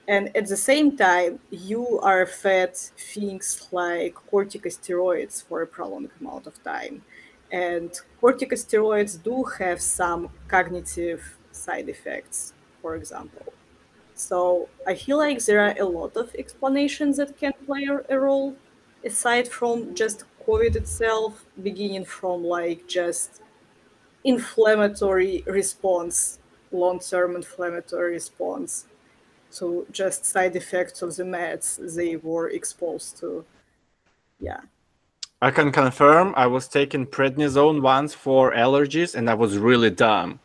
And 0.09 0.35
at 0.37 0.49
the 0.49 0.57
same 0.57 0.97
time, 0.97 1.39
you 1.51 2.01
are 2.01 2.27
fed 2.27 2.77
things 2.77 3.69
like 3.71 4.15
corticosteroids 4.33 5.45
for 5.47 5.63
a 5.63 5.67
prolonged 5.67 6.11
amount 6.21 6.47
of 6.49 6.63
time 6.65 7.05
and 7.53 7.91
corticosteroids 8.23 9.23
do 9.23 9.45
have 9.59 9.81
some 9.81 10.31
cognitive 10.49 11.39
side 11.53 11.89
effects, 11.89 12.53
for 12.83 12.95
example. 12.97 13.53
So 14.15 14.69
I 14.87 14.95
feel 14.97 15.19
like 15.19 15.45
there 15.45 15.61
are 15.61 15.77
a 15.79 15.85
lot 15.85 16.17
of 16.17 16.35
explanations 16.37 17.17
that 17.19 17.39
can 17.39 17.53
play 17.67 17.89
a 18.09 18.21
role 18.21 18.57
aside 19.05 19.49
from 19.49 19.95
just 19.95 20.25
COVID 20.47 20.77
itself, 20.77 21.47
beginning 21.63 22.05
from 22.05 22.45
like 22.45 22.87
just 22.89 23.43
inflammatory 24.25 25.45
response, 25.47 26.39
long 26.73 27.01
term 27.01 27.37
inflammatory 27.37 28.13
response 28.13 28.87
to 29.57 29.86
just 29.90 30.24
side 30.24 30.55
effects 30.57 31.03
of 31.03 31.16
the 31.16 31.22
meds 31.22 31.94
they 31.94 32.16
were 32.16 32.49
exposed 32.49 33.18
to. 33.18 33.44
Yeah. 34.40 34.61
I 35.40 35.51
can 35.51 35.70
confirm 35.70 36.34
I 36.36 36.46
was 36.46 36.66
taking 36.66 37.07
prednisone 37.07 37.80
once 37.80 38.14
for 38.14 38.53
allergies 38.53 39.14
and 39.14 39.30
I 39.30 39.34
was 39.34 39.57
really 39.57 39.90
dumb. 39.90 40.40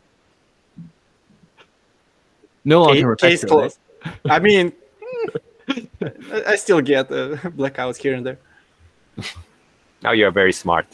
No 2.64 2.84
long-term 2.84 3.16
Case 3.16 3.44
closed. 3.44 3.78
I 4.24 4.38
mean, 4.38 4.72
I 6.46 6.56
still 6.56 6.80
get 6.80 7.10
uh, 7.10 7.36
blackouts 7.58 7.96
here 7.96 8.14
and 8.14 8.24
there. 8.24 8.38
Now 10.02 10.12
you're 10.12 10.30
very 10.30 10.52
smart. 10.52 10.86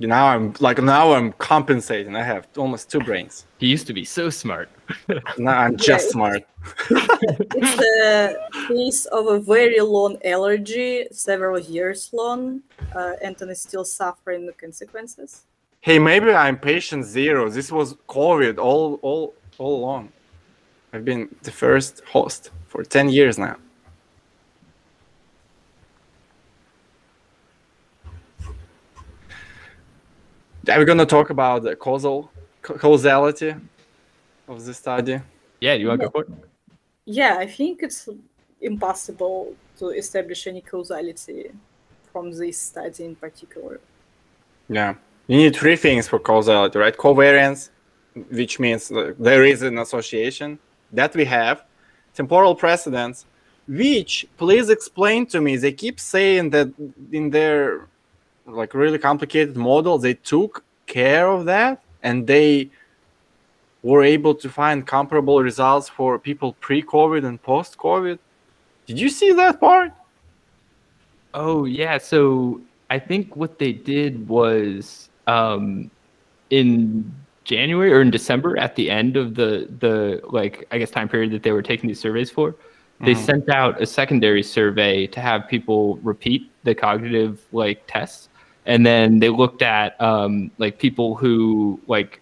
Now 0.00 0.28
I'm 0.28 0.54
like 0.60 0.80
now 0.80 1.12
I'm 1.12 1.32
compensating. 1.32 2.14
I 2.14 2.22
have 2.22 2.46
almost 2.56 2.90
two 2.90 3.00
brains. 3.00 3.46
He 3.58 3.66
used 3.66 3.86
to 3.88 3.92
be 3.92 4.04
so 4.04 4.30
smart. 4.30 4.68
now 5.38 5.58
I'm 5.58 5.76
just 5.76 6.06
yeah, 6.06 6.10
smart. 6.12 6.42
it's 6.90 7.82
a 8.04 8.68
case 8.68 9.06
of 9.06 9.26
a 9.26 9.40
very 9.40 9.80
long 9.80 10.18
allergy, 10.24 11.06
several 11.10 11.58
years 11.58 12.10
long. 12.12 12.62
Uh, 12.94 13.12
Anton 13.22 13.50
is 13.50 13.60
still 13.60 13.84
suffering 13.84 14.46
the 14.46 14.52
consequences. 14.52 15.42
Hey, 15.80 15.98
maybe 15.98 16.30
I'm 16.30 16.58
patient 16.58 17.04
zero. 17.04 17.48
This 17.48 17.70
was 17.70 17.94
COVID 18.08 18.58
all 18.58 18.98
all 19.02 19.34
all 19.58 19.76
along. 19.76 20.12
I've 20.92 21.04
been 21.04 21.34
the 21.42 21.52
first 21.52 22.02
host 22.04 22.50
for 22.66 22.82
ten 22.82 23.08
years 23.08 23.38
now. 23.38 23.56
Are 30.70 30.78
we 30.78 30.84
going 30.84 30.98
to 30.98 31.06
talk 31.06 31.30
about 31.30 31.62
the 31.62 31.76
causal 31.76 32.30
causality 32.62 33.54
of 34.48 34.64
the 34.64 34.74
study? 34.74 35.20
Yeah, 35.60 35.74
you 35.74 35.88
want 35.88 36.00
to 36.00 36.06
go 36.06 36.10
for 36.10 36.22
it? 36.22 36.30
Yeah, 37.04 37.36
I 37.38 37.46
think 37.46 37.82
it's 37.82 38.08
impossible 38.60 39.54
to 39.78 39.90
establish 39.90 40.46
any 40.46 40.60
causality 40.60 41.50
from 42.12 42.32
this 42.32 42.58
study 42.58 43.04
in 43.04 43.14
particular. 43.14 43.80
Yeah, 44.68 44.94
you 45.26 45.36
need 45.38 45.56
three 45.56 45.76
things 45.76 46.08
for 46.08 46.18
causality, 46.18 46.78
right? 46.78 46.96
Covariance, 46.96 47.70
which 48.30 48.58
means 48.58 48.90
there 49.18 49.44
is 49.44 49.62
an 49.62 49.78
association 49.78 50.58
that 50.92 51.14
we 51.14 51.24
have, 51.24 51.64
temporal 52.14 52.54
precedence, 52.54 53.26
which 53.66 54.26
please 54.36 54.70
explain 54.70 55.26
to 55.26 55.40
me. 55.40 55.56
They 55.56 55.72
keep 55.72 56.00
saying 56.00 56.50
that 56.50 56.68
in 57.12 57.30
their 57.30 57.86
like 58.46 58.74
really 58.74 58.98
complicated 58.98 59.56
model, 59.56 59.98
they 59.98 60.14
took 60.14 60.64
care 60.86 61.28
of 61.28 61.44
that 61.44 61.82
and 62.02 62.26
they 62.26 62.70
were 63.82 64.02
able 64.02 64.34
to 64.34 64.48
find 64.48 64.86
comparable 64.86 65.42
results 65.42 65.88
for 65.88 66.18
people 66.18 66.54
pre-COVID 66.54 67.24
and 67.24 67.40
post-COVID. 67.42 68.18
Did 68.86 68.98
you 68.98 69.08
see 69.08 69.32
that 69.32 69.60
part? 69.60 69.92
Oh 71.34 71.64
yeah. 71.64 71.98
So 71.98 72.60
I 72.90 72.98
think 72.98 73.36
what 73.36 73.58
they 73.58 73.72
did 73.72 74.28
was 74.28 75.10
um, 75.26 75.90
in 76.50 77.12
January 77.44 77.92
or 77.92 78.00
in 78.00 78.10
December 78.10 78.58
at 78.58 78.74
the 78.76 78.90
end 78.90 79.16
of 79.16 79.34
the 79.34 79.68
the 79.78 80.20
like 80.28 80.66
I 80.70 80.78
guess 80.78 80.90
time 80.90 81.08
period 81.08 81.32
that 81.32 81.42
they 81.42 81.52
were 81.52 81.62
taking 81.62 81.86
these 81.88 82.00
surveys 82.00 82.30
for, 82.30 82.54
they 83.00 83.12
mm-hmm. 83.12 83.24
sent 83.24 83.48
out 83.50 83.80
a 83.80 83.86
secondary 83.86 84.42
survey 84.42 85.06
to 85.08 85.20
have 85.20 85.46
people 85.48 85.96
repeat 85.98 86.50
the 86.64 86.74
cognitive 86.74 87.40
like 87.52 87.82
tests 87.86 88.28
and 88.68 88.84
then 88.84 89.18
they 89.18 89.30
looked 89.30 89.62
at 89.62 90.00
um, 90.00 90.50
like 90.58 90.78
people 90.78 91.16
who 91.16 91.80
like 91.88 92.20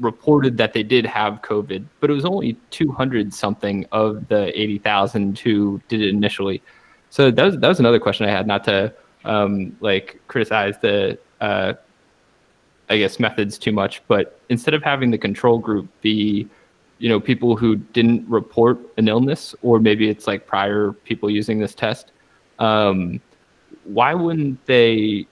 reported 0.00 0.56
that 0.56 0.72
they 0.72 0.82
did 0.82 1.06
have 1.06 1.42
COVID, 1.42 1.84
but 2.00 2.10
it 2.10 2.12
was 2.12 2.24
only 2.24 2.56
200 2.70 3.32
something 3.32 3.86
of 3.92 4.26
the 4.28 4.58
80,000 4.60 5.38
who 5.38 5.80
did 5.88 6.00
it 6.00 6.08
initially. 6.08 6.62
So 7.10 7.30
that 7.30 7.44
was 7.44 7.58
that 7.58 7.68
was 7.68 7.78
another 7.78 8.00
question 8.00 8.26
I 8.26 8.30
had, 8.30 8.46
not 8.46 8.64
to 8.64 8.92
um, 9.24 9.76
like 9.80 10.20
criticize 10.26 10.76
the 10.80 11.18
uh, 11.40 11.74
I 12.90 12.98
guess 12.98 13.20
methods 13.20 13.56
too 13.56 13.72
much, 13.72 14.02
but 14.08 14.40
instead 14.48 14.74
of 14.74 14.82
having 14.82 15.10
the 15.10 15.18
control 15.18 15.58
group 15.58 15.88
be 16.00 16.48
you 16.98 17.08
know 17.08 17.20
people 17.20 17.56
who 17.56 17.76
didn't 17.76 18.28
report 18.28 18.78
an 18.96 19.08
illness 19.08 19.54
or 19.62 19.78
maybe 19.78 20.08
it's 20.08 20.26
like 20.26 20.46
prior 20.46 20.92
people 21.04 21.28
using 21.28 21.58
this 21.58 21.74
test 21.74 22.12
um, 22.58 23.20
why 23.84 24.14
wouldn't 24.14 24.64
they 24.66 25.26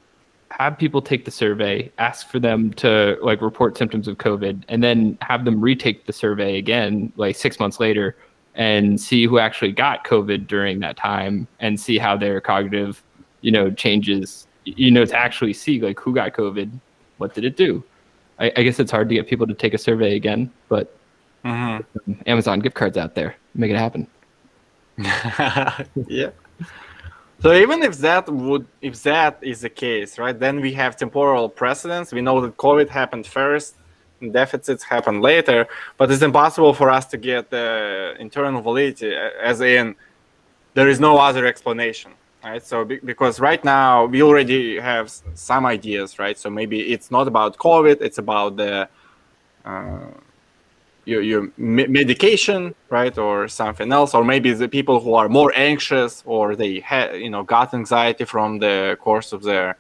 have 0.59 0.79
people 0.79 1.03
take 1.03 1.25
the 1.25 1.31
survey, 1.31 1.91
ask 1.99 2.29
for 2.29 2.39
them 2.39 2.73
to 2.75 3.17
like 3.23 3.41
report 3.41 3.77
symptoms 3.77 4.09
of 4.09 4.19
COVID, 4.19 4.65
and 4.69 4.83
then 4.83 5.19
have 5.21 5.45
them 5.45 5.61
retake 5.61 6.07
the 6.07 6.13
survey 6.13 6.59
again 6.59 7.13
like 7.17 7.37
six 7.37 7.59
months 7.59 7.81
later 7.81 8.17
and 8.55 9.01
see 9.01 9.25
who 9.25 9.39
actually 9.39 9.73
got 9.73 10.05
COVID 10.05 10.47
during 10.47 10.81
that 10.81 10.97
time 10.97 11.47
and 11.61 11.79
see 11.81 11.99
how 11.99 12.17
their 12.17 12.41
cognitive, 12.41 13.03
you 13.41 13.51
know, 13.51 13.71
changes, 13.71 14.47
you 14.65 14.91
know, 14.91 15.05
to 15.05 15.17
actually 15.17 15.53
see 15.53 15.81
like 15.81 15.99
who 15.99 16.15
got 16.15 16.33
COVID, 16.33 16.71
what 17.19 17.35
did 17.35 17.45
it 17.45 17.57
do? 17.57 17.83
I, 18.39 18.53
I 18.57 18.63
guess 18.63 18.79
it's 18.79 18.91
hard 18.91 19.09
to 19.09 19.15
get 19.15 19.27
people 19.27 19.47
to 19.47 19.55
take 19.55 19.75
a 19.75 19.79
survey 19.79 20.17
again, 20.17 20.51
but 20.69 20.97
mm-hmm. 21.45 22.13
Amazon 22.27 22.61
gift 22.61 22.77
cards 22.77 22.99
out 22.99 23.15
there, 23.15 23.37
make 23.55 23.71
it 23.71 23.77
happen. 23.77 24.07
yeah. 26.09 26.31
So 27.43 27.53
even 27.53 27.83
if 27.83 27.99
that 27.99 28.29
would, 28.29 28.67
if 28.81 29.03
that 29.03 29.39
is 29.43 29.63
the 29.63 29.69
case, 29.69 30.17
right, 30.17 30.39
then 30.39 30.61
we 30.61 30.73
have 30.75 30.97
temporal 30.97 31.49
precedence. 31.49 32.13
We 32.13 32.21
know 32.21 32.41
that 32.41 32.57
COVID 32.57 32.89
happened 32.89 33.27
first, 33.27 33.75
and 34.21 34.33
deficits 34.33 34.85
happen 34.85 35.21
later, 35.21 35.67
but 35.97 36.09
it's 36.13 36.23
impossible 36.23 36.73
for 36.73 36.89
us 36.89 37.05
to 37.07 37.17
get 37.17 37.51
the 37.51 38.15
internal 38.21 38.63
validity, 38.63 39.13
as 39.43 39.61
in 39.61 39.97
there 40.75 40.89
is 40.89 41.01
no 41.01 41.19
other 41.19 41.45
explanation, 41.45 42.13
right? 42.45 42.65
So 42.65 42.85
be, 42.85 42.99
because 42.99 43.41
right 43.41 43.63
now 43.65 44.07
we 44.07 44.23
already 44.23 44.79
have 44.79 45.11
some 45.35 45.67
ideas, 45.67 46.21
right? 46.21 46.39
So 46.39 46.49
maybe 46.49 46.93
it's 46.93 47.11
not 47.11 47.27
about 47.27 47.57
COVID, 47.57 48.01
it's 48.01 48.19
about 48.19 48.57
the 48.57 48.89
uh, 49.65 49.99
your, 51.05 51.23
your 51.23 51.51
medication 51.57 52.75
right 52.89 53.19
or 53.19 53.49
something 53.49 53.93
else 53.93 54.15
or 54.15 54.25
maybe 54.25 54.53
the 54.53 54.69
people 54.69 55.01
who 55.01 55.15
are 55.15 55.29
more 55.29 55.53
anxious 55.57 56.23
or 56.27 56.55
they 56.55 56.81
had 56.81 57.17
you 57.17 57.29
know 57.29 57.43
got 57.43 57.75
anxiety 57.75 58.25
from 58.25 58.59
the 58.59 58.97
course 59.01 59.33
of 59.33 59.43
their 59.43 59.77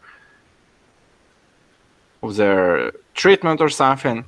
of 2.22 2.36
their 2.36 2.92
treatment 3.14 3.60
or 3.60 3.68
something 3.68 4.24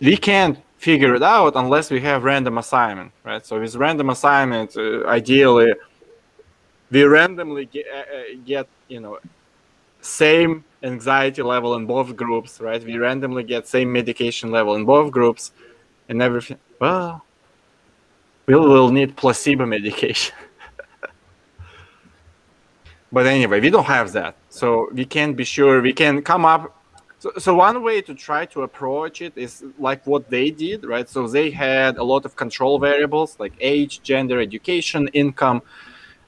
we 0.00 0.16
can't 0.16 0.58
figure 0.78 1.14
it 1.14 1.22
out 1.22 1.52
unless 1.56 1.90
we 1.90 2.00
have 2.00 2.24
random 2.24 2.58
assignment, 2.58 3.12
right? 3.24 3.44
So 3.44 3.58
with 3.60 3.74
random 3.76 4.10
assignment, 4.10 4.76
uh, 4.76 5.06
ideally, 5.06 5.72
we 6.90 7.02
randomly 7.04 7.66
get, 7.66 7.86
uh, 7.92 7.98
uh, 7.98 8.22
get, 8.44 8.66
you 8.88 9.00
know, 9.00 9.18
same 10.00 10.64
anxiety 10.82 11.42
level 11.42 11.74
in 11.74 11.86
both 11.86 12.14
groups, 12.14 12.60
right? 12.60 12.82
We 12.84 12.98
randomly 12.98 13.42
get 13.42 13.66
same 13.66 13.92
medication 13.92 14.50
level 14.50 14.74
in 14.76 14.84
both 14.84 15.10
groups, 15.10 15.52
and 16.08 16.22
everything. 16.22 16.58
Well, 16.80 17.24
we 18.46 18.54
will 18.54 18.90
need 18.90 19.16
placebo 19.16 19.66
medication. 19.66 20.34
but 23.12 23.26
anyway, 23.26 23.60
we 23.60 23.70
don't 23.70 23.86
have 23.86 24.12
that, 24.12 24.36
so 24.48 24.88
we 24.92 25.04
can't 25.04 25.36
be 25.36 25.44
sure. 25.44 25.80
We 25.82 25.92
can 25.92 26.22
come 26.22 26.44
up 26.44 26.76
so, 27.18 27.32
so 27.38 27.54
one 27.54 27.82
way 27.82 28.02
to 28.02 28.14
try 28.14 28.44
to 28.46 28.62
approach 28.62 29.22
it 29.22 29.32
is 29.36 29.64
like 29.78 30.06
what 30.06 30.28
they 30.28 30.50
did, 30.50 30.84
right? 30.84 31.08
So 31.08 31.26
they 31.26 31.50
had 31.50 31.96
a 31.96 32.04
lot 32.04 32.24
of 32.24 32.36
control 32.36 32.78
variables 32.78 33.40
like 33.40 33.54
age, 33.58 34.02
gender, 34.02 34.40
education, 34.40 35.08
income, 35.08 35.62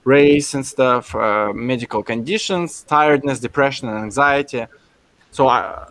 race, 0.05 0.55
and 0.55 0.67
stuff, 0.67 1.15
uh, 1.15 1.53
medical 1.53 2.03
conditions, 2.03 2.83
tiredness, 2.83 3.39
depression, 3.39 3.89
and 3.89 3.99
anxiety. 3.99 4.67
So 5.31 5.49
uh, 5.49 5.89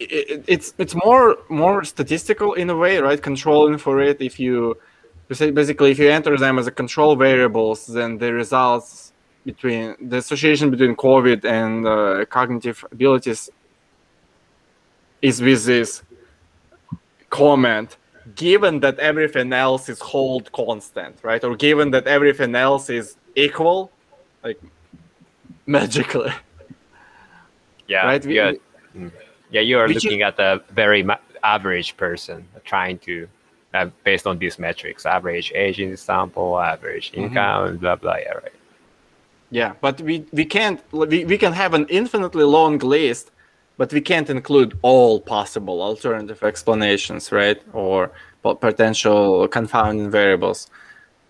it, 0.00 0.44
it's 0.46 0.74
it's 0.78 0.94
more 0.94 1.38
more 1.48 1.84
statistical 1.84 2.54
in 2.54 2.70
a 2.70 2.76
way, 2.76 2.98
right? 2.98 3.22
Controlling 3.22 3.78
for 3.78 4.00
it. 4.00 4.20
If 4.20 4.40
you 4.40 4.76
basically 5.28 5.90
if 5.92 5.98
you 5.98 6.10
enter 6.10 6.36
them 6.36 6.58
as 6.58 6.66
a 6.66 6.72
control 6.72 7.14
variables, 7.16 7.86
then 7.86 8.18
the 8.18 8.32
results 8.32 9.12
between 9.44 9.96
the 10.00 10.18
association 10.18 10.70
between 10.70 10.96
COVID 10.96 11.44
and 11.44 11.86
uh, 11.86 12.24
cognitive 12.26 12.84
abilities 12.92 13.50
is 15.22 15.40
with 15.40 15.64
this 15.64 16.02
comment 17.28 17.96
given 18.34 18.80
that 18.80 18.98
everything 18.98 19.52
else 19.52 19.88
is 19.88 19.98
hold 20.00 20.50
constant 20.52 21.16
right 21.22 21.42
or 21.44 21.56
given 21.56 21.90
that 21.90 22.06
everything 22.06 22.54
else 22.54 22.90
is 22.90 23.16
equal 23.34 23.90
like 24.44 24.60
magically 25.66 26.32
yeah 27.86 28.04
right 28.04 28.24
we, 28.26 28.36
yeah, 28.36 28.52
mm. 28.96 29.10
Yeah 29.50 29.60
you 29.60 29.78
are 29.78 29.88
looking 29.88 30.22
at 30.22 30.38
a 30.38 30.60
very 30.70 31.06
average 31.42 31.96
person 31.96 32.46
trying 32.64 32.98
to 32.98 33.26
uh, 33.72 33.88
based 34.04 34.26
on 34.26 34.38
these 34.38 34.58
metrics 34.58 35.06
average 35.06 35.52
age 35.54 35.80
in 35.80 35.90
the 35.90 35.96
sample 35.96 36.58
average 36.58 37.12
mm-hmm. 37.12 37.22
income 37.22 37.68
mm-hmm. 37.68 37.76
blah 37.76 37.96
blah 37.96 38.16
yeah 38.16 38.32
right 38.32 38.52
yeah, 39.50 39.74
but 39.80 40.00
we, 40.00 40.24
we 40.32 40.44
can't 40.44 40.80
we, 40.92 41.24
we 41.24 41.36
can 41.36 41.52
have 41.52 41.74
an 41.74 41.86
infinitely 41.88 42.44
long 42.44 42.78
list, 42.78 43.32
but 43.76 43.92
we 43.92 44.00
can't 44.00 44.30
include 44.30 44.78
all 44.82 45.20
possible 45.20 45.82
alternative 45.82 46.42
explanations, 46.42 47.32
right? 47.32 47.60
Or 47.72 48.12
potential 48.42 49.48
confounding 49.48 50.10
variables. 50.10 50.70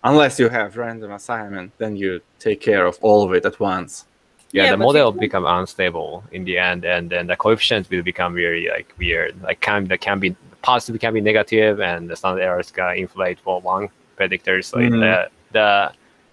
Unless 0.04 0.38
you 0.38 0.48
have 0.48 0.76
random 0.76 1.12
assignment, 1.12 1.76
then 1.78 1.96
you 1.96 2.20
take 2.38 2.60
care 2.60 2.86
of 2.86 2.98
all 3.00 3.24
of 3.24 3.32
it 3.34 3.44
at 3.44 3.58
once. 3.58 4.04
Yeah, 4.52 4.64
yeah 4.64 4.70
the 4.72 4.76
model 4.78 5.12
will 5.12 5.20
become 5.20 5.46
unstable 5.46 6.24
in 6.32 6.44
the 6.44 6.58
end, 6.58 6.84
and 6.84 7.10
then 7.10 7.26
the 7.26 7.36
coefficients 7.36 7.88
will 7.88 8.02
become 8.02 8.34
very 8.34 8.68
like 8.68 8.92
weird. 8.98 9.40
Like 9.42 9.60
can 9.60 9.86
that 9.88 10.00
can 10.00 10.18
be 10.18 10.34
positive, 10.62 11.00
can 11.00 11.14
be 11.14 11.20
negative, 11.20 11.80
and 11.80 12.08
the 12.10 12.16
standard 12.16 12.42
errors 12.42 12.70
can 12.70 12.96
inflate 12.96 13.38
for 13.40 13.60
one 13.60 13.88
predictor. 14.16 14.62
So 14.62 14.78
mm-hmm. 14.78 15.00
the 15.00 15.30
the 15.52 15.92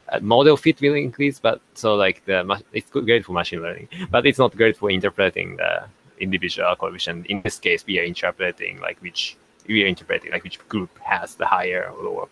uh, 0.10 0.20
model 0.22 0.58
fit 0.58 0.82
will 0.82 0.96
increase, 0.96 1.40
but 1.40 1.62
so 1.74 1.96
like 1.96 2.26
the 2.26 2.40
it's 2.74 2.90
great 2.90 3.26
for 3.26 3.34
machine 3.34 3.62
learning, 3.62 3.88
but 4.10 4.26
it's 4.26 4.40
not 4.40 4.56
great 4.56 4.78
for 4.78 4.90
interpreting 4.90 5.58
the 5.58 5.86
individual 6.20 6.76
coefficient. 6.76 7.26
In 7.28 7.42
this 7.42 7.60
case, 7.60 7.86
we 7.86 8.00
are 8.00 8.04
interpreting 8.04 8.80
like 8.80 8.98
which 9.02 9.38
we 9.68 9.84
are 9.84 9.88
interpreting 9.88 10.32
like 10.32 10.44
which 10.44 10.58
group 10.70 10.90
has 11.00 11.36
the 11.36 11.46
higher 11.46 11.92
or 11.92 12.04
lower 12.04 12.28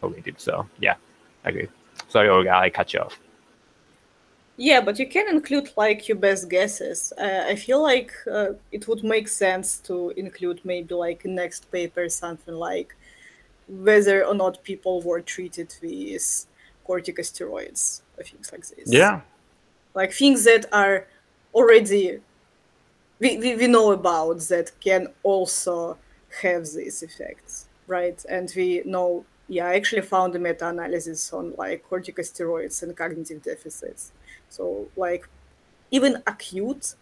cognitive. 0.00 0.38
So 0.38 0.66
yeah, 0.80 0.94
I 1.44 1.50
agree. 1.50 1.68
Sorry, 2.08 2.28
Olga, 2.28 2.54
I 2.54 2.70
cut 2.70 2.92
you 2.94 3.00
off. 3.00 3.18
Yeah, 4.56 4.80
but 4.80 4.98
you 4.98 5.06
can 5.06 5.28
include 5.28 5.70
like 5.76 6.08
your 6.08 6.16
best 6.16 6.48
guesses. 6.48 7.12
Uh, 7.18 7.44
I 7.46 7.56
feel 7.56 7.82
like 7.82 8.12
uh, 8.30 8.52
it 8.72 8.88
would 8.88 9.04
make 9.04 9.28
sense 9.28 9.78
to 9.80 10.10
include 10.16 10.60
maybe 10.64 10.94
like 10.94 11.24
next 11.24 11.70
paper 11.70 12.08
something 12.08 12.54
like 12.54 12.96
whether 13.68 14.24
or 14.24 14.34
not 14.34 14.62
people 14.64 15.02
were 15.02 15.20
treated 15.20 15.74
with 15.82 16.46
corticosteroids 16.88 18.00
or 18.16 18.24
things 18.24 18.50
like 18.50 18.66
this. 18.66 18.86
Yeah. 18.86 19.20
Like 19.94 20.12
things 20.12 20.44
that 20.44 20.66
are 20.72 21.06
already 21.52 22.20
we, 23.18 23.38
we, 23.38 23.56
we 23.56 23.66
know 23.66 23.92
about 23.92 24.40
that 24.48 24.72
can 24.80 25.08
also 25.22 25.96
have 26.42 26.66
these 26.66 27.02
effects, 27.02 27.66
right? 27.86 28.22
And 28.28 28.52
we 28.54 28.82
know, 28.84 29.24
yeah, 29.48 29.66
I 29.66 29.74
actually 29.76 30.02
found 30.02 30.34
a 30.34 30.38
meta-analysis 30.38 31.32
on 31.32 31.54
like 31.56 31.88
corticosteroids 31.88 32.82
and 32.82 32.96
cognitive 32.96 33.42
deficits. 33.42 34.12
So 34.48 34.88
like 34.96 35.28
even 35.90 36.22
acute 36.26 36.94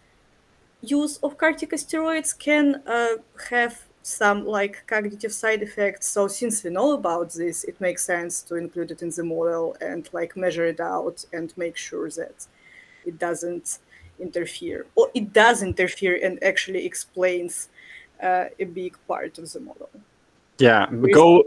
use 0.81 1.17
of 1.17 1.37
corticosteroids 1.37 2.37
can 2.37 2.81
uh, 2.85 3.15
have 3.49 3.83
some 4.03 4.45
like 4.45 4.83
cognitive 4.85 5.33
side 5.33 5.63
effects. 5.63 6.07
So 6.07 6.27
since 6.27 6.63
we 6.63 6.69
know 6.69 6.93
about 6.93 7.33
this, 7.33 7.63
it 7.63 7.81
makes 7.81 8.05
sense 8.05 8.41
to 8.43 8.55
include 8.55 8.91
it 8.91 9.01
in 9.01 9.09
the 9.09 9.23
model 9.23 9.75
and 9.81 10.07
like 10.13 10.37
measure 10.37 10.65
it 10.65 10.79
out 10.79 11.25
and 11.33 11.51
make 11.57 11.75
sure 11.75 12.09
that 12.11 12.47
it 13.05 13.17
doesn't 13.17 13.79
interfere 14.19 14.85
or 14.95 15.09
it 15.13 15.33
does 15.33 15.61
interfere 15.61 16.19
and 16.23 16.41
actually 16.43 16.85
explains 16.85 17.69
uh, 18.21 18.45
a 18.59 18.65
big 18.65 18.95
part 19.07 19.37
of 19.37 19.51
the 19.51 19.59
model. 19.59 19.89
Yeah, 20.59 20.87
go. 21.11 21.43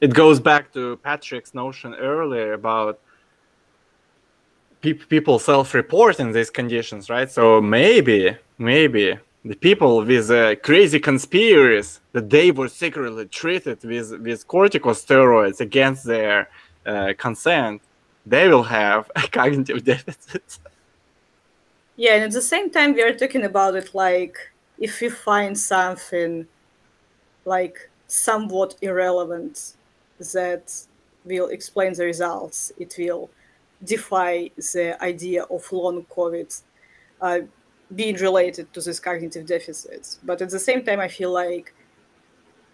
It 0.00 0.14
goes 0.14 0.38
back 0.38 0.72
to 0.74 0.96
Patrick's 0.98 1.54
notion 1.54 1.94
earlier 1.94 2.52
about 2.52 3.00
pe- 4.80 4.94
people 4.94 5.38
self-reporting 5.38 6.32
these 6.32 6.50
conditions, 6.50 7.10
right? 7.10 7.30
So 7.30 7.60
maybe, 7.60 8.36
maybe 8.58 9.18
the 9.44 9.54
people 9.54 10.04
with 10.04 10.30
uh, 10.30 10.56
crazy 10.56 11.00
conspiracies 11.00 12.00
that 12.12 12.28
they 12.30 12.50
were 12.50 12.68
secretly 12.68 13.26
treated 13.26 13.82
with 13.84 14.10
with 14.20 14.46
corticosteroids 14.46 15.60
against 15.60 16.04
their 16.04 16.48
uh, 16.86 17.12
consent, 17.16 17.80
they 18.26 18.48
will 18.48 18.64
have 18.64 19.10
a 19.16 19.22
cognitive 19.28 19.84
deficit. 19.84 20.58
Yeah, 21.96 22.14
and 22.14 22.24
at 22.24 22.32
the 22.32 22.42
same 22.42 22.70
time, 22.70 22.94
we 22.94 23.02
are 23.02 23.12
talking 23.12 23.44
about 23.44 23.74
it 23.74 23.94
like 23.94 24.36
if 24.78 25.02
you 25.02 25.10
find 25.10 25.58
something 25.58 26.46
like 27.44 27.90
somewhat 28.06 28.76
irrelevant 28.82 29.74
that 30.32 30.64
will 31.24 31.48
explain 31.48 31.92
the 31.94 32.04
results, 32.04 32.72
it 32.78 32.94
will 32.98 33.30
defy 33.84 34.50
the 34.56 34.96
idea 35.02 35.44
of 35.44 35.72
long 35.72 36.04
COVID. 36.04 36.62
Uh, 37.20 37.40
being 37.94 38.16
related 38.16 38.72
to 38.72 38.80
these 38.80 39.00
cognitive 39.00 39.46
deficits. 39.46 40.18
But 40.22 40.42
at 40.42 40.50
the 40.50 40.58
same 40.58 40.84
time, 40.84 41.00
I 41.00 41.08
feel 41.08 41.32
like 41.32 41.74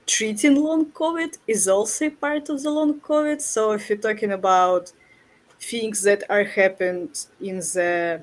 treating 0.07 0.57
long 0.57 0.87
COVID 0.87 1.39
is 1.47 1.69
also 1.69 2.11
part 2.11 2.49
of 2.49 2.63
the 2.63 2.71
long 2.71 3.01
COVID. 3.01 3.41
So 3.41 3.73
if 3.73 3.89
you're 3.89 3.99
talking 3.99 4.33
about 4.33 4.93
things 5.61 6.03
that 6.03 6.25
are 6.29 6.45
happened 6.45 7.27
in 7.41 7.59
the 7.59 8.23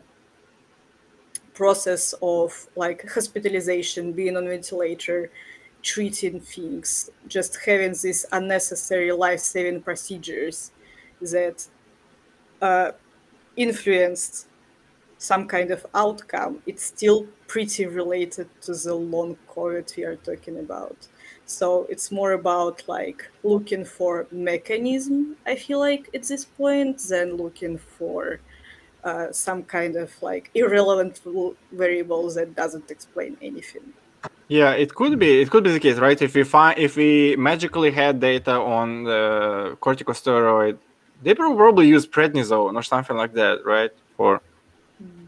process 1.54 2.14
of 2.22 2.68
like 2.76 3.10
hospitalization, 3.10 4.12
being 4.12 4.38
on 4.38 4.48
ventilator, 4.48 5.32
treating 5.82 6.40
things, 6.40 7.10
just 7.28 7.58
having 7.66 7.92
these 7.92 8.26
unnecessary 8.32 9.12
life-saving 9.12 9.82
procedures 9.82 10.72
that 11.22 11.68
uh, 12.62 12.92
influenced 13.56 14.48
some 15.18 15.48
kind 15.48 15.70
of 15.72 15.86
outcome, 15.94 16.62
it's 16.66 16.84
still 16.84 17.28
pretty 17.48 17.86
related 17.86 18.48
to 18.62 18.74
the 18.74 18.96
long 18.96 19.38
COVID 19.50 19.96
we 19.96 20.04
are 20.04 20.16
talking 20.16 20.58
about. 20.60 21.08
So 21.46 21.86
it's 21.90 22.12
more 22.12 22.32
about 22.32 22.84
like 22.88 23.30
looking 23.44 23.86
for 23.86 24.26
mechanism, 24.32 25.36
I 25.46 25.56
feel 25.56 25.80
like 25.80 26.10
at 26.16 26.24
this 26.24 26.46
point, 26.46 26.98
than 27.10 27.36
looking 27.36 27.78
for 27.78 28.40
uh, 29.04 29.32
some 29.32 29.64
kind 29.64 29.96
of 29.96 30.10
like 30.22 30.50
irrelevant 30.56 31.22
variables 31.72 32.36
that 32.36 32.56
doesn't 32.56 32.90
explain 32.90 33.38
anything. 33.42 33.94
Yeah, 34.48 34.72
it 34.72 34.94
could 34.96 35.18
be. 35.18 35.42
It 35.42 35.50
could 35.50 35.64
be 35.64 35.72
the 35.72 35.80
case, 35.80 35.98
right? 35.98 36.22
If 36.22 36.36
we 36.36 36.44
find, 36.44 36.78
if 36.78 36.96
we 36.96 37.36
magically 37.38 37.92
had 37.92 38.20
data 38.20 38.54
on 38.54 39.04
the 39.04 39.78
corticosteroid, 39.82 40.78
they 41.22 41.34
probably 41.34 41.88
use 41.88 42.06
prednisone 42.08 42.76
or 42.76 42.84
something 42.84 43.16
like 43.16 43.34
that, 43.34 43.66
right? 43.66 43.92
For 44.18 44.42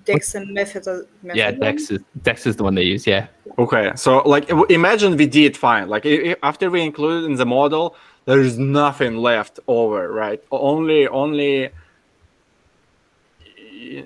dexamethasone. 0.05 1.07
Yeah, 1.33 1.51
Dex 1.51 1.91
is 1.91 2.01
Dex 2.21 2.45
is 2.45 2.55
the 2.55 2.63
one 2.63 2.75
they 2.75 2.83
use. 2.83 3.07
Yeah. 3.07 3.27
Okay, 3.57 3.91
so 3.95 4.17
like 4.27 4.49
imagine 4.69 5.15
we 5.15 5.27
did 5.27 5.55
fine. 5.55 5.89
Like 5.89 6.05
after 6.43 6.69
we 6.69 6.81
included 6.81 7.25
in 7.29 7.35
the 7.35 7.45
model, 7.45 7.95
there 8.25 8.39
is 8.39 8.57
nothing 8.57 9.17
left 9.17 9.59
over, 9.67 10.11
right? 10.11 10.43
Only 10.51 11.07
only 11.07 11.69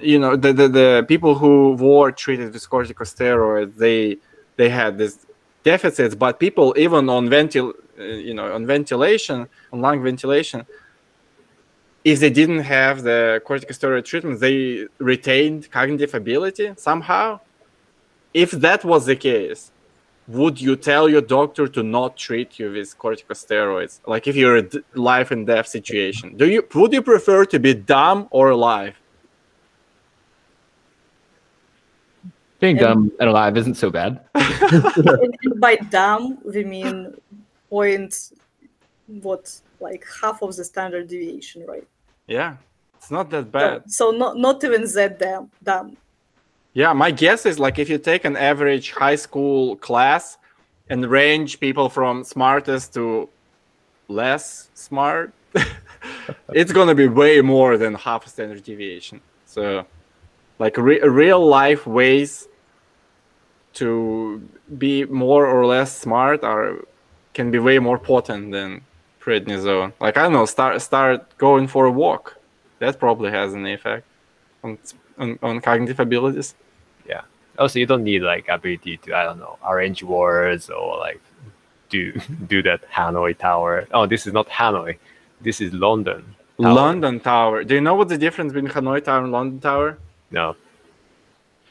you 0.02 0.20
know 0.20 0.36
the, 0.36 0.54
the, 0.54 0.68
the 0.68 1.06
people 1.08 1.36
who 1.36 1.74
were 1.74 2.12
treated 2.12 2.52
with 2.54 2.70
corticosteroids 2.70 3.76
they 3.76 4.18
they 4.58 4.70
had 4.70 4.98
this 4.98 5.26
deficits, 5.64 6.16
but 6.16 6.40
people 6.40 6.74
even 6.78 7.10
on 7.10 7.28
ventil, 7.30 7.74
uh, 8.00 8.04
you 8.04 8.34
know, 8.34 8.54
on 8.54 8.66
ventilation, 8.66 9.48
on 9.72 9.82
lung 9.82 10.02
ventilation, 10.02 10.66
if 12.08 12.22
they 12.22 12.30
didn't 12.30 12.60
have 12.60 13.04
the 13.04 13.42
corticosteroid 13.46 14.06
treatment, 14.06 14.40
they 14.40 14.88
retained 14.98 15.70
cognitive 15.70 16.14
ability 16.14 16.74
somehow. 16.78 17.38
If 18.34 18.52
that 18.52 18.86
was 18.86 19.06
the 19.08 19.18
case, 19.18 19.72
would 20.26 20.62
you 20.62 20.78
tell 20.78 21.10
your 21.10 21.20
doctor 21.20 21.68
to 21.68 21.84
not 21.84 22.16
treat 22.16 22.60
you 22.60 22.72
with 22.72 22.98
corticosteroids? 22.98 24.00
Like 24.08 24.26
if 24.26 24.38
you're 24.38 24.58
a 24.60 24.66
life 24.96 25.32
and 25.32 25.46
death 25.46 25.68
situation, 25.68 26.38
do 26.38 26.50
you 26.50 26.66
would 26.76 26.94
you 26.94 27.02
prefer 27.02 27.44
to 27.44 27.60
be 27.60 27.74
dumb 27.74 28.30
or 28.32 28.52
alive? 28.52 28.96
Being 32.62 32.78
dumb 32.78 33.12
and 33.20 33.30
alive 33.30 33.58
isn't 33.58 33.76
so 33.76 33.90
bad. 33.90 34.22
and, 34.36 35.36
and 35.44 35.60
by 35.60 35.76
dumb, 35.76 36.38
we 36.46 36.64
mean 36.64 37.16
point 37.70 38.32
what 39.08 39.44
like 39.82 40.06
half 40.22 40.42
of 40.42 40.56
the 40.56 40.64
standard 40.64 41.10
deviation, 41.10 41.66
right? 41.68 41.86
Yeah, 42.28 42.58
it's 42.96 43.10
not 43.10 43.30
that 43.32 43.52
bad. 43.52 43.90
So, 43.90 44.12
so 44.12 44.18
not 44.18 44.38
not 44.38 44.64
even 44.64 44.84
that 44.84 45.20
dumb. 45.20 45.52
Dumb. 45.64 45.98
Yeah, 46.74 46.94
my 46.94 47.12
guess 47.12 47.46
is 47.46 47.58
like 47.58 47.80
if 47.80 47.90
you 47.90 47.98
take 47.98 48.26
an 48.26 48.36
average 48.36 48.92
high 48.92 49.16
school 49.16 49.78
class 49.78 50.38
and 50.90 51.06
range 51.06 51.60
people 51.60 51.90
from 51.90 52.24
smartest 52.24 52.94
to 52.94 53.30
less 54.08 54.70
smart, 54.74 55.34
it's 56.54 56.72
gonna 56.72 56.96
be 56.96 57.08
way 57.08 57.42
more 57.42 57.78
than 57.78 57.96
half 57.96 58.26
a 58.26 58.30
standard 58.30 58.64
deviation. 58.64 59.22
So, 59.46 59.86
like 60.60 60.78
re- 60.78 61.02
real 61.02 61.46
life 61.46 61.88
ways 61.88 62.48
to 63.74 64.42
be 64.78 65.06
more 65.06 65.46
or 65.46 65.66
less 65.66 65.98
smart 65.98 66.44
are 66.44 66.80
can 67.34 67.52
be 67.52 67.60
way 67.60 67.78
more 67.80 68.00
potent 68.00 68.52
than 68.52 68.82
prednisone. 69.28 69.92
Like 70.00 70.18
I 70.18 70.24
don't 70.24 70.34
know, 70.34 70.46
start 70.46 70.82
start 70.82 71.38
going 71.38 71.68
for 71.68 71.86
a 71.86 71.92
walk. 71.92 72.38
That 72.80 73.00
probably 73.00 73.32
has 73.32 73.54
an 73.54 73.66
effect 73.68 74.06
on 74.64 74.78
on, 75.18 75.38
on 75.44 75.62
cognitive 75.62 76.00
abilities. 76.00 76.56
Yeah. 77.08 77.22
Also, 77.60 77.80
you 77.80 77.86
don't 77.86 78.04
need 78.04 78.22
like 78.22 78.48
ability 78.48 78.98
to 79.04 79.16
I 79.16 79.24
don't 79.24 79.40
know 79.40 79.58
arrange 79.66 80.04
words 80.04 80.70
or 80.70 80.98
like 80.98 81.22
do 81.90 82.14
do 82.48 82.62
that 82.64 82.90
Hanoi 82.92 83.38
Tower. 83.38 83.88
Oh, 83.92 84.06
this 84.06 84.26
is 84.28 84.34
not 84.34 84.48
Hanoi. 84.50 84.98
This 85.42 85.62
is 85.62 85.74
London. 85.74 86.36
Tower. 86.62 86.74
London 86.74 87.20
Tower. 87.20 87.64
Do 87.64 87.76
you 87.76 87.82
know 87.82 87.96
what 87.96 88.08
the 88.10 88.18
difference 88.18 88.54
between 88.54 88.72
Hanoi 88.72 89.04
Tower 89.04 89.24
and 89.24 89.32
London 89.32 89.60
Tower? 89.60 89.98
No. 90.32 90.56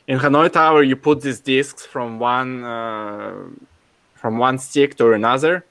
In 0.06 0.18
Hanoi 0.20 0.52
Tower, 0.52 0.84
you 0.84 0.94
put 0.94 1.22
these 1.22 1.40
discs 1.40 1.84
from 1.84 2.20
one 2.20 2.62
uh, 2.62 3.34
from 4.14 4.38
one 4.38 4.58
stick 4.58 4.96
to 4.96 5.12
another. 5.12 5.64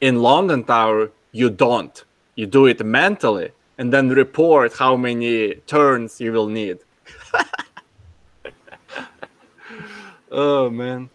In 0.00 0.22
London 0.22 0.64
Tower, 0.64 1.10
you 1.32 1.50
don't. 1.50 2.04
You 2.34 2.46
do 2.46 2.66
it 2.66 2.84
mentally 2.84 3.50
and 3.78 3.92
then 3.92 4.08
report 4.08 4.76
how 4.76 4.96
many 4.96 5.54
turns 5.66 6.20
you 6.20 6.32
will 6.32 6.48
need. 6.48 6.78
oh 10.30 10.68
man. 10.68 11.08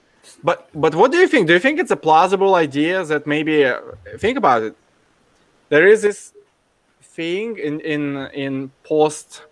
But 0.44 0.70
but 0.74 0.96
what 0.96 1.12
do 1.12 1.18
you 1.18 1.28
think? 1.28 1.48
Do 1.48 1.54
you 1.54 1.60
think 1.60 1.80
it's 1.80 1.92
a 1.92 1.98
plausible 1.98 2.56
idea 2.56 3.04
that 3.06 3.28
maybe 3.28 3.66
uh, 3.66 3.80
think 4.18 4.38
about 4.38 4.64
it? 4.64 4.76
There 5.70 5.88
is 5.88 6.02
this 6.02 6.34
thing 7.02 7.58
in 7.58 7.80
in 7.82 8.18
in 8.34 8.72
post 8.84 9.44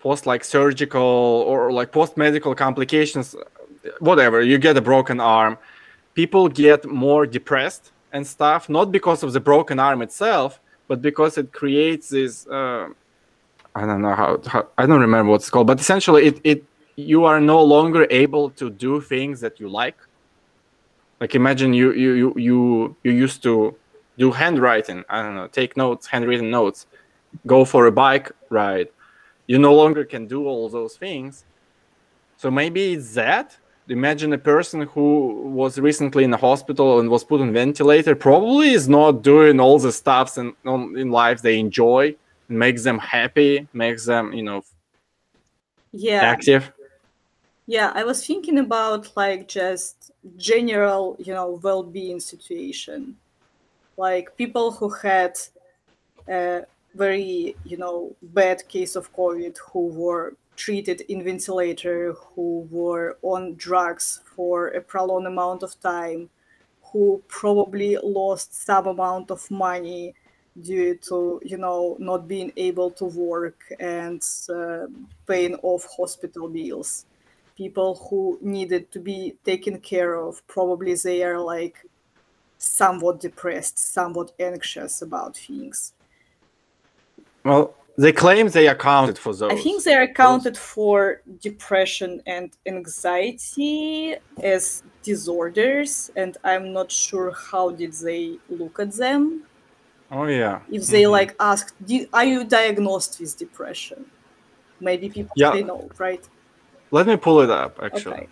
post 0.00 0.26
like 0.26 0.44
surgical 0.44 1.44
or 1.46 1.72
like 1.72 1.92
post 1.92 2.16
medical 2.16 2.54
complications 2.54 3.36
whatever 4.00 4.42
you 4.42 4.58
get 4.58 4.76
a 4.76 4.80
broken 4.80 5.20
arm 5.20 5.56
people 6.14 6.48
get 6.48 6.84
more 6.84 7.26
depressed 7.26 7.92
and 8.12 8.26
stuff 8.26 8.68
not 8.68 8.92
because 8.92 9.22
of 9.22 9.32
the 9.32 9.40
broken 9.40 9.78
arm 9.78 10.02
itself 10.02 10.60
but 10.88 11.00
because 11.00 11.38
it 11.38 11.52
creates 11.52 12.08
this 12.10 12.46
uh, 12.48 12.88
i 13.74 13.86
don't 13.86 14.02
know 14.02 14.14
how, 14.14 14.40
how, 14.46 14.66
i 14.78 14.86
don't 14.86 15.00
remember 15.00 15.30
what 15.30 15.36
it's 15.36 15.50
called 15.50 15.66
but 15.66 15.80
essentially 15.80 16.26
it, 16.26 16.40
it 16.44 16.64
you 16.96 17.24
are 17.24 17.40
no 17.40 17.62
longer 17.62 18.06
able 18.10 18.50
to 18.50 18.68
do 18.70 19.00
things 19.00 19.40
that 19.40 19.58
you 19.58 19.68
like 19.68 19.96
like 21.20 21.34
imagine 21.34 21.72
you 21.72 21.92
you 21.92 22.12
you 22.12 22.34
you, 22.36 22.96
you 23.04 23.12
used 23.12 23.42
to 23.42 23.74
do 24.18 24.30
handwriting 24.30 25.02
i 25.08 25.22
don't 25.22 25.34
know 25.34 25.46
take 25.46 25.76
notes 25.76 26.06
handwritten 26.06 26.50
notes 26.50 26.86
go 27.46 27.64
for 27.64 27.86
a 27.86 27.92
bike 27.92 28.30
ride 28.50 28.88
you 29.46 29.58
no 29.58 29.74
longer 29.74 30.04
can 30.04 30.26
do 30.26 30.46
all 30.46 30.68
those 30.68 30.96
things. 30.96 31.44
So 32.36 32.50
maybe 32.50 32.94
it's 32.94 33.14
that. 33.14 33.56
Imagine 33.92 34.32
a 34.32 34.38
person 34.38 34.82
who 34.82 35.50
was 35.60 35.78
recently 35.78 36.24
in 36.24 36.30
the 36.30 36.36
hospital 36.36 36.98
and 36.98 37.10
was 37.10 37.24
put 37.24 37.40
on 37.40 37.52
ventilator 37.52 38.14
probably 38.14 38.70
is 38.72 38.88
not 38.88 39.22
doing 39.22 39.60
all 39.60 39.78
the 39.78 39.92
stuffs 39.92 40.38
in, 40.38 40.54
um, 40.64 40.96
in 40.96 41.10
life 41.10 41.42
they 41.42 41.58
enjoy, 41.58 42.14
makes 42.48 42.82
them 42.84 42.98
happy, 42.98 43.68
makes 43.72 44.06
them, 44.06 44.32
you 44.32 44.42
know, 44.42 44.64
yeah. 45.92 46.22
active. 46.22 46.72
Yeah, 47.66 47.92
I 47.94 48.04
was 48.04 48.26
thinking 48.26 48.58
about 48.58 49.14
like 49.16 49.46
just 49.46 50.10
general, 50.36 51.16
you 51.18 51.32
know, 51.34 51.60
well-being 51.62 52.20
situation. 52.20 53.16
Like 53.96 54.36
people 54.36 54.72
who 54.72 54.88
had 54.88 55.34
a 56.28 56.64
very 56.94 57.56
you 57.64 57.76
know 57.76 58.14
bad 58.22 58.66
case 58.68 58.96
of 58.96 59.12
covid 59.14 59.56
who 59.72 59.86
were 59.88 60.34
treated 60.56 61.00
in 61.02 61.24
ventilator 61.24 62.12
who 62.12 62.68
were 62.70 63.16
on 63.22 63.54
drugs 63.56 64.20
for 64.36 64.68
a 64.68 64.80
prolonged 64.80 65.26
amount 65.26 65.62
of 65.62 65.78
time 65.80 66.28
who 66.92 67.22
probably 67.28 67.96
lost 68.02 68.54
some 68.54 68.86
amount 68.86 69.30
of 69.30 69.50
money 69.50 70.14
due 70.60 70.94
to 70.96 71.40
you 71.42 71.56
know 71.56 71.96
not 71.98 72.28
being 72.28 72.52
able 72.56 72.90
to 72.90 73.06
work 73.06 73.64
and 73.80 74.22
uh, 74.50 74.86
paying 75.26 75.54
off 75.62 75.86
hospital 75.96 76.48
bills. 76.48 77.06
People 77.56 77.94
who 78.08 78.38
needed 78.42 78.90
to 78.92 78.98
be 78.98 79.36
taken 79.44 79.78
care 79.78 80.14
of 80.16 80.46
probably 80.46 80.94
they 80.94 81.22
are 81.22 81.38
like 81.38 81.86
somewhat 82.58 83.20
depressed 83.20 83.78
somewhat 83.78 84.32
anxious 84.38 85.02
about 85.02 85.36
things. 85.36 85.92
Well, 87.44 87.74
they 87.98 88.12
claim 88.12 88.48
they 88.48 88.68
accounted 88.68 89.18
for 89.18 89.34
those. 89.34 89.52
I 89.52 89.56
think 89.56 89.84
they 89.84 89.96
accounted 90.02 90.54
those. 90.54 90.62
for 90.62 91.22
depression 91.40 92.22
and 92.26 92.50
anxiety 92.66 94.16
as 94.42 94.82
disorders, 95.02 96.10
and 96.16 96.36
I'm 96.44 96.72
not 96.72 96.90
sure 96.90 97.32
how 97.32 97.70
did 97.70 97.92
they 97.94 98.38
look 98.48 98.80
at 98.80 98.92
them. 98.92 99.44
Oh 100.10 100.24
yeah. 100.24 100.60
If 100.70 100.86
they 100.86 101.02
mm-hmm. 101.02 101.12
like 101.12 101.36
asked, 101.40 101.74
"Are 102.12 102.24
you 102.24 102.44
diagnosed 102.44 103.20
with 103.20 103.36
depression?" 103.36 104.06
Maybe 104.80 105.08
people 105.08 105.32
yeah. 105.36 105.52
say 105.52 105.62
no, 105.62 105.88
right? 105.98 106.26
Let 106.90 107.06
me 107.06 107.16
pull 107.16 107.40
it 107.40 107.50
up. 107.50 107.78
Actually. 107.82 108.14
Okay. 108.14 108.28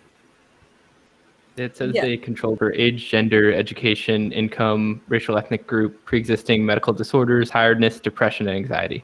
It 1.57 1.75
says 1.75 1.91
yeah. 1.93 2.01
they 2.01 2.17
control 2.17 2.55
for 2.55 2.73
age, 2.73 3.09
gender, 3.09 3.53
education, 3.53 4.31
income, 4.31 5.01
racial 5.09 5.37
ethnic 5.37 5.67
group, 5.67 6.03
pre-existing 6.05 6.65
medical 6.65 6.93
disorders, 6.93 7.49
tiredness, 7.49 7.99
depression, 7.99 8.47
and 8.47 8.55
anxiety. 8.55 9.03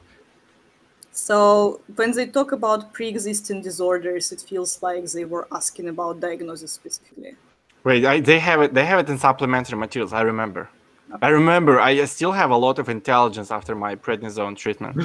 So 1.18 1.80
when 1.96 2.12
they 2.12 2.26
talk 2.26 2.52
about 2.52 2.92
pre-existing 2.92 3.60
disorders, 3.60 4.30
it 4.30 4.40
feels 4.40 4.80
like 4.82 5.04
they 5.06 5.24
were 5.24 5.48
asking 5.52 5.88
about 5.88 6.20
diagnosis 6.20 6.72
specifically. 6.72 7.34
Wait, 7.82 8.04
I, 8.06 8.20
they 8.20 8.38
have 8.38 8.62
it. 8.62 8.72
They 8.72 8.84
have 8.84 9.00
it 9.00 9.08
in 9.10 9.18
supplementary 9.18 9.76
materials. 9.76 10.12
I 10.12 10.22
remember. 10.22 10.70
Okay. 11.12 11.26
I 11.26 11.30
remember. 11.30 11.80
I 11.80 12.04
still 12.04 12.30
have 12.32 12.50
a 12.50 12.56
lot 12.56 12.78
of 12.78 12.88
intelligence 12.88 13.50
after 13.50 13.74
my 13.74 13.96
prednisone 13.96 14.56
treatment. 14.56 14.96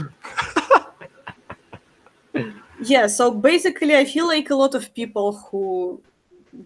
yeah. 2.84 3.08
So 3.08 3.32
basically, 3.32 3.96
I 3.98 4.06
feel 4.06 4.28
like 4.28 4.52
a 4.52 4.56
lot 4.56 4.76
of 4.76 4.94
people 4.94 5.34
who 5.48 6.00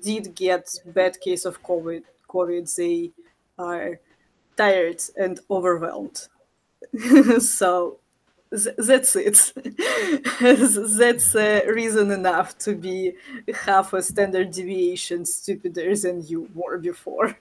did 0.02 0.36
get 0.36 0.68
bad 0.88 1.22
case 1.22 1.46
of 1.46 1.64
COVID, 1.64 2.04
COVID, 2.30 2.76
they 2.76 3.12
are 3.58 4.00
tired 4.58 5.02
and 5.16 5.40
overwhelmed. 5.50 6.28
so 7.40 8.00
that's 8.52 9.16
it. 9.16 9.54
that's 10.40 11.36
uh, 11.36 11.62
reason 11.68 12.12
enough 12.12 12.58
to 12.60 12.76
be 12.76 13.14
half 13.54 13.94
a 13.94 14.02
standard 14.02 14.52
deviation 14.52 15.26
stupider 15.26 15.96
than 15.96 16.26
you 16.26 16.50
were 16.54 16.78
before. 16.78 17.38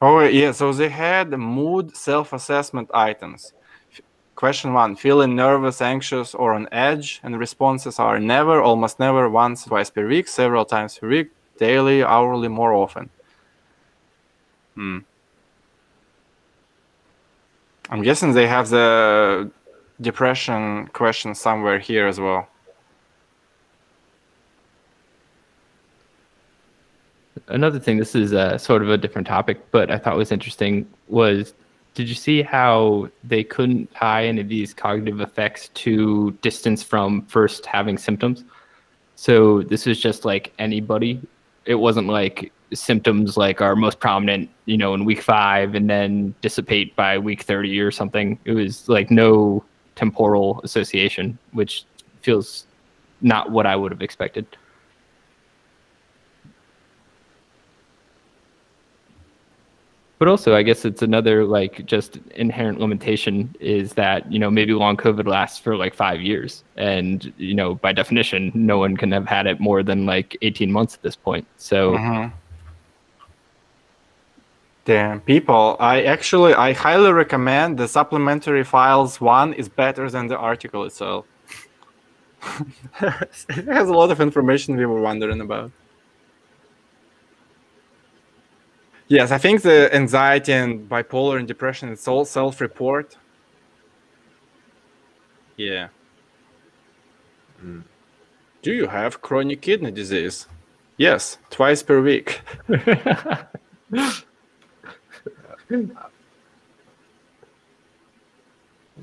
Oh 0.00 0.20
yeah, 0.20 0.52
so 0.52 0.72
they 0.72 0.88
had 0.88 1.30
mood 1.30 1.96
self-assessment 1.96 2.90
items. 2.92 3.52
Question 4.34 4.72
one 4.72 4.96
Feeling 4.96 5.36
nervous, 5.36 5.80
anxious, 5.80 6.34
or 6.34 6.54
on 6.54 6.68
edge? 6.72 7.20
And 7.22 7.38
responses 7.38 8.00
are 8.00 8.18
never, 8.18 8.60
almost 8.60 8.98
never, 8.98 9.28
once, 9.28 9.64
twice 9.64 9.90
per 9.90 10.08
week, 10.08 10.26
several 10.26 10.64
times 10.64 10.98
per 10.98 11.08
week, 11.08 11.30
daily, 11.58 12.02
hourly, 12.02 12.48
more 12.48 12.72
often. 12.72 13.10
Hmm. 14.74 14.98
I'm 17.92 18.00
guessing 18.00 18.32
they 18.32 18.46
have 18.46 18.70
the 18.70 19.50
depression 20.00 20.86
question 20.94 21.34
somewhere 21.34 21.78
here 21.78 22.06
as 22.06 22.18
well. 22.18 22.48
another 27.48 27.78
thing, 27.78 27.98
this 27.98 28.14
is 28.14 28.32
a 28.32 28.58
sort 28.58 28.80
of 28.80 28.88
a 28.88 28.96
different 28.96 29.26
topic, 29.26 29.70
but 29.72 29.90
I 29.90 29.98
thought 29.98 30.16
was 30.16 30.32
interesting 30.32 30.88
was 31.08 31.52
did 31.94 32.08
you 32.08 32.14
see 32.14 32.40
how 32.40 33.10
they 33.22 33.44
couldn't 33.44 33.92
tie 33.94 34.24
any 34.24 34.40
of 34.40 34.48
these 34.48 34.72
cognitive 34.72 35.20
effects 35.20 35.68
to 35.74 36.30
distance 36.40 36.82
from 36.82 37.26
first 37.26 37.66
having 37.66 37.98
symptoms? 37.98 38.44
So 39.16 39.60
this 39.60 39.86
is 39.86 40.00
just 40.00 40.24
like 40.24 40.54
anybody. 40.58 41.20
It 41.66 41.74
wasn't 41.74 42.06
like 42.06 42.50
symptoms 42.74 43.36
like 43.36 43.60
are 43.60 43.76
most 43.76 44.00
prominent, 44.00 44.48
you 44.66 44.76
know, 44.76 44.94
in 44.94 45.04
week 45.04 45.22
five 45.22 45.74
and 45.74 45.88
then 45.88 46.34
dissipate 46.40 46.94
by 46.96 47.18
week 47.18 47.42
30 47.42 47.80
or 47.80 47.90
something. 47.90 48.38
It 48.44 48.52
was 48.52 48.88
like 48.88 49.10
no 49.10 49.64
temporal 49.96 50.60
association, 50.64 51.38
which 51.52 51.84
feels 52.22 52.66
not 53.20 53.50
what 53.50 53.66
I 53.66 53.76
would 53.76 53.92
have 53.92 54.02
expected. 54.02 54.46
but 60.22 60.28
also 60.28 60.54
i 60.54 60.62
guess 60.62 60.84
it's 60.84 61.02
another 61.02 61.44
like 61.44 61.84
just 61.84 62.18
inherent 62.36 62.78
limitation 62.78 63.52
is 63.58 63.94
that 63.94 64.30
you 64.30 64.38
know 64.38 64.48
maybe 64.48 64.72
long 64.72 64.96
covid 64.96 65.26
lasts 65.26 65.58
for 65.58 65.76
like 65.76 65.92
five 65.92 66.20
years 66.20 66.62
and 66.76 67.32
you 67.38 67.52
know 67.52 67.74
by 67.74 67.90
definition 67.92 68.52
no 68.54 68.78
one 68.78 68.96
can 68.96 69.10
have 69.10 69.26
had 69.26 69.48
it 69.48 69.58
more 69.58 69.82
than 69.82 70.06
like 70.06 70.36
18 70.42 70.70
months 70.70 70.94
at 70.94 71.02
this 71.02 71.16
point 71.16 71.44
so 71.56 71.94
Mhm. 71.96 72.32
Damn, 74.84 75.20
people! 75.20 75.76
I 75.78 76.02
actually 76.02 76.54
I 76.54 76.72
highly 76.72 77.12
recommend 77.12 77.78
the 77.78 77.86
supplementary 77.86 78.64
files 78.64 79.20
one 79.20 79.52
is 79.54 79.68
better 79.68 80.10
than 80.10 80.26
the 80.26 80.36
article 80.36 80.84
itself. 80.84 81.26
it 83.00 83.64
has 83.66 83.88
a 83.88 83.94
lot 83.94 84.10
of 84.10 84.20
information 84.20 84.76
we 84.76 84.84
were 84.86 85.00
wondering 85.00 85.40
about. 85.40 85.70
Yes, 89.06 89.30
I 89.30 89.38
think 89.38 89.62
the 89.62 89.94
anxiety 89.94 90.52
and 90.52 90.88
bipolar 90.88 91.38
and 91.38 91.46
depression 91.46 91.90
it's 91.90 92.08
all 92.08 92.24
self-report. 92.24 93.16
Yeah. 95.56 95.88
Mm. 97.64 97.84
Do 98.62 98.72
you 98.72 98.88
have 98.88 99.22
chronic 99.22 99.60
kidney 99.60 99.92
disease? 99.92 100.48
Yes, 100.96 101.38
twice 101.50 101.84
per 101.84 102.00
week. 102.00 102.40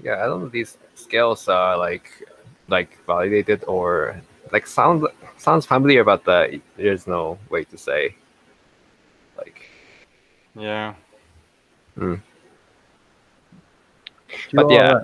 Yeah, 0.04 0.24
I 0.24 0.28
don't 0.28 0.42
know 0.42 0.46
if 0.46 0.52
these 0.52 0.78
scales 0.96 1.48
are 1.48 1.78
like 1.78 2.10
like 2.68 2.98
validated 3.06 3.64
or 3.66 4.22
like 4.52 4.68
sounds 4.68 5.06
sounds 5.38 5.66
familiar, 5.66 6.04
but 6.04 6.28
uh, 6.28 6.48
there's 6.78 7.08
no 7.08 7.38
way 7.50 7.64
to 7.66 7.78
say. 7.78 8.16
Like, 9.38 9.70
Yeah. 10.56 10.94
mm. 11.98 12.22
But 14.54 14.72
yeah. 14.72 14.92
uh, 14.92 15.04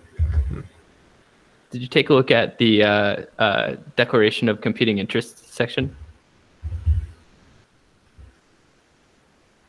did 1.72 1.82
you 1.82 1.88
take 1.88 2.10
a 2.10 2.14
look 2.14 2.32
at 2.32 2.58
the 2.58 2.84
uh, 2.84 3.16
uh, 3.40 3.76
declaration 3.96 4.50
of 4.50 4.62
competing 4.62 5.00
interests 5.00 5.54
section 5.54 5.96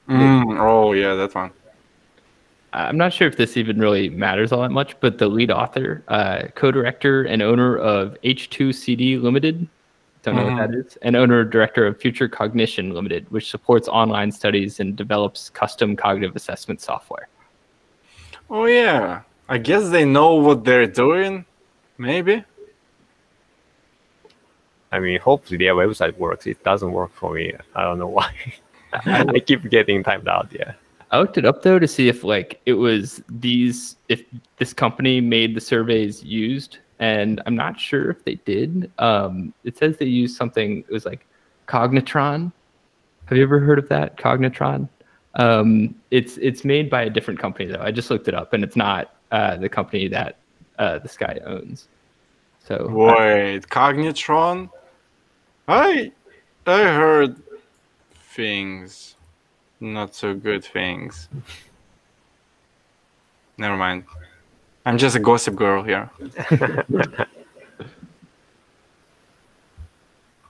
Mm, 0.08 0.58
oh 0.60 0.92
yeah, 0.92 1.14
that 1.14 1.34
one. 1.34 1.50
I'm 2.76 2.98
not 2.98 3.12
sure 3.12 3.26
if 3.26 3.36
this 3.36 3.56
even 3.56 3.78
really 3.78 4.10
matters 4.10 4.52
all 4.52 4.60
that 4.60 4.70
much, 4.70 4.98
but 5.00 5.16
the 5.16 5.28
lead 5.28 5.50
author, 5.50 6.04
uh, 6.08 6.48
co-director, 6.54 7.24
and 7.24 7.40
owner 7.42 7.76
of 7.78 8.16
H2CD 8.22 9.20
Limited, 9.22 9.66
don't 10.22 10.36
know 10.36 10.44
what 10.44 10.56
that 10.70 10.74
is, 10.76 10.98
and 11.02 11.16
owner 11.16 11.44
director 11.44 11.86
of 11.86 11.98
Future 12.00 12.28
Cognition 12.28 12.90
Limited, 12.92 13.30
which 13.30 13.48
supports 13.48 13.88
online 13.88 14.30
studies 14.32 14.80
and 14.80 14.96
develops 14.96 15.50
custom 15.50 15.96
cognitive 15.96 16.36
assessment 16.36 16.80
software. 16.80 17.28
Oh 18.50 18.66
yeah. 18.66 19.22
I 19.48 19.58
guess 19.58 19.88
they 19.90 20.04
know 20.04 20.34
what 20.34 20.64
they're 20.64 20.86
doing. 20.86 21.44
Maybe. 21.98 22.44
I 24.92 24.98
mean, 24.98 25.20
hopefully 25.20 25.58
their 25.58 25.74
website 25.74 26.16
works. 26.16 26.46
It 26.46 26.62
doesn't 26.64 26.92
work 26.92 27.12
for 27.14 27.32
me. 27.34 27.54
I 27.74 27.82
don't 27.82 27.98
know 27.98 28.08
why. 28.08 28.32
I 28.92 29.38
keep 29.38 29.68
getting 29.70 30.02
timed 30.02 30.28
out. 30.28 30.48
Yeah. 30.52 30.74
I 31.10 31.18
looked 31.20 31.38
it 31.38 31.44
up 31.44 31.62
though 31.62 31.78
to 31.78 31.86
see 31.86 32.08
if 32.08 32.24
like 32.24 32.60
it 32.66 32.74
was 32.74 33.22
these 33.28 33.96
if 34.08 34.22
this 34.58 34.72
company 34.72 35.20
made 35.20 35.54
the 35.54 35.60
surveys 35.60 36.22
used, 36.24 36.78
and 36.98 37.40
I'm 37.46 37.54
not 37.54 37.78
sure 37.78 38.10
if 38.10 38.24
they 38.24 38.36
did. 38.36 38.90
Um, 38.98 39.54
it 39.64 39.76
says 39.78 39.96
they 39.98 40.06
used 40.06 40.36
something. 40.36 40.78
It 40.78 40.90
was 40.90 41.04
like 41.04 41.26
Cognitron. 41.68 42.52
Have 43.26 43.38
you 43.38 43.44
ever 43.44 43.60
heard 43.60 43.78
of 43.78 43.88
that 43.88 44.16
Cognitron? 44.16 44.88
Um, 45.36 45.94
it's 46.10 46.38
it's 46.38 46.64
made 46.64 46.90
by 46.90 47.02
a 47.02 47.10
different 47.10 47.38
company 47.38 47.66
though. 47.66 47.82
I 47.82 47.90
just 47.90 48.10
looked 48.10 48.28
it 48.28 48.34
up, 48.34 48.52
and 48.52 48.64
it's 48.64 48.76
not 48.76 49.14
uh, 49.30 49.56
the 49.56 49.68
company 49.68 50.08
that 50.08 50.38
uh, 50.78 50.98
this 50.98 51.16
guy 51.16 51.40
owns. 51.44 51.88
So 52.64 52.88
Wait, 52.88 53.68
Cognitron? 53.68 54.70
I 55.68 56.10
I 56.66 56.78
heard 56.78 57.36
things. 58.34 59.15
Not 59.80 60.14
so 60.14 60.34
good 60.34 60.64
things. 60.64 61.28
Never 63.58 63.76
mind. 63.76 64.04
I'm 64.84 64.98
just 64.98 65.16
a 65.16 65.20
gossip 65.20 65.56
girl 65.56 65.82
here. 65.82 66.10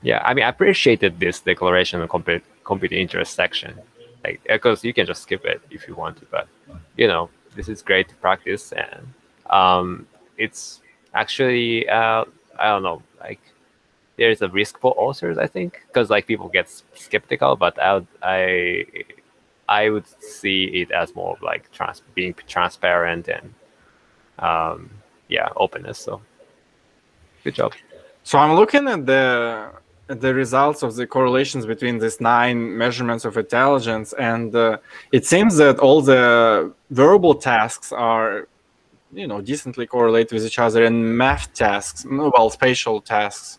Yeah, 0.02 0.22
I 0.24 0.34
mean, 0.34 0.44
I 0.44 0.48
appreciated 0.48 1.18
this 1.18 1.40
declaration 1.40 2.00
of 2.00 2.08
compete, 2.08 2.42
compete 2.64 2.92
interest 2.92 3.34
section, 3.34 3.74
like 4.22 4.40
because 4.46 4.84
you 4.84 4.92
can 4.94 5.06
just 5.06 5.22
skip 5.22 5.44
it 5.44 5.60
if 5.70 5.88
you 5.88 5.94
want 5.94 6.18
to, 6.18 6.26
but 6.30 6.48
you 6.96 7.08
know, 7.08 7.28
this 7.56 7.68
is 7.68 7.82
great 7.82 8.08
to 8.10 8.14
practice, 8.16 8.72
and 8.72 9.12
um, 9.50 10.06
it's 10.36 10.80
actually 11.14 11.88
uh, 11.88 12.24
I 12.58 12.68
don't 12.68 12.82
know, 12.82 13.02
like 13.20 13.40
there's 14.16 14.42
a 14.42 14.48
risk 14.48 14.80
for 14.80 14.94
authors, 14.96 15.38
I 15.38 15.46
think, 15.46 15.82
because 15.88 16.10
like 16.10 16.26
people 16.26 16.48
get 16.48 16.68
skeptical, 16.94 17.56
but 17.56 17.78
I 17.78 17.94
would, 17.94 18.06
I 18.22 18.84
I 19.68 19.90
would 19.90 20.06
see 20.22 20.64
it 20.66 20.90
as 20.90 21.14
more 21.14 21.32
of 21.34 21.42
like 21.42 21.70
trans 21.72 22.02
being 22.14 22.34
transparent 22.46 23.28
and 23.28 23.54
um, 24.38 24.90
yeah, 25.28 25.48
openness. 25.56 25.98
So 25.98 26.22
good 27.44 27.54
job. 27.54 27.72
So 28.22 28.38
I'm 28.38 28.54
looking 28.54 28.88
at 28.88 29.06
the 29.06 29.70
the 30.08 30.32
results 30.32 30.82
of 30.82 30.94
the 30.94 31.06
correlations 31.06 31.66
between 31.66 31.98
these 31.98 32.20
nine 32.20 32.76
measurements 32.78 33.24
of 33.24 33.36
intelligence, 33.36 34.12
and 34.18 34.54
uh, 34.54 34.78
it 35.12 35.26
seems 35.26 35.56
that 35.56 35.78
all 35.80 36.00
the 36.00 36.72
verbal 36.90 37.34
tasks 37.34 37.90
are, 37.92 38.46
you 39.12 39.26
know, 39.26 39.40
decently 39.40 39.86
correlated 39.86 40.32
with 40.32 40.46
each 40.46 40.60
other, 40.60 40.84
and 40.84 41.18
math 41.18 41.52
tasks, 41.54 42.06
well, 42.08 42.50
spatial 42.50 43.00
tasks, 43.00 43.58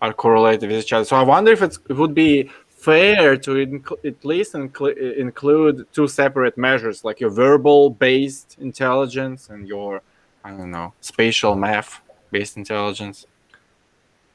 are 0.00 0.12
correlated 0.12 0.68
with 0.70 0.78
each 0.84 0.92
other. 0.92 1.04
So 1.04 1.16
I 1.16 1.22
wonder 1.22 1.52
if 1.52 1.62
it's, 1.62 1.78
it 1.88 1.94
would 1.94 2.14
be 2.14 2.50
fair 2.68 3.36
to 3.36 3.50
inc- 3.50 4.06
at 4.06 4.24
least 4.24 4.54
incl- 4.54 4.96
include 5.16 5.86
two 5.92 6.06
separate 6.06 6.56
measures, 6.56 7.04
like 7.04 7.18
your 7.20 7.30
verbal-based 7.30 8.56
intelligence 8.60 9.48
and 9.50 9.66
your, 9.66 10.00
I 10.44 10.50
don't 10.50 10.70
know, 10.70 10.94
spatial 11.00 11.56
math-based 11.56 12.56
intelligence. 12.56 13.26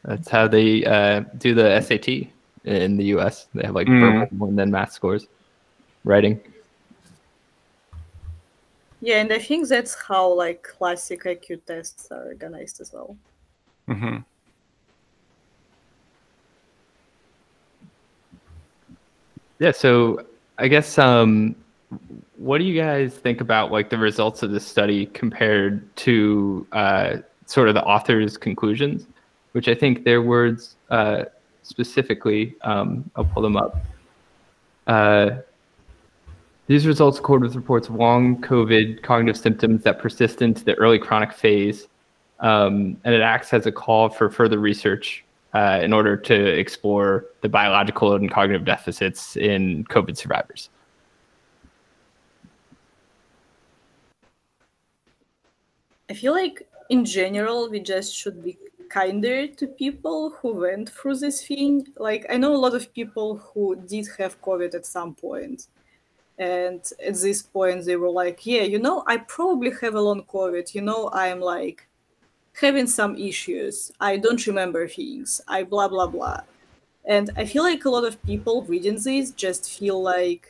that's 0.04 0.30
how 0.30 0.48
they 0.50 0.84
uh, 0.84 1.22
do 1.38 1.54
the 1.56 1.80
SAT 1.82 2.28
in 2.66 2.98
the 2.98 3.06
U.S. 3.16 3.48
They 3.54 3.66
have 3.66 3.76
like 3.76 3.88
Mm. 3.88 4.20
verbal 4.30 4.48
and 4.50 4.60
then 4.60 4.70
math 4.72 4.92
scores, 4.92 5.28
writing. 6.04 6.42
Yeah, 9.00 9.20
and 9.22 9.32
I 9.34 9.40
think 9.40 9.68
that's 9.68 9.96
how 9.96 10.34
like 10.34 10.64
classic 10.64 11.24
IQ 11.24 11.66
tests 11.66 12.10
are 12.12 12.26
organized 12.28 12.80
as 12.82 12.92
well. 12.94 13.18
hmm 13.88 14.18
Yeah, 19.60 19.72
so 19.72 20.26
I 20.58 20.68
guess 20.68 20.98
um 20.98 21.56
what 22.38 22.58
do 22.58 22.66
you 22.66 22.80
guys 22.80 23.16
think 23.16 23.42
about 23.42 23.72
like 23.72 23.90
the 23.90 23.98
results 23.98 24.44
of 24.44 24.52
this 24.52 24.66
study 24.66 25.06
compared 25.08 25.96
to 25.96 26.68
uh, 26.72 27.18
sort 27.46 27.70
of 27.70 27.76
the 27.76 27.84
author's 27.84 28.38
conclusions, 28.38 29.08
which 29.54 29.68
I 29.68 29.76
think 29.76 30.04
their 30.04 30.22
words 30.22 30.76
uh, 30.90 31.26
specifically, 31.62 32.56
um, 32.62 33.10
I'll 33.16 33.26
pull 33.26 33.44
them 33.44 33.56
up. 33.56 33.78
Uh, 34.88 35.38
these 36.68 36.88
results 36.88 37.20
accord 37.20 37.42
with 37.42 37.56
reports 37.56 37.88
of 37.88 37.96
long 37.96 38.42
COVID 38.42 39.04
cognitive 39.04 39.40
symptoms 39.40 39.84
that 39.84 40.00
persist 40.00 40.42
into 40.42 40.64
the 40.64 40.74
early 40.76 41.00
chronic 41.00 41.32
phase, 41.32 41.88
um, 42.40 42.98
and 43.04 43.14
it 43.14 43.22
acts 43.22 43.54
as 43.54 43.66
a 43.68 43.72
call 43.72 44.10
for 44.10 44.30
further 44.30 44.60
research 44.60 45.23
uh, 45.54 45.80
in 45.82 45.94
order 45.94 46.18
to 46.18 46.34
explore 46.34 47.26
the 47.42 47.50
biological 47.50 48.16
and 48.16 48.32
cognitive 48.32 48.66
deficits 48.66 49.38
in 49.38 49.84
COVID 49.86 50.18
survivors. 50.18 50.70
I 56.10 56.16
feel 56.16 56.34
like 56.34 56.68
in 56.90 57.06
general 57.06 57.70
we 57.70 57.80
just 57.80 58.14
should 58.16 58.44
be 58.44 58.58
kinder 58.90 59.48
to 59.48 59.66
people 59.68 60.32
who 60.40 60.54
went 60.54 60.90
through 60.90 61.16
this 61.18 61.46
thing. 61.48 61.88
Like 61.98 62.26
I 62.30 62.38
know 62.38 62.54
a 62.54 62.64
lot 62.66 62.76
of 62.76 62.94
people 62.94 63.38
who 63.38 63.76
did 63.76 64.08
have 64.18 64.42
COVID 64.42 64.76
at 64.76 64.86
some 64.86 65.16
point, 65.16 65.68
and 66.38 66.82
at 67.06 67.16
this 67.16 67.42
point 67.42 67.86
they 67.86 67.96
were 67.96 68.10
like, 68.10 68.46
"Yeah, 68.46 68.64
you 68.64 68.80
know, 68.80 69.04
I 69.08 69.18
probably 69.18 69.72
have 69.82 69.96
a 69.96 70.02
long 70.02 70.24
COVID. 70.24 70.76
You 70.76 70.82
know, 70.82 71.10
I'm 71.14 71.40
like 71.40 71.88
having 72.62 72.88
some 72.88 73.18
issues. 73.18 73.92
I 74.00 74.18
don't 74.18 74.46
remember 74.48 74.88
things. 74.88 75.42
I 75.48 75.64
blah 75.64 75.88
blah 75.88 76.08
blah." 76.08 76.42
And 77.06 77.32
I 77.38 77.46
feel 77.46 77.64
like 77.64 77.86
a 77.86 77.90
lot 77.90 78.06
of 78.06 78.22
people 78.24 78.64
reading 78.64 78.98
this 79.02 79.32
just 79.32 79.70
feel 79.80 80.02
like 80.02 80.48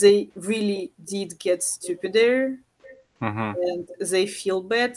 they 0.00 0.28
really 0.34 0.92
did 1.04 1.38
get 1.38 1.62
stupider 1.62 2.58
Mhm. 3.20 3.56
and 3.66 3.88
they 4.00 4.26
feel 4.26 4.62
bad 4.62 4.96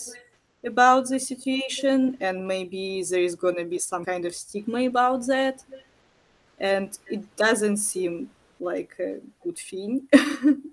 about 0.65 1.09
the 1.09 1.19
situation 1.19 2.17
and 2.21 2.47
maybe 2.47 3.03
there 3.03 3.21
is 3.21 3.35
going 3.35 3.55
to 3.55 3.65
be 3.65 3.79
some 3.79 4.05
kind 4.05 4.25
of 4.25 4.35
stigma 4.35 4.85
about 4.87 5.25
that 5.27 5.63
and 6.59 6.99
it 7.09 7.23
doesn't 7.35 7.77
seem 7.77 8.29
like 8.59 8.95
a 8.99 9.19
good 9.43 9.57
thing 9.57 10.07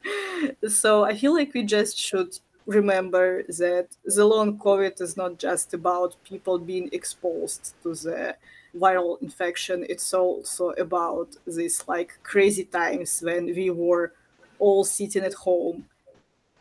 so 0.68 1.04
i 1.04 1.14
feel 1.16 1.34
like 1.34 1.52
we 1.54 1.62
just 1.62 1.98
should 1.98 2.38
remember 2.66 3.42
that 3.44 3.88
the 4.04 4.24
long 4.24 4.58
covid 4.58 5.00
is 5.00 5.16
not 5.16 5.38
just 5.38 5.74
about 5.74 6.16
people 6.24 6.58
being 6.58 6.88
exposed 6.92 7.74
to 7.82 7.94
the 7.94 8.36
viral 8.74 9.20
infection. 9.22 9.84
It's 9.88 10.14
also 10.14 10.70
about 10.70 11.36
these 11.46 11.86
like 11.88 12.18
crazy 12.22 12.64
times 12.64 13.20
when 13.20 13.46
we 13.46 13.70
were 13.70 14.12
all 14.58 14.84
sitting 14.84 15.24
at 15.24 15.34
home 15.34 15.86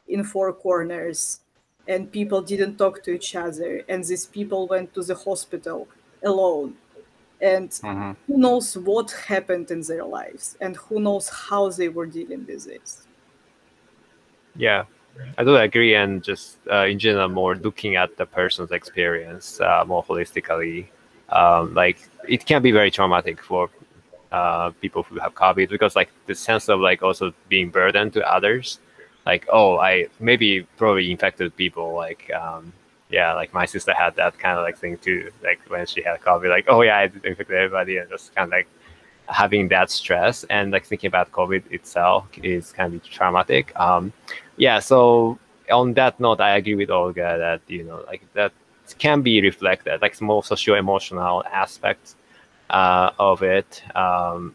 in 0.08 0.24
four 0.24 0.54
corners 0.54 1.42
and 1.88 2.12
people 2.12 2.42
didn't 2.42 2.78
talk 2.78 3.04
to 3.04 3.12
each 3.12 3.36
other 3.36 3.84
and 3.90 4.04
these 4.04 4.26
people 4.26 4.68
went 4.68 4.94
to 4.94 5.04
the 5.04 5.16
hospital 5.16 5.88
alone. 6.24 6.78
And 7.42 7.72
Mhm. 7.84 8.18
who 8.28 8.38
knows 8.38 8.78
what 8.78 9.12
happened 9.12 9.72
in 9.72 9.82
their 9.82 10.06
lives 10.06 10.58
and 10.62 10.78
who 10.78 11.00
knows 11.00 11.30
how 11.30 11.70
they 11.70 11.90
were 11.90 12.08
dealing 12.08 12.46
with 12.48 12.66
this. 12.66 13.08
Yeah, 14.56 14.86
I 15.38 15.44
do 15.44 15.56
agree, 15.56 15.96
and 15.96 16.24
just 16.24 16.58
uh, 16.72 16.86
in 16.86 17.00
general, 17.00 17.30
more 17.30 17.56
looking 17.56 17.96
at 17.96 18.18
the 18.18 18.26
person's 18.26 18.72
experience 18.72 19.60
uh, 19.62 19.84
more 19.86 20.04
holistically. 20.04 20.88
Um, 21.30 21.74
like 21.74 21.98
it 22.28 22.46
can 22.46 22.62
be 22.62 22.72
very 22.72 22.92
traumatic 22.92 23.42
for 23.42 23.70
uh, 24.32 24.72
people 24.82 25.04
who 25.04 25.20
have 25.20 25.34
COVID 25.36 25.70
because, 25.70 25.96
like, 25.96 26.10
the 26.28 26.36
sense 26.36 26.70
of 26.70 26.80
like 26.80 27.04
also 27.04 27.34
being 27.50 27.70
burdened 27.70 28.14
to 28.14 28.32
others. 28.32 28.80
Like, 29.26 29.46
oh, 29.52 29.78
I 29.78 30.08
maybe 30.20 30.64
probably 30.78 31.12
infected 31.12 31.56
people. 31.56 31.94
Like, 31.94 32.32
um, 32.34 32.74
yeah, 33.10 33.34
like 33.34 33.54
my 33.54 33.66
sister 33.66 33.94
had 33.94 34.16
that 34.16 34.40
kind 34.40 34.58
of 34.58 34.64
like 34.64 34.78
thing 34.78 34.98
too. 34.98 35.32
Like 35.44 35.60
when 35.68 35.86
she 35.86 36.02
had 36.02 36.22
COVID, 36.22 36.50
like, 36.50 36.66
oh 36.68 36.82
yeah, 36.82 36.98
I 36.98 37.04
infected 37.04 37.52
everybody, 37.52 37.98
and 37.98 38.10
just 38.10 38.34
kind 38.36 38.46
of 38.46 38.52
like 38.52 38.68
having 39.28 39.68
that 39.70 39.90
stress 39.90 40.44
and 40.46 40.72
like 40.72 40.86
thinking 40.86 41.08
about 41.08 41.32
COVID 41.32 41.72
itself 41.72 42.28
is 42.42 42.72
kind 42.72 42.94
of 42.94 43.04
traumatic. 43.04 43.78
Um, 43.80 44.12
yeah, 44.62 44.78
so 44.78 45.40
on 45.72 45.94
that 45.96 46.20
note, 46.20 46.40
I 46.40 46.56
agree 46.58 46.76
with 46.76 46.92
Olga 46.92 47.36
that 47.40 47.62
you 47.68 47.84
know 47.84 48.04
like 48.06 48.22
that 48.34 48.54
can 49.00 49.24
be 49.24 49.42
reflected, 49.42 50.00
like 50.04 50.22
more 50.22 50.44
socio 50.44 50.76
emotional 50.76 51.44
aspects 51.52 52.16
uh, 52.70 53.10
of 53.18 53.42
it. 53.42 53.84
Um, 53.96 54.54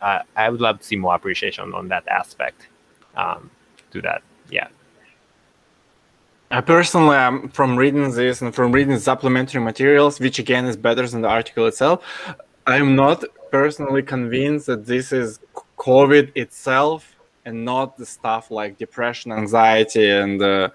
I, 0.00 0.22
I 0.34 0.48
would 0.48 0.62
love 0.62 0.78
to 0.78 0.84
see 0.84 0.96
more 0.96 1.14
appreciation 1.14 1.74
on 1.74 1.88
that 1.88 2.08
aspect 2.08 2.68
um, 3.14 3.50
to 3.90 4.00
that. 4.00 4.22
Yeah. 4.50 4.68
I 6.50 6.62
personally 6.62 7.16
am 7.16 7.50
from 7.50 7.76
reading 7.76 8.10
this 8.12 8.40
and 8.40 8.54
from 8.54 8.72
reading 8.72 8.98
supplementary 8.98 9.60
materials, 9.60 10.18
which 10.18 10.38
again 10.38 10.64
is 10.64 10.78
better 10.78 11.06
than 11.06 11.20
the 11.20 11.28
article 11.28 11.66
itself. 11.66 12.04
I'm 12.66 12.96
not 12.96 13.22
personally 13.50 14.02
convinced 14.02 14.66
that 14.66 14.86
this 14.86 15.12
is 15.12 15.40
COVID 15.76 16.32
itself 16.36 17.15
and 17.46 17.64
not 17.64 17.96
the 17.96 18.04
stuff 18.04 18.50
like 18.50 18.76
depression, 18.76 19.32
anxiety, 19.32 20.10
and 20.10 20.42
uh, 20.42 20.68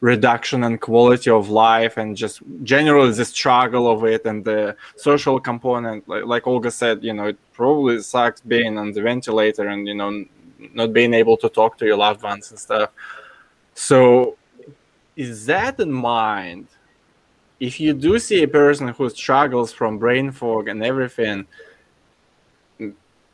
reduction 0.00 0.62
in 0.62 0.78
quality 0.78 1.30
of 1.30 1.48
life, 1.48 1.96
and 1.96 2.16
just 2.16 2.40
generally 2.62 3.10
the 3.12 3.24
struggle 3.24 3.90
of 3.90 4.04
it 4.04 4.24
and 4.26 4.44
the 4.44 4.76
social 4.96 5.40
component. 5.40 6.08
Like, 6.08 6.24
like 6.26 6.46
Olga 6.46 6.70
said, 6.70 7.02
you 7.02 7.14
know, 7.14 7.28
it 7.28 7.38
probably 7.52 8.00
sucks 8.02 8.40
being 8.42 8.78
on 8.78 8.92
the 8.92 9.02
ventilator 9.02 9.66
and 9.66 9.88
you 9.88 9.94
know 9.94 10.24
not 10.74 10.92
being 10.92 11.14
able 11.14 11.36
to 11.38 11.48
talk 11.48 11.78
to 11.78 11.86
your 11.86 11.96
loved 11.96 12.22
ones 12.22 12.50
and 12.50 12.60
stuff. 12.60 12.90
So 13.74 14.36
is 15.16 15.46
that 15.46 15.80
in 15.80 15.92
mind 15.92 16.68
if 17.60 17.80
you 17.80 17.92
do 17.92 18.18
see 18.18 18.42
a 18.42 18.48
person 18.48 18.88
who 18.88 19.10
struggles 19.10 19.72
from 19.72 19.98
brain 19.98 20.30
fog 20.30 20.68
and 20.68 20.84
everything 20.84 21.46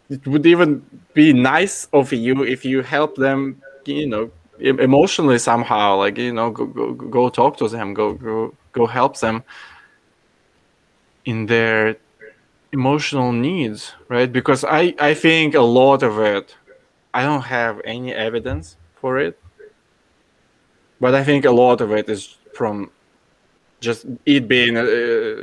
it 0.09 0.27
would 0.27 0.47
even 0.47 0.85
be 1.15 1.33
nice 1.33 1.87
of 1.93 2.13
you 2.13 2.43
if 2.45 2.65
you 2.65 2.83
help 2.83 3.17
them 3.17 3.61
you 3.87 4.07
know 4.07 4.31
emotionally 4.59 5.39
somehow 5.39 5.97
like 5.97 6.17
you 6.19 6.33
know 6.33 6.51
go 6.51 6.67
go, 6.67 6.93
go 6.93 7.29
talk 7.29 7.57
to 7.57 7.69
them 7.69 7.93
go 7.95 8.15
go 8.15 8.55
go 8.73 8.87
help 8.87 9.19
them 9.19 9.43
in 11.25 11.47
their 11.47 11.97
emotional 12.73 13.33
needs 13.33 13.95
right 14.09 14.33
because 14.33 14.65
i 14.65 14.95
i 14.99 15.15
think 15.15 15.55
a 15.55 15.61
lot 15.61 16.03
of 16.03 16.19
it 16.19 16.57
i 17.15 17.23
don't 17.23 17.45
have 17.45 17.81
any 17.85 18.13
evidence 18.13 18.77
for 19.01 19.19
it 19.19 19.39
but 21.01 21.15
I 21.15 21.25
think 21.25 21.45
a 21.45 21.51
lot 21.51 21.81
of 21.81 21.93
it 21.93 22.09
is 22.09 22.37
from 22.55 22.91
just 23.81 24.07
it 24.27 24.49
being, 24.49 24.77
uh, 24.77 24.83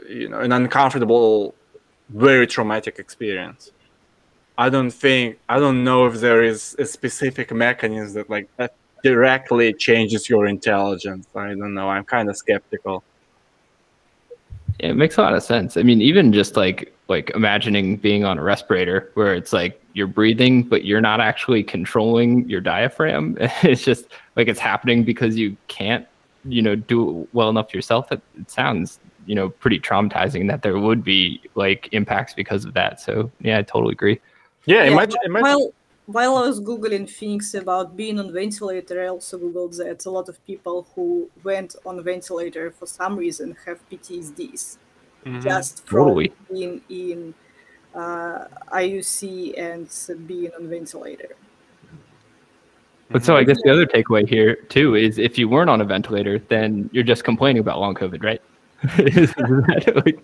you 0.09 0.29
know, 0.29 0.39
an 0.39 0.51
uncomfortable, 0.51 1.55
very 2.09 2.47
traumatic 2.47 2.99
experience. 2.99 3.71
I 4.57 4.69
don't 4.69 4.91
think 4.91 5.39
I 5.49 5.59
don't 5.59 5.83
know 5.83 6.05
if 6.05 6.19
there 6.19 6.43
is 6.43 6.75
a 6.77 6.85
specific 6.85 7.51
mechanism 7.53 8.13
that 8.15 8.29
like 8.29 8.47
that 8.57 8.75
directly 9.03 9.73
changes 9.73 10.29
your 10.29 10.45
intelligence. 10.45 11.27
I 11.35 11.49
don't 11.49 11.73
know. 11.73 11.89
I'm 11.89 12.03
kind 12.03 12.29
of 12.29 12.37
skeptical. 12.37 13.03
It 14.79 14.95
makes 14.95 15.17
a 15.17 15.21
lot 15.21 15.33
of 15.33 15.43
sense. 15.43 15.77
I 15.77 15.83
mean, 15.83 16.01
even 16.01 16.33
just 16.33 16.55
like 16.55 16.93
like 17.07 17.29
imagining 17.35 17.97
being 17.97 18.23
on 18.23 18.37
a 18.37 18.43
respirator 18.43 19.11
where 19.15 19.35
it's 19.35 19.53
like 19.53 19.81
you're 19.93 20.07
breathing, 20.07 20.63
but 20.63 20.85
you're 20.85 21.01
not 21.01 21.19
actually 21.19 21.63
controlling 21.63 22.47
your 22.49 22.61
diaphragm. 22.61 23.37
It's 23.63 23.83
just 23.83 24.05
like 24.35 24.47
it's 24.47 24.59
happening 24.59 25.03
because 25.03 25.37
you 25.37 25.57
can't, 25.67 26.07
you 26.45 26.61
know, 26.61 26.75
do 26.75 27.27
well 27.33 27.49
enough 27.49 27.73
yourself. 27.73 28.11
It, 28.11 28.21
it 28.39 28.49
sounds, 28.49 28.99
you 29.25 29.35
know, 29.35 29.49
pretty 29.49 29.79
traumatizing 29.79 30.47
that 30.47 30.61
there 30.61 30.79
would 30.79 31.03
be 31.03 31.41
like 31.55 31.89
impacts 31.91 32.33
because 32.33 32.65
of 32.65 32.73
that. 32.73 33.01
So 33.01 33.29
yeah, 33.41 33.59
I 33.59 33.63
totally 33.63 33.93
agree. 33.93 34.19
Yeah, 34.65 34.83
Yeah, 34.83 34.91
imagine, 34.91 35.19
imagine 35.25 35.43
while 35.43 35.73
while 36.07 36.35
I 36.37 36.47
was 36.47 36.59
googling 36.59 37.09
things 37.09 37.55
about 37.55 37.95
being 37.95 38.19
on 38.19 38.33
ventilator, 38.33 39.03
I 39.03 39.07
also 39.07 39.37
googled 39.37 39.77
that 39.77 40.05
a 40.05 40.09
lot 40.09 40.27
of 40.29 40.45
people 40.45 40.87
who 40.95 41.29
went 41.43 41.75
on 41.85 42.03
ventilator 42.03 42.71
for 42.71 42.85
some 42.85 43.15
reason 43.15 43.55
have 43.65 43.77
PTSDs 43.89 44.77
Mhm. 45.25 45.41
just 45.41 45.85
from 45.87 45.99
Totally. 46.07 46.33
being 46.51 46.81
in 46.89 47.33
uh, 47.95 48.45
IUC 48.71 49.53
and 49.57 49.87
being 50.27 50.51
on 50.57 50.67
ventilator. 50.69 51.35
But 53.09 53.23
so 53.25 53.35
I 53.35 53.43
guess 53.43 53.61
the 53.63 53.69
other 53.71 53.85
takeaway 53.85 54.27
here 54.27 54.55
too 54.55 54.95
is 54.95 55.17
if 55.17 55.37
you 55.37 55.49
weren't 55.49 55.69
on 55.69 55.81
a 55.81 55.85
ventilator, 55.85 56.39
then 56.39 56.89
you're 56.93 57.03
just 57.03 57.23
complaining 57.23 57.59
about 57.59 57.79
long 57.79 57.93
COVID, 57.93 58.23
right? 58.23 58.41
Is 58.97 59.31
that 59.33 60.01
like- 60.05 60.23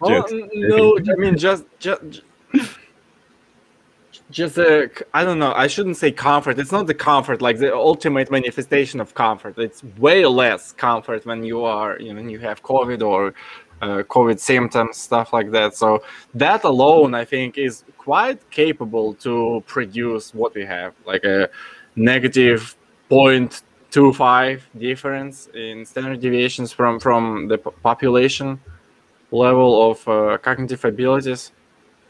Oh, 0.00 0.24
no, 0.52 0.98
I 0.98 1.16
mean 1.16 1.36
just 1.36 1.64
just 1.78 2.22
just 4.32 4.58
a 4.58 4.90
I 5.14 5.24
don't 5.24 5.38
know. 5.38 5.52
I 5.54 5.66
shouldn't 5.68 5.98
say 5.98 6.10
comfort. 6.10 6.58
It's 6.58 6.72
not 6.72 6.86
the 6.86 6.94
comfort 6.94 7.40
like 7.40 7.58
the 7.58 7.72
ultimate 7.74 8.30
manifestation 8.30 9.00
of 9.00 9.14
comfort. 9.14 9.58
It's 9.58 9.84
way 9.98 10.24
less 10.26 10.72
comfort 10.72 11.24
when 11.26 11.44
you 11.44 11.64
are 11.64 12.00
you 12.00 12.12
know 12.14 12.22
you 12.22 12.40
have 12.40 12.62
COVID 12.62 13.00
or 13.06 13.34
uh, 13.82 14.02
COVID 14.04 14.38
symptoms, 14.38 14.96
stuff 14.96 15.32
like 15.32 15.50
that. 15.50 15.74
So 15.74 16.02
that 16.34 16.64
alone, 16.64 17.14
I 17.14 17.24
think, 17.24 17.58
is 17.58 17.84
quite 17.98 18.38
capable 18.50 19.14
to 19.14 19.62
produce 19.66 20.32
what 20.32 20.54
we 20.54 20.64
have, 20.64 20.94
like 21.04 21.24
a 21.24 21.50
negative 21.96 22.76
0.25 23.10 24.60
difference 24.78 25.48
in 25.54 25.84
standard 25.84 26.20
deviations 26.20 26.72
from 26.72 26.98
from 27.00 27.48
the 27.48 27.58
population 27.58 28.60
level 29.30 29.90
of 29.90 30.08
uh, 30.08 30.38
cognitive 30.38 30.84
abilities. 30.84 31.52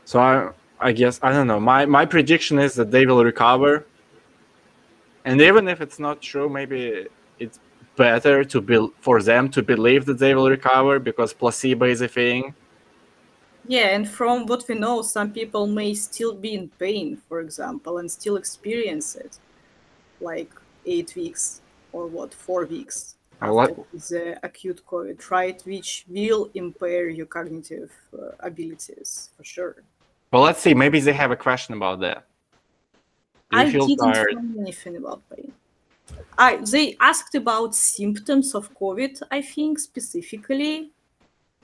So 0.04 0.20
I, 0.20 0.50
I 0.82 0.92
guess 0.92 1.18
I 1.22 1.32
don't 1.32 1.46
know. 1.46 1.60
My 1.60 1.86
my 1.86 2.04
prediction 2.04 2.58
is 2.58 2.74
that 2.74 2.90
they 2.90 3.06
will 3.06 3.24
recover. 3.24 3.86
And 5.24 5.40
even 5.40 5.68
if 5.68 5.80
it's 5.80 5.98
not 5.98 6.20
true, 6.20 6.48
maybe 6.48 7.06
it's 7.38 7.60
better 7.96 8.44
to 8.44 8.60
be 8.60 8.88
for 9.00 9.22
them 9.22 9.48
to 9.50 9.62
believe 9.62 10.04
that 10.06 10.18
they 10.18 10.34
will 10.34 10.50
recover 10.50 10.98
because 10.98 11.32
placebo 11.32 11.86
is 11.86 12.00
a 12.00 12.08
thing. 12.08 12.54
Yeah, 13.68 13.94
and 13.94 14.08
from 14.08 14.46
what 14.46 14.64
we 14.68 14.74
know, 14.74 15.02
some 15.02 15.32
people 15.32 15.68
may 15.68 15.94
still 15.94 16.34
be 16.34 16.54
in 16.54 16.68
pain, 16.80 17.22
for 17.28 17.40
example, 17.40 17.98
and 17.98 18.10
still 18.10 18.36
experience 18.36 19.14
it, 19.14 19.38
like 20.20 20.50
eight 20.84 21.14
weeks 21.14 21.60
or 21.92 22.08
what, 22.08 22.34
four 22.34 22.64
weeks. 22.64 23.14
Uh, 23.40 23.60
after 23.60 23.84
the 23.92 24.38
acute 24.44 24.82
COVID, 24.86 25.30
right? 25.30 25.60
Which 25.64 26.04
will 26.08 26.50
impair 26.54 27.08
your 27.08 27.26
cognitive 27.26 27.90
uh, 28.12 28.30
abilities 28.40 29.30
for 29.36 29.44
sure. 29.44 29.82
Well, 30.32 30.42
let's 30.42 30.60
see. 30.60 30.74
Maybe 30.74 30.98
they 31.00 31.12
have 31.12 31.30
a 31.30 31.36
question 31.36 31.74
about 31.74 32.00
that. 32.00 32.26
Do 33.50 33.58
I 33.58 33.70
feel 33.70 33.86
didn't 33.86 34.12
tired? 34.12 34.34
find 34.34 34.58
anything 34.58 34.96
about 34.96 35.20
pain. 35.28 35.52
I 36.38 36.56
they 36.56 36.96
asked 37.00 37.34
about 37.34 37.74
symptoms 37.74 38.54
of 38.54 38.74
COVID, 38.74 39.22
I 39.30 39.42
think 39.42 39.78
specifically, 39.78 40.90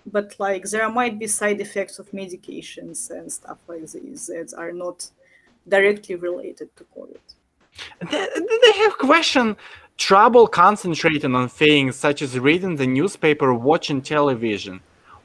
but 0.06 0.34
like 0.38 0.64
there 0.64 0.88
might 0.90 1.18
be 1.18 1.26
side 1.26 1.60
effects 1.60 1.98
of 1.98 2.10
medications 2.10 3.10
and 3.10 3.32
stuff 3.32 3.58
like 3.66 3.80
this 3.80 4.26
that 4.26 4.54
are 4.56 4.72
not 4.72 5.10
directly 5.66 6.16
related 6.16 6.68
to 6.76 6.84
COVID. 6.96 7.24
They, 8.10 8.26
they 8.64 8.72
have 8.82 8.98
question 8.98 9.56
trouble 9.96 10.46
concentrating 10.46 11.34
on 11.34 11.48
things 11.48 11.96
such 11.96 12.22
as 12.22 12.38
reading 12.38 12.76
the 12.76 12.86
newspaper, 12.86 13.54
watching 13.54 14.02
television. 14.02 14.80